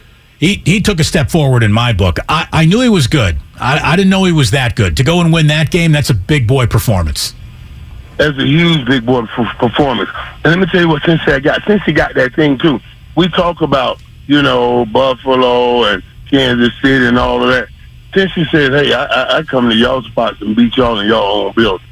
he 0.42 0.60
he 0.64 0.80
took 0.80 0.98
a 0.98 1.04
step 1.04 1.30
forward 1.30 1.62
in 1.62 1.72
my 1.72 1.92
book. 1.92 2.18
I, 2.28 2.48
I 2.52 2.64
knew 2.64 2.80
he 2.80 2.88
was 2.88 3.06
good. 3.06 3.38
I, 3.60 3.92
I 3.92 3.96
didn't 3.96 4.10
know 4.10 4.24
he 4.24 4.32
was 4.32 4.50
that 4.50 4.74
good. 4.74 4.96
To 4.96 5.04
go 5.04 5.20
and 5.20 5.32
win 5.32 5.46
that 5.46 5.70
game, 5.70 5.92
that's 5.92 6.10
a 6.10 6.14
big 6.14 6.48
boy 6.48 6.66
performance. 6.66 7.32
That's 8.16 8.36
a 8.36 8.44
huge 8.44 8.84
big 8.84 9.06
boy 9.06 9.24
performance. 9.26 10.10
And 10.42 10.52
let 10.52 10.58
me 10.58 10.66
tell 10.66 10.80
you 10.80 10.88
what 10.88 11.04
Cincinnati 11.04 11.42
got. 11.42 11.62
Cincinnati 11.62 11.92
got 11.92 12.14
that 12.14 12.34
thing 12.34 12.58
too. 12.58 12.80
We 13.16 13.28
talk 13.28 13.60
about 13.60 14.02
you 14.26 14.42
know 14.42 14.84
Buffalo 14.86 15.84
and 15.84 16.02
Kansas 16.28 16.72
City 16.82 17.06
and 17.06 17.20
all 17.20 17.40
of 17.40 17.48
that. 17.50 17.68
Cincinnati 18.12 18.50
says, 18.50 18.70
"Hey, 18.70 18.92
I, 18.92 19.38
I, 19.38 19.42
come 19.44 19.70
to 19.70 19.76
y'all 19.76 20.02
spots 20.02 20.40
and 20.40 20.56
beat 20.56 20.76
y'all 20.76 20.98
in 20.98 21.06
y'all 21.06 21.46
own 21.46 21.52
building." 21.52 21.86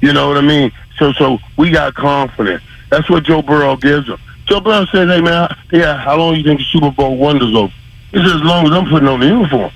You 0.00 0.12
know 0.12 0.28
what 0.28 0.38
I 0.38 0.42
mean? 0.42 0.70
So 0.98 1.12
so 1.14 1.38
we 1.56 1.72
got 1.72 1.94
confidence. 1.94 2.62
That's 2.90 3.10
what 3.10 3.24
Joe 3.24 3.42
Burrow 3.42 3.76
gives 3.76 4.06
them. 4.06 4.20
Joe 4.46 4.60
Burrow 4.60 4.86
says, 4.86 5.08
"Hey 5.08 5.20
man, 5.20 5.52
yeah, 5.72 5.96
how 5.96 6.16
long 6.16 6.36
you 6.36 6.44
think 6.44 6.60
the 6.60 6.64
Super 6.66 6.92
Bowl 6.92 7.16
wonders 7.16 7.52
over?" 7.56 7.72
Says, 8.12 8.32
"As 8.34 8.42
long 8.42 8.66
as 8.66 8.72
I'm 8.72 8.88
putting 8.88 9.08
on 9.08 9.20
the 9.20 9.26
uniform, 9.26 9.70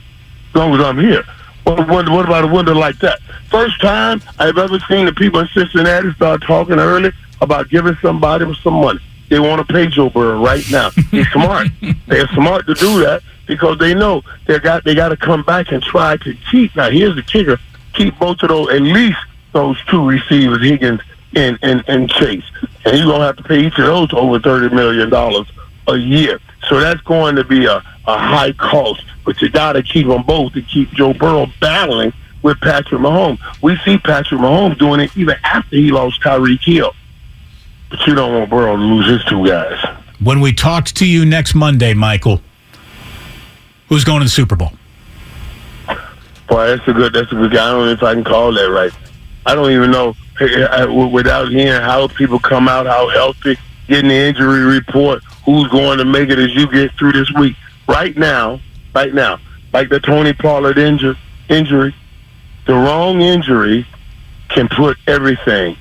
as 0.48 0.54
long 0.54 0.74
as 0.74 0.80
I'm 0.80 0.98
here." 0.98 1.24
What, 1.64 1.88
what, 1.88 2.08
what 2.08 2.24
about 2.24 2.44
a 2.44 2.48
window 2.48 2.74
like 2.74 2.98
that? 2.98 3.20
First 3.50 3.80
time 3.80 4.20
I've 4.38 4.58
ever 4.58 4.80
seen 4.88 5.06
the 5.06 5.12
people 5.12 5.40
in 5.40 5.48
Cincinnati 5.48 6.12
start 6.14 6.42
talking 6.42 6.78
early 6.78 7.12
about 7.40 7.68
giving 7.68 7.96
somebody 8.02 8.52
some 8.62 8.74
money. 8.74 9.00
They 9.28 9.38
want 9.38 9.66
to 9.66 9.72
pay 9.72 9.86
Joe 9.86 10.10
Burrow 10.10 10.42
right 10.42 10.64
now. 10.70 10.90
He's 11.10 11.28
smart. 11.30 11.68
They're 12.06 12.28
smart 12.28 12.66
to 12.66 12.74
do 12.74 13.00
that 13.00 13.22
because 13.46 13.78
they 13.78 13.94
know 13.94 14.22
they 14.46 14.58
got 14.58 14.84
they 14.84 14.94
got 14.94 15.10
to 15.10 15.16
come 15.16 15.42
back 15.42 15.72
and 15.72 15.82
try 15.82 16.16
to 16.18 16.34
keep. 16.50 16.74
Now 16.76 16.90
here's 16.90 17.14
the 17.14 17.22
kicker: 17.22 17.58
keep 17.94 18.18
both 18.18 18.42
of 18.42 18.48
those 18.48 18.70
at 18.70 18.82
least 18.82 19.18
those 19.52 19.82
two 19.86 20.06
receivers, 20.06 20.62
Higgins 20.62 21.00
and 21.34 21.58
and, 21.62 21.84
and 21.88 22.10
Chase, 22.10 22.44
and 22.84 22.98
you're 22.98 23.06
gonna 23.06 23.24
have 23.24 23.36
to 23.36 23.42
pay 23.42 23.60
each 23.66 23.78
of 23.78 23.86
those 23.86 24.12
over 24.12 24.38
thirty 24.38 24.74
million 24.74 25.08
dollars 25.08 25.46
a 25.88 25.96
year. 25.96 26.40
So 26.68 26.80
that's 26.80 27.00
going 27.02 27.36
to 27.36 27.44
be 27.44 27.66
a, 27.66 27.76
a 27.76 28.18
high 28.18 28.52
cost, 28.52 29.04
but 29.24 29.40
you 29.40 29.48
got 29.48 29.72
to 29.72 29.82
keep 29.82 30.06
them 30.06 30.22
both 30.22 30.52
to 30.54 30.62
keep 30.62 30.90
Joe 30.92 31.12
Burrow 31.12 31.46
battling 31.60 32.12
with 32.42 32.60
Patrick 32.60 33.00
Mahomes. 33.00 33.38
We 33.62 33.76
see 33.78 33.98
Patrick 33.98 34.40
Mahomes 34.40 34.78
doing 34.78 35.00
it 35.00 35.16
even 35.16 35.36
after 35.44 35.76
he 35.76 35.90
lost 35.90 36.20
Tyreek 36.22 36.62
Hill. 36.62 36.94
But 37.90 38.06
you 38.06 38.14
don't 38.14 38.34
want 38.34 38.50
Burrow 38.50 38.76
to 38.76 38.82
lose 38.82 39.06
his 39.06 39.24
two 39.24 39.46
guys. 39.46 39.78
When 40.18 40.40
we 40.40 40.52
talked 40.52 40.96
to 40.96 41.06
you 41.06 41.24
next 41.24 41.54
Monday, 41.54 41.94
Michael, 41.94 42.40
who's 43.88 44.04
going 44.04 44.20
to 44.20 44.24
the 44.24 44.30
Super 44.30 44.56
Bowl? 44.56 44.72
Boy, 46.48 46.66
that's 46.68 46.86
a 46.88 46.92
good. 46.92 47.12
That's 47.12 47.30
a 47.32 47.34
good 47.34 47.52
guy. 47.52 47.66
I 47.66 47.70
don't 47.70 47.86
know 47.86 47.92
if 47.92 48.02
I 48.02 48.14
can 48.14 48.24
call 48.24 48.52
that 48.52 48.70
right. 48.70 48.92
I 49.46 49.54
don't 49.54 49.70
even 49.70 49.90
know 49.90 50.14
eh, 50.40 50.44
eh, 50.44 50.82
eh, 50.82 51.06
without 51.06 51.50
hearing 51.50 51.80
how 51.80 52.08
people 52.08 52.38
come 52.38 52.68
out, 52.68 52.86
how 52.86 53.08
healthy, 53.08 53.56
getting 53.88 54.08
the 54.08 54.14
injury 54.14 54.60
report, 54.60 55.22
who's 55.44 55.68
going 55.68 55.98
to 55.98 56.04
make 56.04 56.28
it 56.30 56.38
as 56.38 56.54
you 56.54 56.70
get 56.70 56.92
through 56.92 57.12
this 57.12 57.30
week. 57.32 57.56
Right 57.88 58.16
now, 58.16 58.60
right 58.94 59.12
now, 59.12 59.38
like 59.72 59.88
the 59.88 60.00
Tony 60.00 60.32
Pollard 60.32 60.78
injury, 60.78 61.16
injury, 61.48 61.94
the 62.66 62.74
wrong 62.74 63.20
injury 63.20 63.86
can 64.48 64.68
put 64.68 64.96
everything 65.06 65.76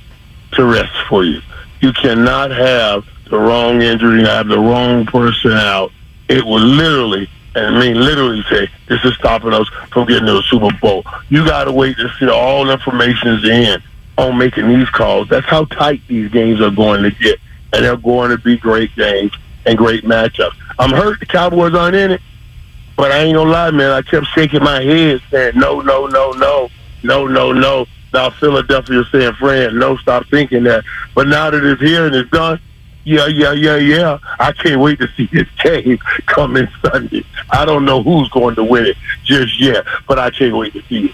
to 0.53 0.65
rest 0.65 0.93
for 1.07 1.23
you. 1.23 1.41
You 1.81 1.93
cannot 1.93 2.51
have 2.51 3.05
the 3.29 3.37
wrong 3.37 3.81
injury 3.81 4.19
and 4.19 4.27
have 4.27 4.47
the 4.47 4.59
wrong 4.59 5.05
person 5.05 5.51
out. 5.51 5.91
It 6.29 6.43
will 6.43 6.59
literally, 6.59 7.29
and 7.55 7.75
I 7.75 7.79
mean 7.79 7.99
literally 7.99 8.43
say, 8.49 8.69
this 8.87 9.03
is 9.03 9.13
stopping 9.15 9.53
us 9.53 9.67
from 9.91 10.07
getting 10.07 10.25
to 10.25 10.33
the 10.33 10.43
Super 10.43 10.69
Bowl. 10.79 11.03
You 11.29 11.45
got 11.45 11.65
to 11.65 11.71
wait 11.71 11.97
to 11.97 12.11
see 12.19 12.29
all 12.29 12.69
information 12.69 13.29
is 13.29 13.43
in 13.45 13.81
on 14.17 14.37
making 14.37 14.67
these 14.67 14.89
calls. 14.89 15.27
That's 15.29 15.45
how 15.45 15.65
tight 15.65 16.01
these 16.07 16.31
games 16.31 16.61
are 16.61 16.71
going 16.71 17.03
to 17.03 17.11
get. 17.11 17.39
And 17.73 17.85
they're 17.85 17.95
going 17.95 18.31
to 18.31 18.37
be 18.37 18.57
great 18.57 18.93
games 18.95 19.31
and 19.65 19.77
great 19.77 20.03
matchups. 20.03 20.55
I'm 20.79 20.91
hurt 20.91 21.19
the 21.19 21.25
Cowboys 21.25 21.73
aren't 21.73 21.95
in 21.95 22.11
it, 22.11 22.21
but 22.97 23.11
I 23.11 23.19
ain't 23.19 23.35
gonna 23.35 23.49
lie, 23.49 23.71
man. 23.71 23.91
I 23.91 24.01
kept 24.01 24.27
shaking 24.27 24.63
my 24.63 24.81
head 24.81 25.21
saying, 25.29 25.53
no, 25.55 25.81
no, 25.81 26.07
no, 26.07 26.31
no, 26.31 26.69
no, 27.03 27.27
no, 27.27 27.51
no. 27.51 27.85
Now 28.13 28.29
Philadelphia 28.29 29.03
saying, 29.11 29.33
friend, 29.33 29.79
no, 29.79 29.97
stop 29.97 30.25
thinking 30.27 30.63
that. 30.63 30.83
But 31.15 31.27
now 31.27 31.49
that 31.49 31.63
it's 31.63 31.81
here 31.81 32.05
and 32.05 32.15
it's 32.15 32.29
done, 32.29 32.59
yeah, 33.03 33.27
yeah, 33.27 33.53
yeah, 33.53 33.77
yeah. 33.77 34.19
I 34.39 34.51
can't 34.51 34.79
wait 34.79 34.99
to 34.99 35.07
see 35.15 35.27
this 35.31 35.47
game 35.63 35.97
coming 36.27 36.67
Sunday. 36.85 37.25
I 37.49 37.65
don't 37.65 37.85
know 37.85 38.03
who's 38.03 38.29
going 38.29 38.55
to 38.55 38.63
win 38.63 38.85
it 38.85 38.97
just 39.23 39.59
yet, 39.59 39.85
but 40.07 40.19
I 40.19 40.29
can't 40.29 40.55
wait 40.55 40.73
to 40.73 40.81
see 40.83 41.05
it. 41.05 41.11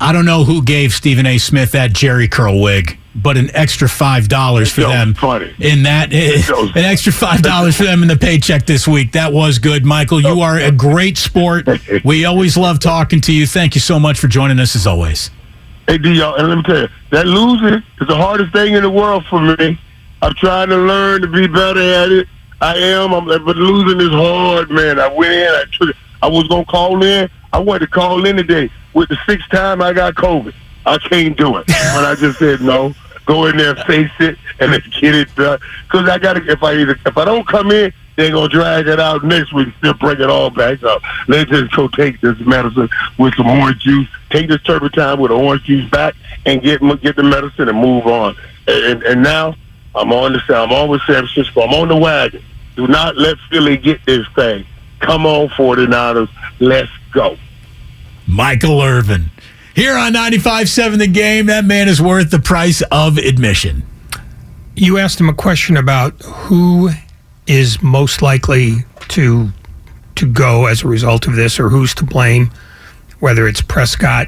I 0.00 0.12
don't 0.12 0.24
know 0.24 0.44
who 0.44 0.62
gave 0.62 0.92
Stephen 0.92 1.26
A. 1.26 1.38
Smith 1.38 1.72
that 1.72 1.92
Jerry 1.92 2.26
curl 2.26 2.60
wig, 2.60 2.98
but 3.14 3.36
an 3.36 3.50
extra 3.54 3.88
five 3.88 4.28
dollars 4.28 4.72
for 4.72 4.82
them 4.82 5.14
funny. 5.14 5.52
in 5.58 5.82
that 5.82 6.12
eh, 6.12 6.42
an 6.78 6.84
extra 6.84 7.12
five 7.12 7.42
dollars 7.42 7.76
for 7.76 7.84
them 7.84 8.02
in 8.02 8.08
the 8.08 8.16
paycheck 8.16 8.66
this 8.66 8.86
week. 8.86 9.12
That 9.12 9.32
was 9.32 9.58
good, 9.58 9.84
Michael. 9.84 10.20
You 10.20 10.40
are 10.40 10.58
a 10.58 10.70
great 10.70 11.18
sport. 11.18 11.68
We 12.04 12.24
always 12.24 12.56
love 12.56 12.78
talking 12.78 13.20
to 13.22 13.32
you. 13.32 13.46
Thank 13.46 13.74
you 13.74 13.80
so 13.80 13.98
much 13.98 14.18
for 14.18 14.28
joining 14.28 14.60
us 14.60 14.76
as 14.76 14.86
always. 14.86 15.30
Hey, 15.86 15.98
D, 15.98 16.12
y'all, 16.12 16.36
and 16.36 16.48
let 16.48 16.56
me 16.56 16.62
tell 16.62 16.82
you, 16.82 16.88
that 17.10 17.26
losing 17.26 17.82
is 18.00 18.06
the 18.06 18.14
hardest 18.14 18.52
thing 18.52 18.74
in 18.74 18.82
the 18.82 18.90
world 18.90 19.24
for 19.26 19.40
me. 19.40 19.76
I'm 20.22 20.34
trying 20.34 20.68
to 20.68 20.76
learn 20.76 21.22
to 21.22 21.26
be 21.26 21.48
better 21.48 21.80
at 21.80 22.12
it. 22.12 22.28
I 22.60 22.76
am, 22.76 23.12
I'm, 23.12 23.26
but 23.26 23.56
losing 23.56 24.00
is 24.00 24.10
hard, 24.10 24.70
man. 24.70 25.00
I 25.00 25.08
went 25.08 25.32
in, 25.32 25.48
I 25.48 25.64
took, 25.72 25.96
I 26.22 26.28
was 26.28 26.46
gonna 26.46 26.64
call 26.66 27.02
in. 27.02 27.28
I 27.52 27.58
wanted 27.58 27.80
to 27.80 27.86
call 27.88 28.24
in 28.24 28.36
today. 28.36 28.70
With 28.94 29.08
the 29.08 29.18
sixth 29.26 29.48
time 29.50 29.82
I 29.82 29.92
got 29.92 30.14
COVID, 30.14 30.54
I 30.90 30.98
can't 30.98 31.36
do 31.36 31.56
it. 31.56 31.66
but 31.66 32.04
I 32.04 32.14
just 32.18 32.38
said 32.38 32.60
no. 32.60 32.94
Go 33.26 33.46
in 33.46 33.56
there, 33.56 33.76
face 33.84 34.10
it, 34.18 34.36
and 34.58 34.72
then 34.72 34.82
get 35.00 35.14
it 35.14 35.34
done. 35.36 35.60
Because 35.84 36.08
I 36.08 36.18
got 36.18 36.34
to. 36.34 36.50
If 36.50 36.62
I 36.62 36.74
either, 36.74 36.98
if 37.06 37.16
I 37.16 37.24
don't 37.24 37.46
come 37.46 37.70
in, 37.70 37.92
they're 38.16 38.32
gonna 38.32 38.48
drag 38.48 38.88
it 38.88 38.98
out 38.98 39.22
next 39.24 39.52
week. 39.52 39.68
Still 39.78 39.94
bring 39.94 40.20
it 40.20 40.28
all 40.28 40.50
back 40.50 40.82
up. 40.82 41.00
Let's 41.28 41.48
just 41.48 41.72
go 41.76 41.86
take 41.88 42.20
this 42.20 42.38
medicine 42.40 42.88
with 43.18 43.34
some 43.34 43.46
orange 43.46 43.78
juice. 43.82 44.08
Take 44.30 44.48
this 44.48 44.62
turpentine 44.62 45.20
with 45.20 45.30
orange 45.30 45.62
juice 45.62 45.88
back, 45.90 46.14
and 46.44 46.60
get 46.60 46.80
get 47.02 47.14
the 47.14 47.22
medicine 47.22 47.68
and 47.68 47.78
move 47.78 48.06
on. 48.06 48.36
And 48.66 49.02
and 49.04 49.22
now 49.22 49.54
I'm 49.94 50.12
on 50.12 50.32
the 50.32 50.40
I'm 50.48 50.72
on 50.72 50.88
with 50.88 51.02
San 51.02 51.26
Francisco. 51.26 51.62
I'm 51.62 51.74
on 51.74 51.88
the 51.88 51.96
wagon. 51.96 52.42
Do 52.74 52.88
not 52.88 53.16
let 53.16 53.36
Philly 53.48 53.76
get 53.76 54.04
this 54.06 54.26
thing. 54.34 54.64
Come 55.00 55.24
on, 55.24 55.48
49ers. 55.50 56.28
Let's 56.58 56.90
go. 57.12 57.36
Michael 58.26 58.80
Irvin. 58.82 59.30
Here 59.74 59.96
on 59.96 60.12
95.7 60.12 60.98
The 60.98 61.06
Game, 61.06 61.46
that 61.46 61.64
man 61.64 61.88
is 61.88 62.02
worth 62.02 62.30
the 62.30 62.40
price 62.40 62.82
of 62.90 63.18
admission. 63.18 63.84
You 64.74 64.98
asked 64.98 65.20
him 65.20 65.28
a 65.28 65.34
question 65.34 65.76
about 65.76 66.20
who 66.22 66.90
is 67.46 67.80
most 67.82 68.20
likely 68.22 68.84
to 69.08 69.50
to 70.16 70.26
go 70.26 70.66
as 70.66 70.82
a 70.82 70.88
result 70.88 71.26
of 71.26 71.34
this 71.34 71.58
or 71.58 71.70
who's 71.70 71.94
to 71.94 72.04
blame, 72.04 72.50
whether 73.20 73.48
it's 73.48 73.62
Prescott, 73.62 74.26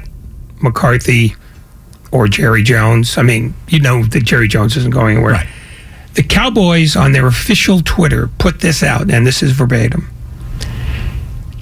McCarthy, 0.61 1.35
or 2.11 2.27
Jerry 2.27 2.63
Jones. 2.63 3.17
I 3.17 3.21
mean, 3.21 3.53
you 3.67 3.79
know 3.79 4.03
that 4.03 4.23
Jerry 4.23 4.47
Jones 4.47 4.75
isn't 4.77 4.91
going 4.91 5.17
anywhere. 5.17 5.33
Right. 5.33 5.47
The 6.15 6.23
Cowboys 6.23 6.95
on 6.95 7.11
their 7.11 7.27
official 7.27 7.81
Twitter 7.81 8.27
put 8.39 8.61
this 8.61 8.81
out, 8.81 9.11
and 9.11 9.27
this 9.27 9.43
is 9.43 9.51
verbatim. 9.51 10.09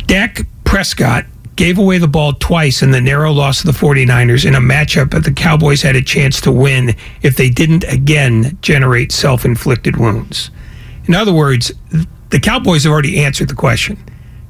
Dak 0.06 0.46
Prescott 0.66 1.26
gave 1.62 1.78
away 1.78 2.00
the 2.00 2.08
ball 2.08 2.34
twice 2.34 2.82
in 2.82 2.90
the 2.90 3.00
narrow 3.00 3.32
loss 3.32 3.60
of 3.60 3.68
the 3.68 3.80
49ers 3.80 4.48
in 4.48 4.56
a 4.56 4.60
matchup 4.60 5.12
that 5.12 5.24
the 5.24 5.32
Cowboys 5.32 5.84
had 5.84 5.96
a 5.96 6.02
chance 6.02 6.42
to 6.42 6.52
win 6.52 6.96
if 7.22 7.36
they 7.36 7.52
didn't 7.52 7.84
again 7.84 8.58
generate 8.64 9.12
self 9.12 9.46
inflicted 9.46 9.96
wounds. 9.96 10.50
In 11.06 11.14
other 11.14 11.32
words, 11.32 11.72
the 12.32 12.40
Cowboys 12.40 12.86
have 12.86 12.92
already 12.92 13.24
answered 13.24 13.48
the 13.48 13.54
question. 13.54 14.04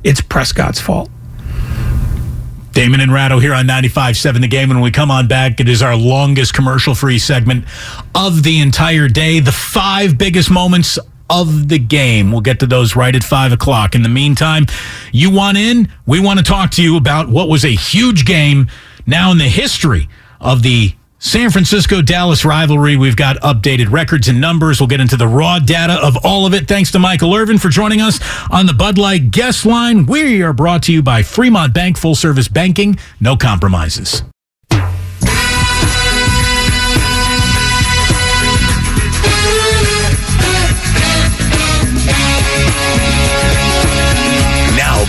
It's 0.05 0.21
Prescott's 0.21 0.79
fault. 0.79 1.09
Damon 2.71 3.01
and 3.01 3.11
Ratto 3.11 3.39
here 3.39 3.53
on 3.53 3.67
95.7 3.67 4.39
The 4.39 4.47
Game. 4.47 4.69
When 4.69 4.79
we 4.79 4.89
come 4.89 5.11
on 5.11 5.27
back, 5.27 5.59
it 5.59 5.67
is 5.67 5.81
our 5.81 5.97
longest 5.97 6.53
commercial 6.53 6.95
free 6.95 7.19
segment 7.19 7.65
of 8.15 8.43
the 8.43 8.61
entire 8.61 9.09
day. 9.09 9.41
The 9.41 9.51
five 9.51 10.17
biggest 10.17 10.49
moments 10.49 10.97
of 11.31 11.69
the 11.69 11.79
game. 11.79 12.31
We'll 12.31 12.41
get 12.41 12.59
to 12.59 12.67
those 12.67 12.95
right 12.95 13.15
at 13.15 13.23
5 13.23 13.53
o'clock. 13.53 13.95
In 13.95 14.03
the 14.03 14.09
meantime, 14.09 14.65
you 15.11 15.31
want 15.31 15.57
in? 15.57 15.89
We 16.05 16.19
want 16.19 16.39
to 16.39 16.45
talk 16.45 16.71
to 16.71 16.83
you 16.83 16.97
about 16.97 17.29
what 17.29 17.47
was 17.47 17.63
a 17.63 17.69
huge 17.69 18.25
game 18.25 18.67
now 19.07 19.31
in 19.31 19.37
the 19.37 19.45
history 19.45 20.09
of 20.39 20.61
the 20.61 20.93
San 21.19 21.51
Francisco 21.51 22.01
Dallas 22.01 22.43
rivalry. 22.43 22.97
We've 22.97 23.15
got 23.15 23.37
updated 23.37 23.91
records 23.91 24.27
and 24.27 24.41
numbers. 24.41 24.81
We'll 24.81 24.87
get 24.87 24.99
into 24.99 25.17
the 25.17 25.27
raw 25.27 25.59
data 25.59 25.93
of 25.93 26.17
all 26.25 26.45
of 26.47 26.53
it. 26.53 26.67
Thanks 26.67 26.91
to 26.91 26.99
Michael 26.99 27.35
Irvin 27.35 27.59
for 27.59 27.69
joining 27.69 28.01
us 28.01 28.19
on 28.49 28.65
the 28.65 28.73
Bud 28.73 28.97
Light 28.97 29.29
guest 29.31 29.65
line. 29.65 30.07
We 30.07 30.41
are 30.41 30.51
brought 30.51 30.83
to 30.83 30.93
you 30.93 31.03
by 31.03 31.21
Fremont 31.21 31.73
Bank, 31.73 31.97
full 31.97 32.15
service 32.15 32.47
banking, 32.47 32.97
no 33.19 33.37
compromises. 33.37 34.23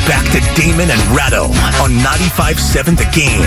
Back 0.06 0.24
to 0.32 0.40
Damon 0.60 0.90
and 0.90 1.00
Ratto 1.16 1.44
on 1.82 1.90
95.7 2.02 2.96
The 2.96 3.06
Game. 3.12 3.42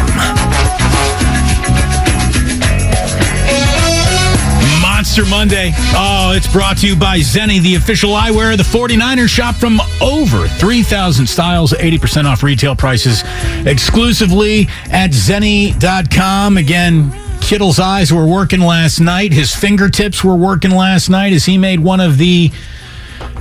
Monster 4.82 5.26
Monday. 5.26 5.72
Oh, 5.96 6.34
it's 6.36 6.52
brought 6.52 6.78
to 6.78 6.88
you 6.88 6.96
by 6.96 7.20
Zenni, 7.20 7.62
the 7.62 7.76
official 7.76 8.12
eyewear 8.12 8.52
of 8.52 8.58
the 8.58 8.64
49ers. 8.64 9.30
Shop 9.30 9.56
from 9.56 9.80
over 10.02 10.48
3,000 10.48 11.28
styles, 11.28 11.74
80% 11.74 12.26
off 12.26 12.44
retail 12.44 12.76
prices 12.76 13.24
exclusively 13.66 14.68
at 14.92 15.12
Zenni.com. 15.12 16.58
Again, 16.58 17.12
Kittle's 17.42 17.80
eyes 17.80 18.12
were 18.12 18.26
working 18.26 18.62
last 18.62 19.00
night. 19.00 19.34
His 19.34 19.54
fingertips 19.54 20.24
were 20.24 20.36
working 20.36 20.72
last 20.72 21.10
night 21.10 21.34
as 21.34 21.46
he 21.46 21.58
made 21.58 21.80
one 21.80 22.00
of 22.00 22.18
the 22.18 22.52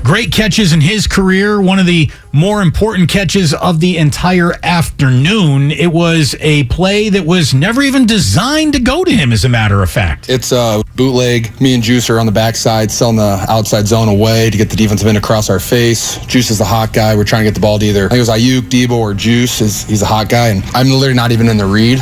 great 0.04 0.30
catches 0.30 0.72
in 0.72 0.82
his 0.82 1.06
career, 1.06 1.60
one 1.60 1.78
of 1.78 1.86
the 1.86 2.10
more 2.32 2.60
important 2.60 3.08
catches 3.08 3.54
of 3.54 3.80
the 3.80 3.96
entire 3.96 4.52
afternoon. 4.62 5.70
It 5.70 5.90
was 5.92 6.36
a 6.40 6.64
play 6.64 7.08
that 7.08 7.24
was 7.24 7.54
never 7.54 7.82
even 7.82 8.06
designed 8.06 8.74
to 8.74 8.80
go 8.80 9.02
to 9.02 9.10
him, 9.10 9.32
as 9.32 9.44
a 9.44 9.48
matter 9.48 9.82
of 9.82 9.90
fact. 9.90 10.28
It's 10.28 10.52
a 10.52 10.82
bootleg. 10.94 11.58
Me 11.60 11.74
and 11.74 11.82
Juice 11.82 12.10
are 12.10 12.20
on 12.20 12.26
the 12.26 12.32
backside, 12.32 12.90
selling 12.90 13.16
the 13.16 13.44
outside 13.48 13.86
zone 13.86 14.08
away 14.08 14.50
to 14.50 14.56
get 14.58 14.68
the 14.68 14.76
defensive 14.76 15.08
end 15.08 15.16
across 15.16 15.48
our 15.48 15.60
face. 15.60 16.18
Juice 16.26 16.50
is 16.50 16.58
the 16.58 16.64
hot 16.64 16.92
guy. 16.92 17.16
We're 17.16 17.24
trying 17.24 17.44
to 17.44 17.50
get 17.50 17.54
the 17.54 17.60
ball 17.60 17.78
to 17.78 17.86
either, 17.86 18.06
I 18.06 18.08
think 18.10 18.18
it 18.18 18.20
was 18.20 18.28
Aiyuk, 18.28 18.62
Deebo, 18.68 18.92
or 18.92 19.14
Juice. 19.14 19.60
Is 19.60 19.84
He's 19.84 20.02
a 20.02 20.06
hot 20.06 20.28
guy, 20.28 20.48
and 20.48 20.62
I'm 20.74 20.90
literally 20.90 21.14
not 21.14 21.32
even 21.32 21.48
in 21.48 21.56
the 21.56 21.66
read. 21.66 21.98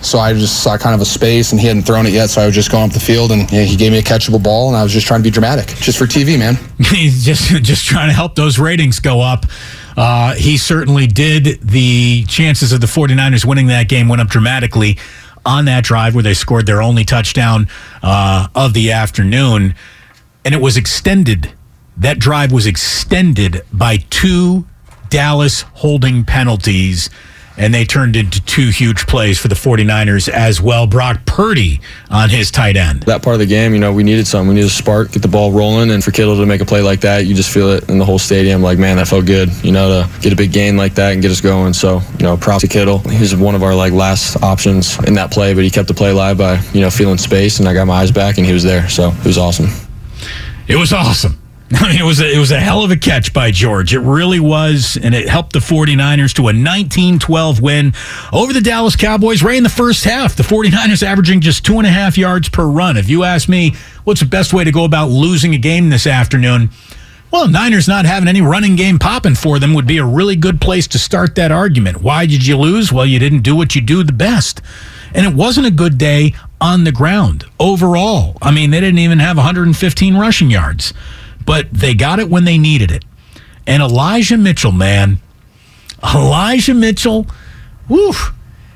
So 0.00 0.18
I 0.18 0.32
just 0.32 0.62
saw 0.62 0.78
kind 0.78 0.94
of 0.94 1.00
a 1.00 1.04
space, 1.04 1.50
and 1.52 1.60
he 1.60 1.66
hadn't 1.66 1.82
thrown 1.82 2.06
it 2.06 2.12
yet. 2.12 2.28
So 2.30 2.40
I 2.40 2.46
was 2.46 2.54
just 2.54 2.70
going 2.70 2.84
up 2.84 2.92
the 2.92 3.00
field, 3.00 3.32
and 3.32 3.50
yeah, 3.50 3.62
he 3.62 3.76
gave 3.76 3.92
me 3.92 3.98
a 3.98 4.02
catchable 4.02 4.42
ball, 4.42 4.68
and 4.68 4.76
I 4.76 4.82
was 4.82 4.92
just 4.92 5.06
trying 5.06 5.20
to 5.20 5.24
be 5.24 5.30
dramatic, 5.30 5.68
just 5.76 5.98
for 5.98 6.04
TV, 6.06 6.38
man. 6.38 6.56
He's 6.78 7.24
just 7.24 7.48
just 7.62 7.84
trying 7.84 8.08
to 8.08 8.14
help 8.14 8.34
those 8.34 8.58
ratings 8.58 9.00
go 9.00 9.20
up. 9.20 9.44
Uh, 9.96 10.34
he 10.34 10.56
certainly 10.56 11.06
did. 11.08 11.60
The 11.60 12.24
chances 12.26 12.72
of 12.72 12.80
the 12.80 12.86
49ers 12.86 13.44
winning 13.44 13.66
that 13.66 13.88
game 13.88 14.08
went 14.08 14.20
up 14.20 14.28
dramatically 14.28 14.98
on 15.44 15.64
that 15.64 15.82
drive 15.82 16.14
where 16.14 16.22
they 16.22 16.34
scored 16.34 16.66
their 16.66 16.80
only 16.80 17.04
touchdown 17.04 17.66
uh, 18.02 18.46
of 18.54 18.74
the 18.74 18.92
afternoon, 18.92 19.74
and 20.44 20.54
it 20.54 20.60
was 20.60 20.76
extended. 20.76 21.52
That 21.96 22.20
drive 22.20 22.52
was 22.52 22.66
extended 22.66 23.62
by 23.72 23.96
two 23.96 24.66
Dallas 25.08 25.62
holding 25.74 26.24
penalties 26.24 27.10
and 27.58 27.74
they 27.74 27.84
turned 27.84 28.16
into 28.16 28.40
two 28.44 28.68
huge 28.68 29.06
plays 29.06 29.38
for 29.38 29.48
the 29.48 29.54
49ers 29.54 30.28
as 30.28 30.60
well. 30.60 30.86
Brock 30.86 31.24
Purdy 31.26 31.80
on 32.10 32.30
his 32.30 32.50
tight 32.50 32.76
end. 32.76 33.02
That 33.02 33.22
part 33.22 33.34
of 33.34 33.40
the 33.40 33.46
game, 33.46 33.72
you 33.74 33.80
know, 33.80 33.92
we 33.92 34.02
needed 34.02 34.26
something. 34.26 34.48
We 34.48 34.54
needed 34.54 34.68
a 34.68 34.70
spark, 34.70 35.12
get 35.12 35.22
the 35.22 35.28
ball 35.28 35.52
rolling, 35.52 35.90
and 35.90 36.02
for 36.02 36.10
Kittle 36.10 36.36
to 36.36 36.46
make 36.46 36.60
a 36.60 36.64
play 36.64 36.80
like 36.80 37.00
that, 37.00 37.26
you 37.26 37.34
just 37.34 37.52
feel 37.52 37.70
it 37.70 37.88
in 37.88 37.98
the 37.98 38.04
whole 38.04 38.18
stadium. 38.18 38.62
Like, 38.62 38.78
man, 38.78 38.96
that 38.96 39.08
felt 39.08 39.26
good, 39.26 39.50
you 39.64 39.72
know, 39.72 40.02
to 40.02 40.20
get 40.20 40.32
a 40.32 40.36
big 40.36 40.52
gain 40.52 40.76
like 40.76 40.94
that 40.94 41.12
and 41.12 41.22
get 41.22 41.30
us 41.30 41.40
going. 41.40 41.72
So, 41.72 42.00
you 42.18 42.24
know, 42.24 42.36
props 42.36 42.62
to 42.62 42.68
Kittle. 42.68 42.98
He 42.98 43.20
was 43.20 43.34
one 43.34 43.54
of 43.54 43.62
our 43.62 43.74
like 43.74 43.92
last 43.92 44.42
options 44.42 44.98
in 45.04 45.14
that 45.14 45.30
play, 45.30 45.54
but 45.54 45.64
he 45.64 45.70
kept 45.70 45.88
the 45.88 45.94
play 45.94 46.10
alive 46.10 46.38
by, 46.38 46.60
you 46.72 46.80
know, 46.80 46.90
feeling 46.90 47.18
space, 47.18 47.58
and 47.58 47.68
I 47.68 47.74
got 47.74 47.86
my 47.86 47.94
eyes 47.94 48.12
back, 48.12 48.38
and 48.38 48.46
he 48.46 48.52
was 48.52 48.62
there. 48.62 48.88
So 48.88 49.08
it 49.10 49.26
was 49.26 49.38
awesome. 49.38 49.68
It 50.68 50.76
was 50.76 50.92
awesome. 50.92 51.37
I 51.72 51.88
mean, 51.88 52.00
it 52.00 52.04
was 52.04 52.18
a, 52.18 52.34
it 52.34 52.38
was 52.38 52.50
a 52.50 52.58
hell 52.58 52.82
of 52.82 52.90
a 52.90 52.96
catch 52.96 53.34
by 53.34 53.50
George. 53.50 53.92
It 53.92 54.00
really 54.00 54.40
was, 54.40 54.96
and 54.96 55.14
it 55.14 55.28
helped 55.28 55.52
the 55.52 55.58
49ers 55.58 56.32
to 56.36 56.48
a 56.48 56.52
19-12 56.52 57.60
win 57.60 57.92
over 58.32 58.54
the 58.54 58.62
Dallas 58.62 58.96
Cowboys. 58.96 59.42
Right 59.42 59.58
in 59.58 59.64
the 59.64 59.68
first 59.68 60.04
half, 60.04 60.34
the 60.34 60.42
49ers 60.42 61.02
averaging 61.02 61.42
just 61.42 61.66
two 61.66 61.76
and 61.76 61.86
a 61.86 61.90
half 61.90 62.16
yards 62.16 62.48
per 62.48 62.64
run. 62.64 62.96
If 62.96 63.10
you 63.10 63.22
ask 63.22 63.50
me, 63.50 63.74
what's 64.04 64.20
the 64.20 64.26
best 64.26 64.54
way 64.54 64.64
to 64.64 64.72
go 64.72 64.84
about 64.84 65.10
losing 65.10 65.54
a 65.54 65.58
game 65.58 65.90
this 65.90 66.06
afternoon? 66.06 66.70
Well, 67.30 67.48
Niners 67.48 67.86
not 67.86 68.06
having 68.06 68.28
any 68.28 68.40
running 68.40 68.74
game 68.74 68.98
popping 68.98 69.34
for 69.34 69.58
them 69.58 69.74
would 69.74 69.86
be 69.86 69.98
a 69.98 70.06
really 70.06 70.36
good 70.36 70.62
place 70.62 70.86
to 70.88 70.98
start 70.98 71.34
that 71.34 71.52
argument. 71.52 72.00
Why 72.00 72.24
did 72.24 72.46
you 72.46 72.56
lose? 72.56 72.90
Well, 72.90 73.04
you 73.04 73.18
didn't 73.18 73.42
do 73.42 73.54
what 73.54 73.74
you 73.74 73.82
do 73.82 74.02
the 74.02 74.14
best. 74.14 74.62
And 75.12 75.26
it 75.26 75.34
wasn't 75.34 75.66
a 75.66 75.70
good 75.70 75.98
day 75.98 76.34
on 76.62 76.84
the 76.84 76.92
ground 76.92 77.44
overall. 77.60 78.38
I 78.40 78.52
mean, 78.52 78.70
they 78.70 78.80
didn't 78.80 79.00
even 79.00 79.18
have 79.18 79.36
115 79.36 80.16
rushing 80.16 80.50
yards 80.50 80.94
but 81.48 81.66
they 81.72 81.94
got 81.94 82.18
it 82.18 82.28
when 82.28 82.44
they 82.44 82.58
needed 82.58 82.90
it. 82.90 83.06
And 83.66 83.82
Elijah 83.82 84.36
Mitchell, 84.36 84.70
man, 84.70 85.18
Elijah 86.04 86.74
Mitchell, 86.74 87.26
whew, 87.86 88.12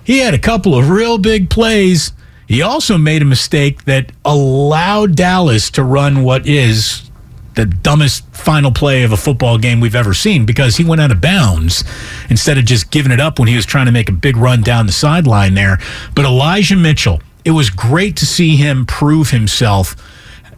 he 0.05 0.21
had 0.21 0.33
a 0.33 0.39
couple 0.39 0.75
of 0.75 0.89
real 0.89 1.19
big 1.19 1.51
plays. 1.51 2.13
He 2.49 2.63
also 2.63 2.97
made 2.97 3.21
a 3.21 3.27
mistake 3.27 3.85
that 3.85 4.11
allowed 4.25 5.17
Dallas 5.17 5.71
to 5.73 5.85
run 5.85 6.23
what 6.23 6.47
is 6.47 7.11
the 7.57 7.67
dumbest 7.67 8.25
final 8.35 8.73
play 8.73 9.03
of 9.03 9.13
a 9.13 9.19
football 9.19 9.59
game 9.59 9.79
we've 9.79 9.95
ever 9.95 10.15
seen 10.15 10.47
because 10.47 10.79
he 10.79 10.85
went 10.85 11.03
out 11.03 11.11
of 11.11 11.21
bounds 11.21 11.85
instead 12.31 12.57
of 12.57 12.65
just 12.65 12.91
giving 12.91 13.13
it 13.13 13.21
up 13.21 13.39
when 13.39 13.49
he 13.49 13.55
was 13.55 13.67
trying 13.67 13.85
to 13.85 13.93
make 13.93 14.09
a 14.09 14.13
big 14.13 14.39
run 14.39 14.63
down 14.63 14.87
the 14.87 14.93
sideline 14.93 15.53
there. 15.53 15.79
But 16.15 16.25
Elijah 16.25 16.77
Mitchell, 16.77 17.21
it 17.45 17.51
was 17.51 17.69
great 17.69 18.17
to 18.17 18.25
see 18.25 18.57
him 18.57 18.87
prove 18.87 19.29
himself 19.29 19.95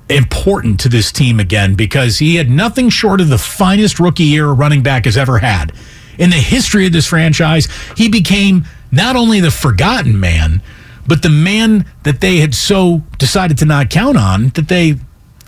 important 0.08 0.80
to 0.80 0.88
this 0.88 1.10
team 1.10 1.40
again 1.40 1.74
because 1.74 2.18
he 2.18 2.36
had 2.36 2.50
nothing 2.50 2.88
short 2.90 3.20
of 3.20 3.28
the 3.28 3.38
finest 3.38 3.98
rookie 3.98 4.24
year 4.24 4.48
a 4.48 4.52
running 4.52 4.82
back 4.82 5.04
has 5.06 5.16
ever 5.16 5.38
had. 5.38 5.72
In 6.18 6.30
the 6.30 6.36
history 6.36 6.86
of 6.86 6.92
this 6.92 7.06
franchise, 7.06 7.68
he 7.96 8.08
became 8.08 8.64
not 8.92 9.16
only 9.16 9.40
the 9.40 9.50
forgotten 9.50 10.18
man, 10.20 10.62
but 11.06 11.22
the 11.22 11.28
man 11.28 11.86
that 12.04 12.20
they 12.20 12.38
had 12.38 12.54
so 12.54 13.02
decided 13.18 13.58
to 13.58 13.64
not 13.64 13.90
count 13.90 14.16
on 14.16 14.48
that 14.50 14.68
they 14.68 14.96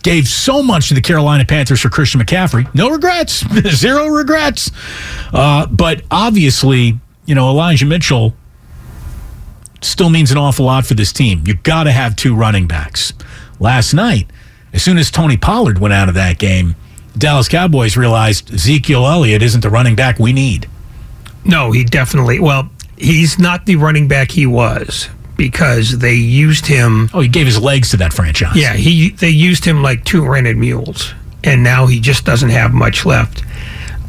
gave 0.02 0.28
so 0.28 0.62
much 0.62 0.88
to 0.88 0.94
the 0.94 1.00
Carolina 1.00 1.44
Panthers 1.44 1.80
for 1.80 1.88
Christian 1.88 2.20
McCaffrey. 2.20 2.72
No 2.74 2.90
regrets, 2.90 3.44
zero 3.76 4.06
regrets. 4.06 4.70
Uh, 5.32 5.66
but 5.66 6.02
obviously, 6.10 6.98
you 7.24 7.34
know, 7.34 7.48
Elijah 7.48 7.86
Mitchell 7.86 8.34
still 9.80 10.10
means 10.10 10.30
an 10.30 10.38
awful 10.38 10.66
lot 10.66 10.86
for 10.86 10.94
this 10.94 11.12
team. 11.12 11.42
You 11.46 11.54
got 11.54 11.84
to 11.84 11.92
have 11.92 12.16
two 12.16 12.34
running 12.34 12.66
backs. 12.66 13.12
Last 13.58 13.94
night, 13.94 14.30
as 14.76 14.82
soon 14.82 14.98
as 14.98 15.10
Tony 15.10 15.38
Pollard 15.38 15.78
went 15.78 15.94
out 15.94 16.10
of 16.10 16.14
that 16.14 16.38
game, 16.38 16.76
Dallas 17.16 17.48
Cowboys 17.48 17.96
realized 17.96 18.52
Ezekiel 18.52 19.06
Elliott 19.06 19.42
isn't 19.42 19.62
the 19.62 19.70
running 19.70 19.96
back 19.96 20.18
we 20.18 20.34
need. 20.34 20.68
No, 21.46 21.72
he 21.72 21.82
definitely. 21.82 22.40
Well, 22.40 22.68
he's 22.98 23.38
not 23.38 23.64
the 23.64 23.76
running 23.76 24.06
back 24.06 24.30
he 24.30 24.44
was 24.44 25.08
because 25.38 25.98
they 25.98 26.12
used 26.12 26.66
him. 26.66 27.08
Oh, 27.14 27.20
he 27.20 27.28
gave 27.28 27.46
his 27.46 27.58
legs 27.58 27.90
to 27.92 27.96
that 27.96 28.12
franchise. 28.12 28.54
Yeah, 28.54 28.74
he 28.74 29.10
they 29.10 29.30
used 29.30 29.64
him 29.64 29.82
like 29.82 30.04
two 30.04 30.26
rented 30.28 30.58
mules, 30.58 31.14
and 31.42 31.62
now 31.62 31.86
he 31.86 31.98
just 31.98 32.26
doesn't 32.26 32.50
have 32.50 32.74
much 32.74 33.06
left. 33.06 33.44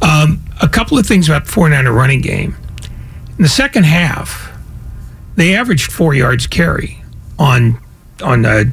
Um, 0.01 0.43
a 0.61 0.67
couple 0.67 0.97
of 0.99 1.05
things 1.05 1.29
about 1.29 1.45
the 1.45 1.51
49er 1.51 1.95
running 1.95 2.19
game. 2.19 2.57
In 3.37 3.43
the 3.43 3.49
second 3.49 3.85
half, 3.85 4.51
they 5.37 5.55
averaged 5.55 5.93
four 5.93 6.13
yards 6.13 6.45
carry 6.45 7.01
on 7.39 7.79
on 8.21 8.45
uh, 8.45 8.65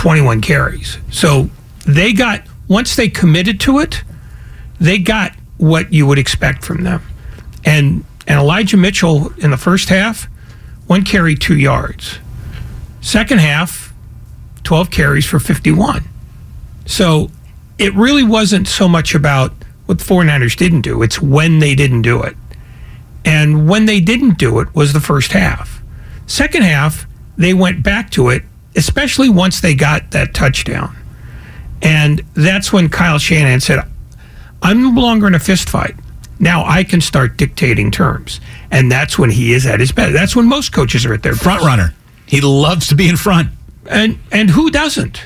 21 0.00 0.40
carries. 0.40 0.96
So 1.10 1.50
they 1.86 2.14
got, 2.14 2.42
once 2.68 2.96
they 2.96 3.10
committed 3.10 3.60
to 3.60 3.80
it, 3.80 4.02
they 4.80 4.96
got 4.96 5.34
what 5.58 5.92
you 5.92 6.06
would 6.06 6.18
expect 6.18 6.64
from 6.64 6.84
them. 6.84 7.02
And, 7.66 8.06
and 8.26 8.40
Elijah 8.40 8.78
Mitchell 8.78 9.30
in 9.36 9.50
the 9.50 9.58
first 9.58 9.90
half, 9.90 10.24
one 10.86 11.04
carry, 11.04 11.34
two 11.34 11.58
yards. 11.58 12.18
Second 13.02 13.40
half, 13.40 13.92
12 14.64 14.90
carries 14.90 15.26
for 15.26 15.38
51. 15.38 16.02
So 16.86 17.30
it 17.76 17.92
really 17.94 18.24
wasn't 18.24 18.68
so 18.68 18.88
much 18.88 19.14
about 19.14 19.52
what 19.84 19.98
the 19.98 20.04
49ers 20.04 20.56
didn't 20.56 20.80
do, 20.80 21.02
it's 21.02 21.20
when 21.20 21.58
they 21.58 21.74
didn't 21.74 22.02
do 22.02 22.22
it. 22.22 22.38
And 23.26 23.68
when 23.68 23.84
they 23.84 24.00
didn't 24.00 24.38
do 24.38 24.60
it 24.60 24.74
was 24.74 24.94
the 24.94 25.00
first 25.00 25.32
half. 25.32 25.82
Second 26.26 26.62
half, 26.62 27.06
they 27.36 27.52
went 27.52 27.82
back 27.82 28.08
to 28.12 28.30
it 28.30 28.44
especially 28.76 29.28
once 29.28 29.60
they 29.60 29.74
got 29.74 30.10
that 30.12 30.34
touchdown. 30.34 30.96
And 31.82 32.22
that's 32.34 32.72
when 32.72 32.88
Kyle 32.88 33.18
Shanahan 33.18 33.60
said, 33.60 33.84
I'm 34.62 34.82
no 34.82 35.00
longer 35.00 35.26
in 35.26 35.34
a 35.34 35.38
fist 35.38 35.68
fight. 35.68 35.94
Now 36.38 36.64
I 36.64 36.84
can 36.84 37.00
start 37.00 37.36
dictating 37.36 37.90
terms. 37.90 38.40
And 38.70 38.90
that's 38.90 39.18
when 39.18 39.30
he 39.30 39.52
is 39.52 39.66
at 39.66 39.80
his 39.80 39.92
best. 39.92 40.12
That's 40.12 40.36
when 40.36 40.46
most 40.46 40.72
coaches 40.72 41.04
are 41.06 41.14
at 41.14 41.22
their 41.22 41.34
front 41.34 41.62
runner. 41.62 41.94
He 42.26 42.40
loves 42.40 42.88
to 42.88 42.94
be 42.94 43.08
in 43.08 43.16
front. 43.16 43.50
And 43.86 44.18
and 44.30 44.50
who 44.50 44.70
doesn't? 44.70 45.22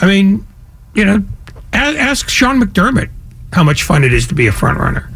I 0.00 0.06
mean, 0.06 0.46
you 0.94 1.04
know, 1.04 1.24
ask 1.72 2.28
Sean 2.28 2.60
McDermott 2.60 3.10
how 3.52 3.62
much 3.62 3.82
fun 3.82 4.04
it 4.04 4.12
is 4.12 4.26
to 4.28 4.34
be 4.34 4.46
a 4.46 4.52
front 4.52 4.78
runner. 4.78 5.10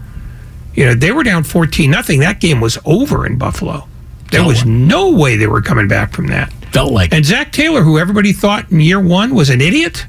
You 0.75 0.87
know, 0.87 0.95
they 0.95 1.13
were 1.13 1.25
down 1.25 1.43
14 1.43 1.91
nothing. 1.91 2.21
That 2.21 2.41
game 2.41 2.61
was 2.61 2.79
over 2.85 3.27
in 3.27 3.37
Buffalo. 3.37 3.89
There 4.31 4.45
was 4.45 4.65
no 4.65 5.11
way 5.11 5.37
they 5.37 5.47
were 5.47 5.63
coming 5.63 5.89
back 5.89 6.13
from 6.13 6.29
that. 6.29 6.53
Felt 6.73 6.93
like. 6.93 7.13
And 7.13 7.25
Zac 7.25 7.53
Taylor, 7.53 7.83
who 7.83 7.99
everybody 7.99 8.33
thought 8.33 8.71
in 8.71 8.81
year 8.81 9.01
one 9.01 9.35
was 9.35 9.51
an 9.51 9.61
idiot, 9.61 10.07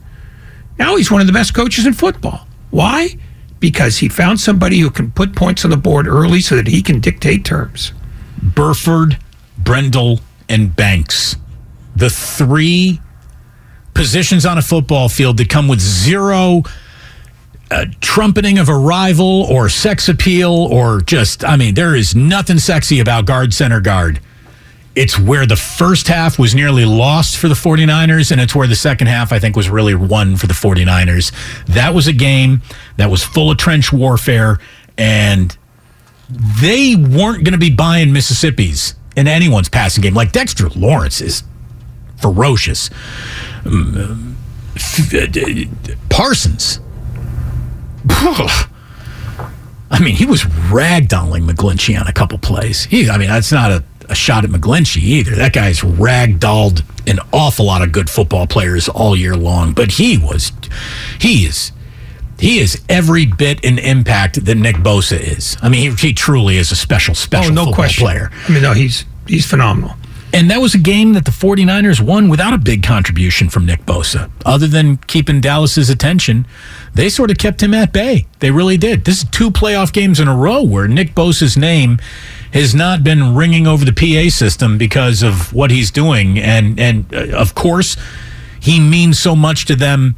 now 0.78 0.96
he's 0.96 1.12
one 1.12 1.22
of 1.22 1.28
the 1.28 1.34
best 1.34 1.54
coaches 1.54 1.86
in 1.86 1.94
football. 1.94 2.48
Why? 2.70 3.18
Because 3.60 3.98
he 3.98 4.10
found 4.10 4.40
somebody 4.40 4.80
who 4.80 4.90
can 4.90 5.12
put 5.12 5.36
points 5.36 5.64
on 5.64 5.72
the 5.72 5.78
board 5.78 6.08
early 6.08 6.42
so 6.42 6.56
that 6.56 6.68
he 6.68 6.82
can 6.82 7.00
dictate 7.00 7.46
terms. 7.46 7.94
Burford, 8.42 9.18
Brendel, 9.58 10.22
and 10.48 10.76
Banks. 10.76 11.36
The 11.96 12.10
three 12.10 13.02
positions 13.94 14.46
on 14.46 14.58
a 14.58 14.62
football 14.62 15.10
field 15.10 15.38
that 15.38 15.50
come 15.50 15.68
with 15.68 15.82
zero 15.82 16.64
uh, 17.72 17.86
trumpeting 18.00 18.58
of 18.58 18.70
a 18.70 18.76
rival 18.76 19.44
or 19.44 19.70
sex 19.70 20.08
appeal 20.08 20.52
or 20.52 21.02
just, 21.02 21.44
I 21.44 21.56
mean, 21.58 21.76
there 21.76 21.96
is 21.96 22.16
nothing 22.16 22.60
sexy 22.60 23.00
about 23.00 23.26
guard, 23.26 23.54
center, 23.54 23.82
guard 23.82 24.20
it's 25.00 25.18
where 25.18 25.46
the 25.46 25.56
first 25.56 26.10
half 26.10 26.38
was 26.38 26.54
nearly 26.54 26.84
lost 26.84 27.38
for 27.38 27.48
the 27.48 27.56
49ers, 27.56 28.34
and 28.34 28.42
it's 28.42 28.54
where 28.54 28.68
the 28.68 28.76
second 28.76 29.08
half, 29.08 29.32
I 29.32 29.40
think, 29.40 29.56
was 29.56 29.70
really 29.70 29.96
won 29.96 30.36
for 30.36 30.46
the 30.46 30.54
49ers. 30.54 31.32
That 31.68 31.96
was 31.96 32.08
a 32.08 32.12
game 32.12 32.62
that 32.98 33.10
was 33.10 33.24
full 33.24 33.50
of 33.50 33.56
trench 33.56 33.94
warfare, 33.94 34.60
and 34.98 35.58
they 36.62 36.98
weren't 36.98 37.46
going 37.46 37.54
to 37.54 37.58
be 37.58 37.74
buying 37.74 38.12
Mississippi's 38.12 38.96
in 39.16 39.26
anyone's 39.26 39.70
passing 39.70 40.02
game. 40.02 40.14
Like 40.14 40.34
Dexter 40.34 40.68
Lawrence 40.68 41.22
is 41.22 41.44
ferocious. 42.18 42.90
Um, 43.64 44.36
Parsons. 46.10 46.82
I 49.92 50.00
mean, 50.02 50.16
he 50.16 50.26
was 50.26 50.44
ragdolling 50.44 51.50
McGlinchey 51.50 51.98
on 52.00 52.06
a 52.08 52.14
couple 52.14 52.38
plays. 52.38 52.84
He, 52.84 53.10
I 53.10 53.18
mean, 53.18 53.30
that's 53.30 53.54
not 53.54 53.72
a, 53.72 53.84
a 54.10 54.16
shot 54.16 54.44
at 54.44 54.50
McGlinchey 54.50 55.02
either. 55.02 55.36
That 55.36 55.54
guy's 55.54 55.82
ragdolled 55.82 56.84
an 57.08 57.20
awful 57.32 57.66
lot 57.66 57.82
of 57.82 57.92
good 57.92 58.10
football 58.10 58.48
players 58.48 58.90
all 58.90 59.16
year 59.16 59.36
long. 59.36 59.74
But 59.74 59.94
he 59.94 60.18
was, 60.18 60.52
he 61.20 61.46
is, 61.46 61.72
he 62.40 62.60
is 62.60 62.82
every 62.90 63.26
bit 63.26 63.64
an 63.66 63.80
impact 63.80 64.44
that 64.46 64.56
Nick 64.56 64.78
Bosa 64.78 65.20
is. 65.20 65.58
I 65.62 65.70
mean, 65.70 65.92
he, 65.92 66.08
he 66.08 66.14
truly 66.14 66.58
is 66.58 66.72
a 66.72 66.76
special, 66.76 67.16
special 67.16 67.52
oh, 67.52 67.56
no 67.56 67.62
football 67.66 67.76
question. 67.76 68.06
player. 68.06 68.32
I 68.48 68.52
mean, 68.52 68.62
no, 68.62 68.74
he's 68.74 69.06
he's 69.28 69.46
phenomenal. 69.46 69.96
And 70.32 70.50
that 70.52 70.62
was 70.62 70.76
a 70.76 70.80
game 70.80 71.14
that 71.14 71.26
the 71.26 71.32
49ers 71.32 72.02
won 72.02 72.30
without 72.30 72.54
a 72.54 72.58
big 72.60 72.84
contribution 72.84 73.50
from 73.50 73.66
Nick 73.66 73.86
Bosa. 73.86 74.30
Other 74.46 74.68
than 74.68 74.98
keeping 74.98 75.42
Dallas's 75.42 75.90
attention, 75.90 76.46
they 76.94 77.10
sort 77.10 77.32
of 77.32 77.38
kept 77.38 77.64
him 77.64 77.74
at 77.74 77.92
bay. 77.92 78.28
They 78.40 78.52
really 78.52 78.78
did. 78.78 79.06
This 79.06 79.24
is 79.24 79.30
two 79.30 79.50
playoff 79.50 79.92
games 79.92 80.20
in 80.20 80.28
a 80.28 80.36
row 80.36 80.62
where 80.62 80.88
Nick 80.88 81.16
Bosa's 81.16 81.58
name 81.58 81.98
has 82.54 82.76
not 82.76 83.04
been 83.04 83.36
ringing 83.36 83.66
over 83.66 83.84
the 83.84 83.94
PA 83.94 84.30
system 84.30 84.78
because 84.78 85.24
of 85.24 85.52
what 85.52 85.72
he's 85.72 85.90
doing. 85.90 86.38
And, 86.38 86.80
and 86.80 87.12
uh, 87.14 87.36
of 87.36 87.56
course, 87.56 87.98
he 88.60 88.80
means 88.80 89.20
so 89.20 89.36
much 89.36 89.66
to 89.66 89.76
them 89.76 90.16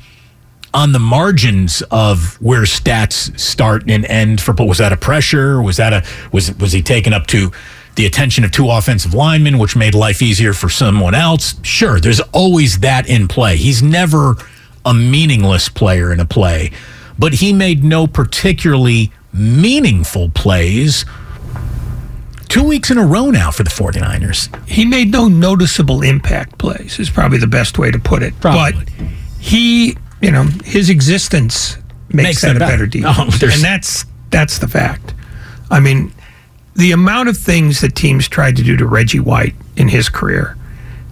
on 0.74 0.92
the 0.92 1.00
margins 1.00 1.84
of 1.92 2.42
where 2.42 2.64
stats 2.64 3.38
start 3.40 3.84
and 3.90 4.06
end 4.06 4.42
for 4.42 4.54
was 4.54 4.78
that 4.78 4.94
a 4.94 4.98
pressure 4.98 5.62
was 5.62 5.78
that 5.78 5.92
a 5.92 6.06
was 6.32 6.56
was 6.58 6.72
he 6.72 6.82
taken 6.82 7.12
up 7.12 7.28
to 7.28 7.52
the 7.96 8.06
attention 8.06 8.44
of 8.44 8.52
two 8.52 8.70
offensive 8.70 9.14
linemen 9.14 9.58
which 9.58 9.76
made 9.76 9.94
life 9.94 10.22
easier 10.22 10.54
for 10.54 10.70
someone 10.70 11.14
else 11.14 11.56
sure 11.64 12.00
there's 12.00 12.22
always 12.32 12.80
that 12.80 13.08
in 13.10 13.28
play 13.28 13.58
he's 13.58 13.84
never 13.84 14.36
a 14.86 14.94
meaningless 14.94 15.70
player 15.70 16.12
in 16.14 16.20
a 16.20 16.26
play 16.26 16.72
but 17.20 17.34
he 17.36 17.52
made 17.54 17.84
no 17.84 18.08
particularly 18.08 19.12
meaningful 19.34 20.30
plays 20.30 21.06
two 22.50 22.64
weeks 22.64 22.92
in 22.92 22.98
a 22.98 23.06
row 23.06 23.30
now 23.30 23.52
for 23.52 23.64
the 23.64 23.70
49ers 23.70 24.50
He 24.68 24.86
made 24.86 25.12
no 25.12 25.28
noticeable 25.28 26.02
impact 26.02 26.58
plays, 26.58 27.00
is 27.00 27.10
probably 27.10 27.38
the 27.38 27.48
best 27.48 27.78
way 27.78 27.92
to 27.92 28.00
put 28.00 28.24
it. 28.24 28.34
Probably. 28.42 28.84
But 28.86 28.94
he, 29.40 29.96
you 30.22 30.32
know, 30.32 30.44
his 30.66 30.90
existence 30.90 31.78
makes, 32.10 32.28
Makes 32.28 32.42
that 32.42 32.56
a 32.56 32.60
better. 32.60 32.72
better 32.74 32.88
defense. 32.88 33.18
Oh, 33.44 33.48
and 33.48 33.62
that's 33.62 34.06
that's 34.32 34.58
the 34.60 34.68
fact. 34.68 35.14
I 35.70 35.80
mean, 35.80 36.12
the 36.76 36.92
amount 36.92 37.30
of 37.30 37.38
things 37.38 37.82
that 37.82 37.96
teams 37.96 38.28
tried 38.28 38.56
to 38.56 38.64
do 38.64 38.78
to 38.78 38.86
Reggie 38.86 39.20
White 39.20 39.56
in 39.76 39.90
his 39.90 40.10
career. 40.10 40.58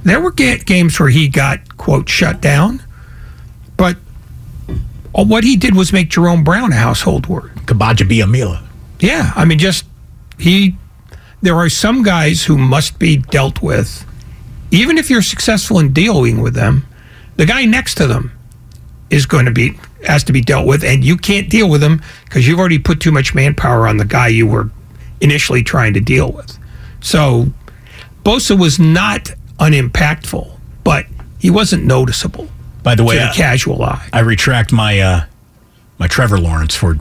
There 0.04 0.22
were 0.22 0.32
games 0.32 1.00
where 1.00 1.10
he 1.10 1.28
got 1.28 1.78
quote 1.78 2.08
shut 2.08 2.42
down, 2.42 2.82
but 3.76 3.98
what 5.12 5.44
he 5.44 5.58
did 5.58 5.76
was 5.76 5.92
make 5.92 6.10
Jerome 6.10 6.44
Brown 6.44 6.72
a 6.72 6.76
household 6.76 7.28
word. 7.28 7.52
Gbaja-Biamila. 7.66 8.64
Yeah, 9.00 9.34
I 9.36 9.46
mean, 9.46 9.60
just 9.60 9.86
he. 10.38 10.76
There 11.42 11.56
are 11.56 11.70
some 11.70 12.04
guys 12.04 12.44
who 12.44 12.58
must 12.58 13.00
be 13.00 13.18
dealt 13.18 13.62
with, 13.62 14.06
even 14.72 14.98
if 14.98 15.10
you're 15.10 15.22
successful 15.22 15.80
in 15.80 15.94
dealing 15.94 16.42
with 16.42 16.54
them. 16.54 16.86
The 17.38 17.46
guy 17.46 17.66
next 17.66 17.96
to 17.96 18.08
them 18.08 18.32
is 19.10 19.26
going 19.26 19.46
to 19.46 19.52
be 19.52 19.80
has 20.06 20.24
to 20.26 20.34
be 20.34 20.42
dealt 20.42 20.66
with, 20.68 20.84
and 20.84 21.04
you 21.04 21.18
can't 21.18 21.50
deal 21.50 21.70
with 21.70 21.84
him 21.84 22.02
because 22.26 22.48
you've 22.48 22.60
already 22.60 22.80
put 22.80 23.02
too 23.02 23.12
much 23.12 23.36
manpower 23.36 23.88
on 23.88 23.98
the 23.98 24.06
guy 24.06 24.28
you 24.28 24.48
were 24.48 24.70
initially 25.22 25.64
trying 25.64 25.94
to 25.94 26.00
deal 26.00 26.32
with. 26.32 26.58
So, 27.02 27.48
Bosa 28.24 28.58
was 28.60 28.80
not 28.80 29.32
unimpactful, 29.60 30.60
but 30.84 31.06
he 31.40 31.50
wasn't 31.50 31.86
noticeable. 31.86 32.48
By 32.84 32.96
the 32.96 33.04
way, 33.04 33.16
to 33.16 33.22
the 33.22 33.30
I- 33.30 33.34
casual 33.36 33.84
eye. 33.84 34.08
I 34.14 34.20
retract 34.22 34.72
my 34.72 35.00
uh, 35.00 35.26
my 35.98 36.08
Trevor 36.08 36.40
Lawrence 36.40 36.76
for 36.76 36.98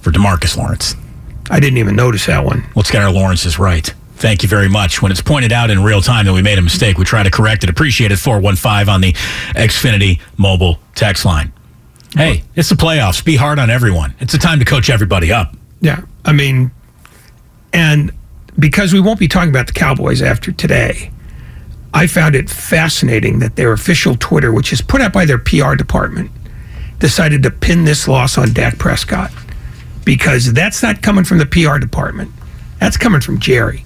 for 0.00 0.10
DeMarcus 0.10 0.56
Lawrence. 0.56 0.94
I 1.50 1.60
didn't 1.60 1.78
even 1.78 1.96
notice 1.96 2.26
that 2.26 2.44
one. 2.44 2.64
Let's 2.74 2.90
get 2.90 3.02
our 3.02 3.12
Lawrences 3.12 3.58
right. 3.58 3.92
Thank 4.16 4.42
you 4.44 4.48
very 4.48 4.68
much. 4.68 5.02
When 5.02 5.10
it's 5.10 5.20
pointed 5.20 5.52
out 5.52 5.70
in 5.70 5.82
real 5.82 6.00
time 6.00 6.26
that 6.26 6.32
we 6.32 6.42
made 6.42 6.58
a 6.58 6.62
mistake, 6.62 6.96
we 6.96 7.04
try 7.04 7.24
to 7.24 7.30
correct 7.30 7.64
it. 7.64 7.70
Appreciate 7.70 8.12
it. 8.12 8.16
415 8.18 8.88
on 8.88 9.00
the 9.00 9.12
Xfinity 9.54 10.20
mobile 10.36 10.78
text 10.94 11.24
line. 11.24 11.52
Hey, 12.14 12.44
it's 12.54 12.68
the 12.68 12.76
playoffs. 12.76 13.24
Be 13.24 13.34
hard 13.36 13.58
on 13.58 13.70
everyone. 13.70 14.14
It's 14.20 14.34
a 14.34 14.38
time 14.38 14.60
to 14.60 14.64
coach 14.64 14.90
everybody 14.90 15.32
up. 15.32 15.56
Yeah, 15.80 16.02
I 16.24 16.32
mean, 16.32 16.70
and 17.72 18.12
because 18.58 18.92
we 18.92 19.00
won't 19.00 19.18
be 19.18 19.28
talking 19.28 19.50
about 19.50 19.66
the 19.66 19.72
Cowboys 19.72 20.22
after 20.22 20.52
today, 20.52 21.10
I 21.94 22.06
found 22.06 22.34
it 22.34 22.48
fascinating 22.48 23.38
that 23.40 23.56
their 23.56 23.72
official 23.72 24.16
Twitter, 24.16 24.52
which 24.52 24.72
is 24.72 24.80
put 24.80 25.00
out 25.00 25.12
by 25.12 25.24
their 25.24 25.38
PR 25.38 25.74
department, 25.74 26.30
decided 26.98 27.42
to 27.42 27.50
pin 27.50 27.84
this 27.84 28.08
loss 28.08 28.38
on 28.38 28.52
Dak 28.52 28.78
Prescott 28.78 29.30
because 30.04 30.52
that's 30.52 30.82
not 30.82 31.02
coming 31.02 31.24
from 31.24 31.38
the 31.38 31.46
PR 31.46 31.78
department. 31.78 32.30
That's 32.80 32.96
coming 32.96 33.20
from 33.20 33.38
Jerry, 33.38 33.84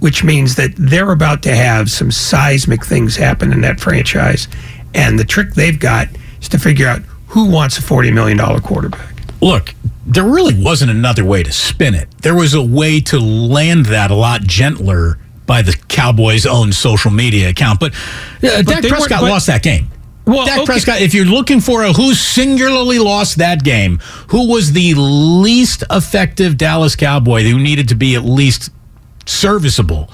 which 0.00 0.24
means 0.24 0.56
that 0.56 0.72
they're 0.76 1.12
about 1.12 1.42
to 1.44 1.54
have 1.54 1.90
some 1.90 2.10
seismic 2.10 2.84
things 2.84 3.16
happen 3.16 3.52
in 3.52 3.60
that 3.62 3.80
franchise. 3.80 4.48
And 4.94 5.18
the 5.18 5.24
trick 5.24 5.54
they've 5.54 5.78
got 5.78 6.08
is 6.40 6.48
to 6.50 6.58
figure 6.58 6.88
out 6.88 7.00
who 7.28 7.50
wants 7.50 7.78
a 7.78 7.82
$40 7.82 8.12
million 8.12 8.38
quarterback. 8.60 9.14
Look, 9.40 9.74
there 10.06 10.24
really 10.24 10.54
wasn't 10.60 10.90
another 10.90 11.24
way 11.24 11.42
to 11.42 11.52
spin 11.52 11.94
it. 11.94 12.08
There 12.22 12.34
was 12.34 12.54
a 12.54 12.62
way 12.62 13.00
to 13.02 13.18
land 13.18 13.86
that 13.86 14.10
a 14.10 14.14
lot 14.14 14.42
gentler 14.42 15.18
by 15.46 15.62
the 15.62 15.72
Cowboys' 15.88 16.46
own 16.46 16.72
social 16.72 17.10
media 17.10 17.48
account. 17.50 17.80
But, 17.80 17.94
uh, 18.42 18.62
Dak 18.62 18.82
Prescott 18.84 19.20
but- 19.20 19.30
lost 19.30 19.46
that 19.48 19.62
game. 19.62 19.88
Well, 20.24 20.46
Dak 20.46 20.58
okay. 20.58 20.66
Prescott, 20.66 21.00
if 21.00 21.14
you're 21.14 21.24
looking 21.24 21.60
for 21.60 21.82
a 21.82 21.92
who 21.92 22.14
singularly 22.14 23.00
lost 23.00 23.38
that 23.38 23.64
game, 23.64 23.98
who 24.28 24.48
was 24.48 24.72
the 24.72 24.94
least 24.94 25.82
effective 25.90 26.56
Dallas 26.56 26.94
Cowboy 26.94 27.42
who 27.42 27.58
needed 27.58 27.88
to 27.88 27.96
be 27.96 28.14
at 28.14 28.24
least 28.24 28.70
serviceable, 29.26 30.10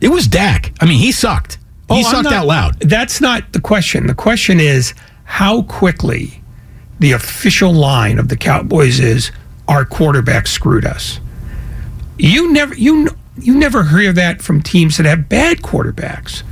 it 0.00 0.08
was 0.08 0.26
Dak. 0.26 0.72
I 0.80 0.84
mean, 0.86 0.98
he 0.98 1.12
sucked. 1.12 1.58
He 1.88 2.00
Oh, 2.00 2.10
sucked 2.10 2.24
not- 2.24 2.32
out 2.32 2.46
loud. 2.46 2.80
That's 2.80 3.20
not 3.20 3.52
the 3.52 3.60
question. 3.60 4.08
The 4.08 4.14
question 4.14 4.58
is 4.58 4.94
how 5.24 5.62
quickly 5.62 6.41
the 7.02 7.12
official 7.12 7.72
line 7.74 8.16
of 8.20 8.28
the 8.28 8.36
Cowboys 8.36 9.00
is 9.00 9.32
our 9.66 9.84
quarterback 9.84 10.46
screwed 10.46 10.86
us. 10.86 11.18
You 12.16 12.52
never 12.52 12.74
you 12.76 13.08
you 13.36 13.58
never 13.58 13.82
hear 13.82 14.12
that 14.12 14.40
from 14.40 14.62
teams 14.62 14.96
that 14.96 15.06
have 15.06 15.28
bad 15.28 15.58
quarterbacks. 15.58 16.44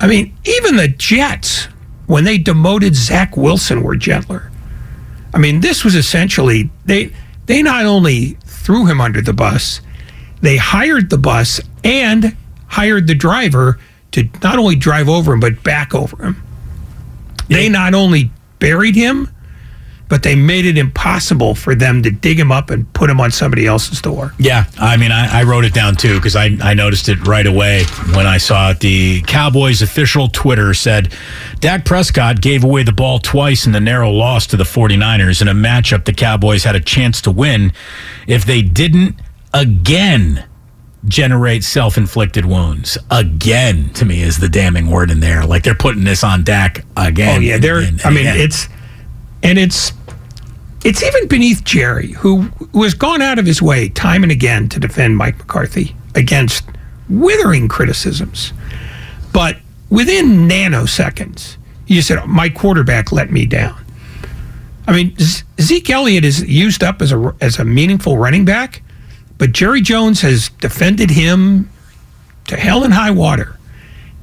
I 0.00 0.06
mean, 0.06 0.36
even 0.44 0.76
the 0.76 0.88
Jets 0.88 1.64
when 2.06 2.24
they 2.24 2.36
demoted 2.36 2.94
Zach 2.94 3.38
Wilson 3.38 3.82
were 3.82 3.96
gentler. 3.96 4.50
I 5.32 5.38
mean, 5.38 5.60
this 5.60 5.82
was 5.82 5.94
essentially 5.94 6.68
they 6.84 7.10
they 7.46 7.62
not 7.62 7.86
only 7.86 8.36
threw 8.44 8.84
him 8.84 9.00
under 9.00 9.22
the 9.22 9.32
bus, 9.32 9.80
they 10.42 10.58
hired 10.58 11.08
the 11.08 11.18
bus 11.18 11.58
and 11.82 12.36
hired 12.66 13.06
the 13.06 13.14
driver 13.14 13.78
to 14.12 14.28
not 14.42 14.58
only 14.58 14.76
drive 14.76 15.08
over 15.08 15.32
him 15.32 15.40
but 15.40 15.62
back 15.62 15.94
over 15.94 16.22
him. 16.22 16.42
They 17.48 17.70
not 17.70 17.94
only 17.94 18.30
buried 18.60 18.94
him, 18.94 19.28
but 20.08 20.22
they 20.22 20.34
made 20.34 20.66
it 20.66 20.76
impossible 20.76 21.54
for 21.54 21.74
them 21.74 22.02
to 22.02 22.10
dig 22.10 22.38
him 22.38 22.50
up 22.50 22.70
and 22.70 22.92
put 22.92 23.08
him 23.08 23.20
on 23.20 23.30
somebody 23.30 23.66
else's 23.66 24.00
door. 24.00 24.34
Yeah, 24.38 24.64
I 24.78 24.96
mean, 24.96 25.12
I, 25.12 25.40
I 25.40 25.42
wrote 25.44 25.64
it 25.64 25.72
down 25.72 25.96
too 25.96 26.16
because 26.16 26.36
I, 26.36 26.56
I 26.62 26.74
noticed 26.74 27.08
it 27.08 27.26
right 27.26 27.46
away 27.46 27.84
when 28.14 28.26
I 28.26 28.38
saw 28.38 28.70
it. 28.70 28.80
The 28.80 29.22
Cowboys' 29.22 29.82
official 29.82 30.28
Twitter 30.28 30.74
said 30.74 31.14
Dak 31.60 31.84
Prescott 31.84 32.40
gave 32.40 32.64
away 32.64 32.82
the 32.82 32.92
ball 32.92 33.18
twice 33.18 33.66
in 33.66 33.72
the 33.72 33.80
narrow 33.80 34.10
loss 34.10 34.46
to 34.48 34.56
the 34.56 34.64
49ers 34.64 35.42
in 35.42 35.48
a 35.48 35.54
matchup 35.54 36.04
the 36.04 36.12
Cowboys 36.12 36.64
had 36.64 36.74
a 36.76 36.80
chance 36.80 37.20
to 37.22 37.30
win 37.30 37.72
if 38.26 38.44
they 38.44 38.62
didn't 38.62 39.16
again 39.54 40.44
generate 41.06 41.64
self 41.64 41.96
inflicted 41.96 42.44
wounds. 42.46 42.98
Again, 43.10 43.90
to 43.94 44.04
me, 44.04 44.22
is 44.22 44.38
the 44.38 44.48
damning 44.48 44.90
word 44.90 45.10
in 45.10 45.20
there. 45.20 45.44
Like 45.44 45.62
they're 45.62 45.74
putting 45.74 46.04
this 46.04 46.22
on 46.22 46.44
Dak 46.44 46.84
again. 46.96 47.38
oh 47.38 47.40
yeah, 47.40 47.58
they're. 47.58 47.78
again 47.78 47.92
and 47.92 48.02
I 48.06 48.10
mean, 48.10 48.26
again. 48.26 48.40
it's 48.40 48.68
and 49.42 49.58
it's 49.58 49.92
it's 50.84 51.02
even 51.02 51.28
beneath 51.28 51.64
Jerry, 51.64 52.12
who 52.12 52.42
who 52.72 52.82
has 52.82 52.94
gone 52.94 53.22
out 53.22 53.38
of 53.38 53.46
his 53.46 53.60
way 53.62 53.88
time 53.88 54.22
and 54.22 54.32
again 54.32 54.68
to 54.70 54.80
defend 54.80 55.16
Mike 55.16 55.38
McCarthy 55.38 55.94
against 56.14 56.64
withering 57.08 57.68
criticisms, 57.68 58.52
but 59.32 59.56
within 59.90 60.48
nanoseconds, 60.48 61.56
just 61.86 62.08
said, 62.08 62.24
"My 62.26 62.48
quarterback 62.48 63.12
let 63.12 63.30
me 63.30 63.46
down." 63.46 63.76
I 64.86 64.92
mean, 64.92 65.16
Z- 65.18 65.44
Zeke 65.60 65.90
Elliott 65.90 66.24
is 66.24 66.42
used 66.44 66.82
up 66.82 67.00
as 67.02 67.12
a 67.12 67.34
as 67.40 67.58
a 67.58 67.64
meaningful 67.64 68.18
running 68.18 68.44
back, 68.44 68.82
but 69.40 69.52
Jerry 69.52 69.80
Jones 69.80 70.20
has 70.20 70.50
defended 70.60 71.08
him 71.08 71.70
to 72.48 72.56
hell 72.56 72.84
and 72.84 72.92
high 72.92 73.10
water, 73.10 73.58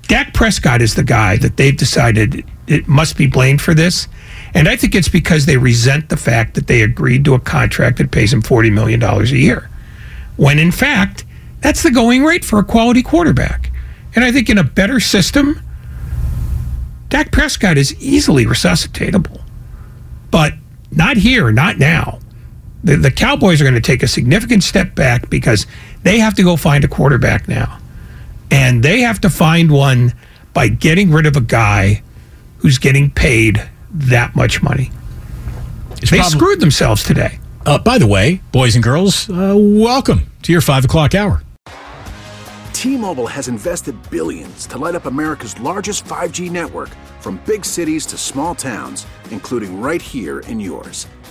Dak 0.03 0.31
Prescott 0.31 0.79
is 0.79 0.93
the 0.93 1.03
guy 1.03 1.37
that 1.37 1.57
they've 1.57 1.75
decided 1.75 2.45
it 2.67 2.87
must 2.87 3.17
be 3.17 3.25
blamed 3.25 3.59
for 3.59 3.73
this. 3.73 4.07
And 4.53 4.69
I 4.69 4.75
think 4.75 4.93
it's 4.93 5.09
because 5.09 5.47
they 5.47 5.57
resent 5.57 6.09
the 6.09 6.17
fact 6.17 6.53
that 6.53 6.67
they 6.67 6.83
agreed 6.83 7.25
to 7.25 7.33
a 7.33 7.39
contract 7.39 7.97
that 7.97 8.11
pays 8.11 8.31
him 8.31 8.43
$40 8.43 8.71
million 8.71 9.01
a 9.01 9.23
year. 9.23 9.71
When 10.35 10.59
in 10.59 10.71
fact, 10.71 11.25
that's 11.61 11.81
the 11.81 11.89
going 11.89 12.23
rate 12.23 12.45
for 12.45 12.59
a 12.59 12.63
quality 12.63 13.01
quarterback. 13.01 13.71
And 14.15 14.23
I 14.23 14.31
think 14.31 14.51
in 14.51 14.59
a 14.59 14.63
better 14.63 14.99
system, 14.99 15.59
Dak 17.09 17.31
Prescott 17.31 17.79
is 17.79 17.99
easily 17.99 18.45
resuscitatable. 18.45 19.41
But 20.29 20.53
not 20.91 21.17
here, 21.17 21.51
not 21.51 21.79
now. 21.79 22.19
The, 22.83 22.95
the 22.95 23.11
Cowboys 23.11 23.59
are 23.61 23.63
going 23.63 23.73
to 23.73 23.81
take 23.81 24.03
a 24.03 24.07
significant 24.07 24.63
step 24.63 24.95
back 24.95 25.29
because 25.29 25.65
they 26.03 26.19
have 26.19 26.35
to 26.35 26.43
go 26.43 26.55
find 26.55 26.83
a 26.83 26.87
quarterback 26.87 27.47
now. 27.47 27.79
And 28.51 28.83
they 28.83 29.01
have 29.01 29.19
to 29.21 29.29
find 29.29 29.71
one 29.71 30.13
by 30.53 30.69
getting 30.69 31.11
rid 31.11 31.25
of 31.25 31.35
a 31.35 31.41
guy 31.41 32.01
who's 32.59 32.77
getting 32.77 33.11
paid 33.11 33.67
that 33.91 34.35
much 34.35 34.61
money. 34.61 34.91
It's 36.01 36.11
they 36.11 36.19
prob- 36.19 36.31
screwed 36.31 36.59
themselves 36.59 37.03
today. 37.03 37.39
Uh, 37.65 37.77
by 37.77 37.97
the 37.97 38.07
way, 38.07 38.41
boys 38.51 38.75
and 38.75 38.83
girls, 38.83 39.29
uh, 39.29 39.53
welcome 39.57 40.31
to 40.43 40.51
your 40.51 40.61
five 40.61 40.85
o'clock 40.85 41.13
hour. 41.13 41.43
T-Mobile 42.73 43.27
has 43.27 43.47
invested 43.47 43.95
billions 44.09 44.67
to 44.67 44.77
light 44.77 44.93
up 44.93 45.05
America's 45.05 45.59
largest 45.59 46.05
5G 46.05 46.51
network 46.51 46.89
from 47.19 47.41
big 47.45 47.65
cities 47.65 48.05
to 48.05 48.17
small 48.17 48.53
towns, 48.53 49.07
including 49.31 49.81
right 49.81 50.01
here 50.01 50.39
in 50.41 50.59
yours. 50.59 51.07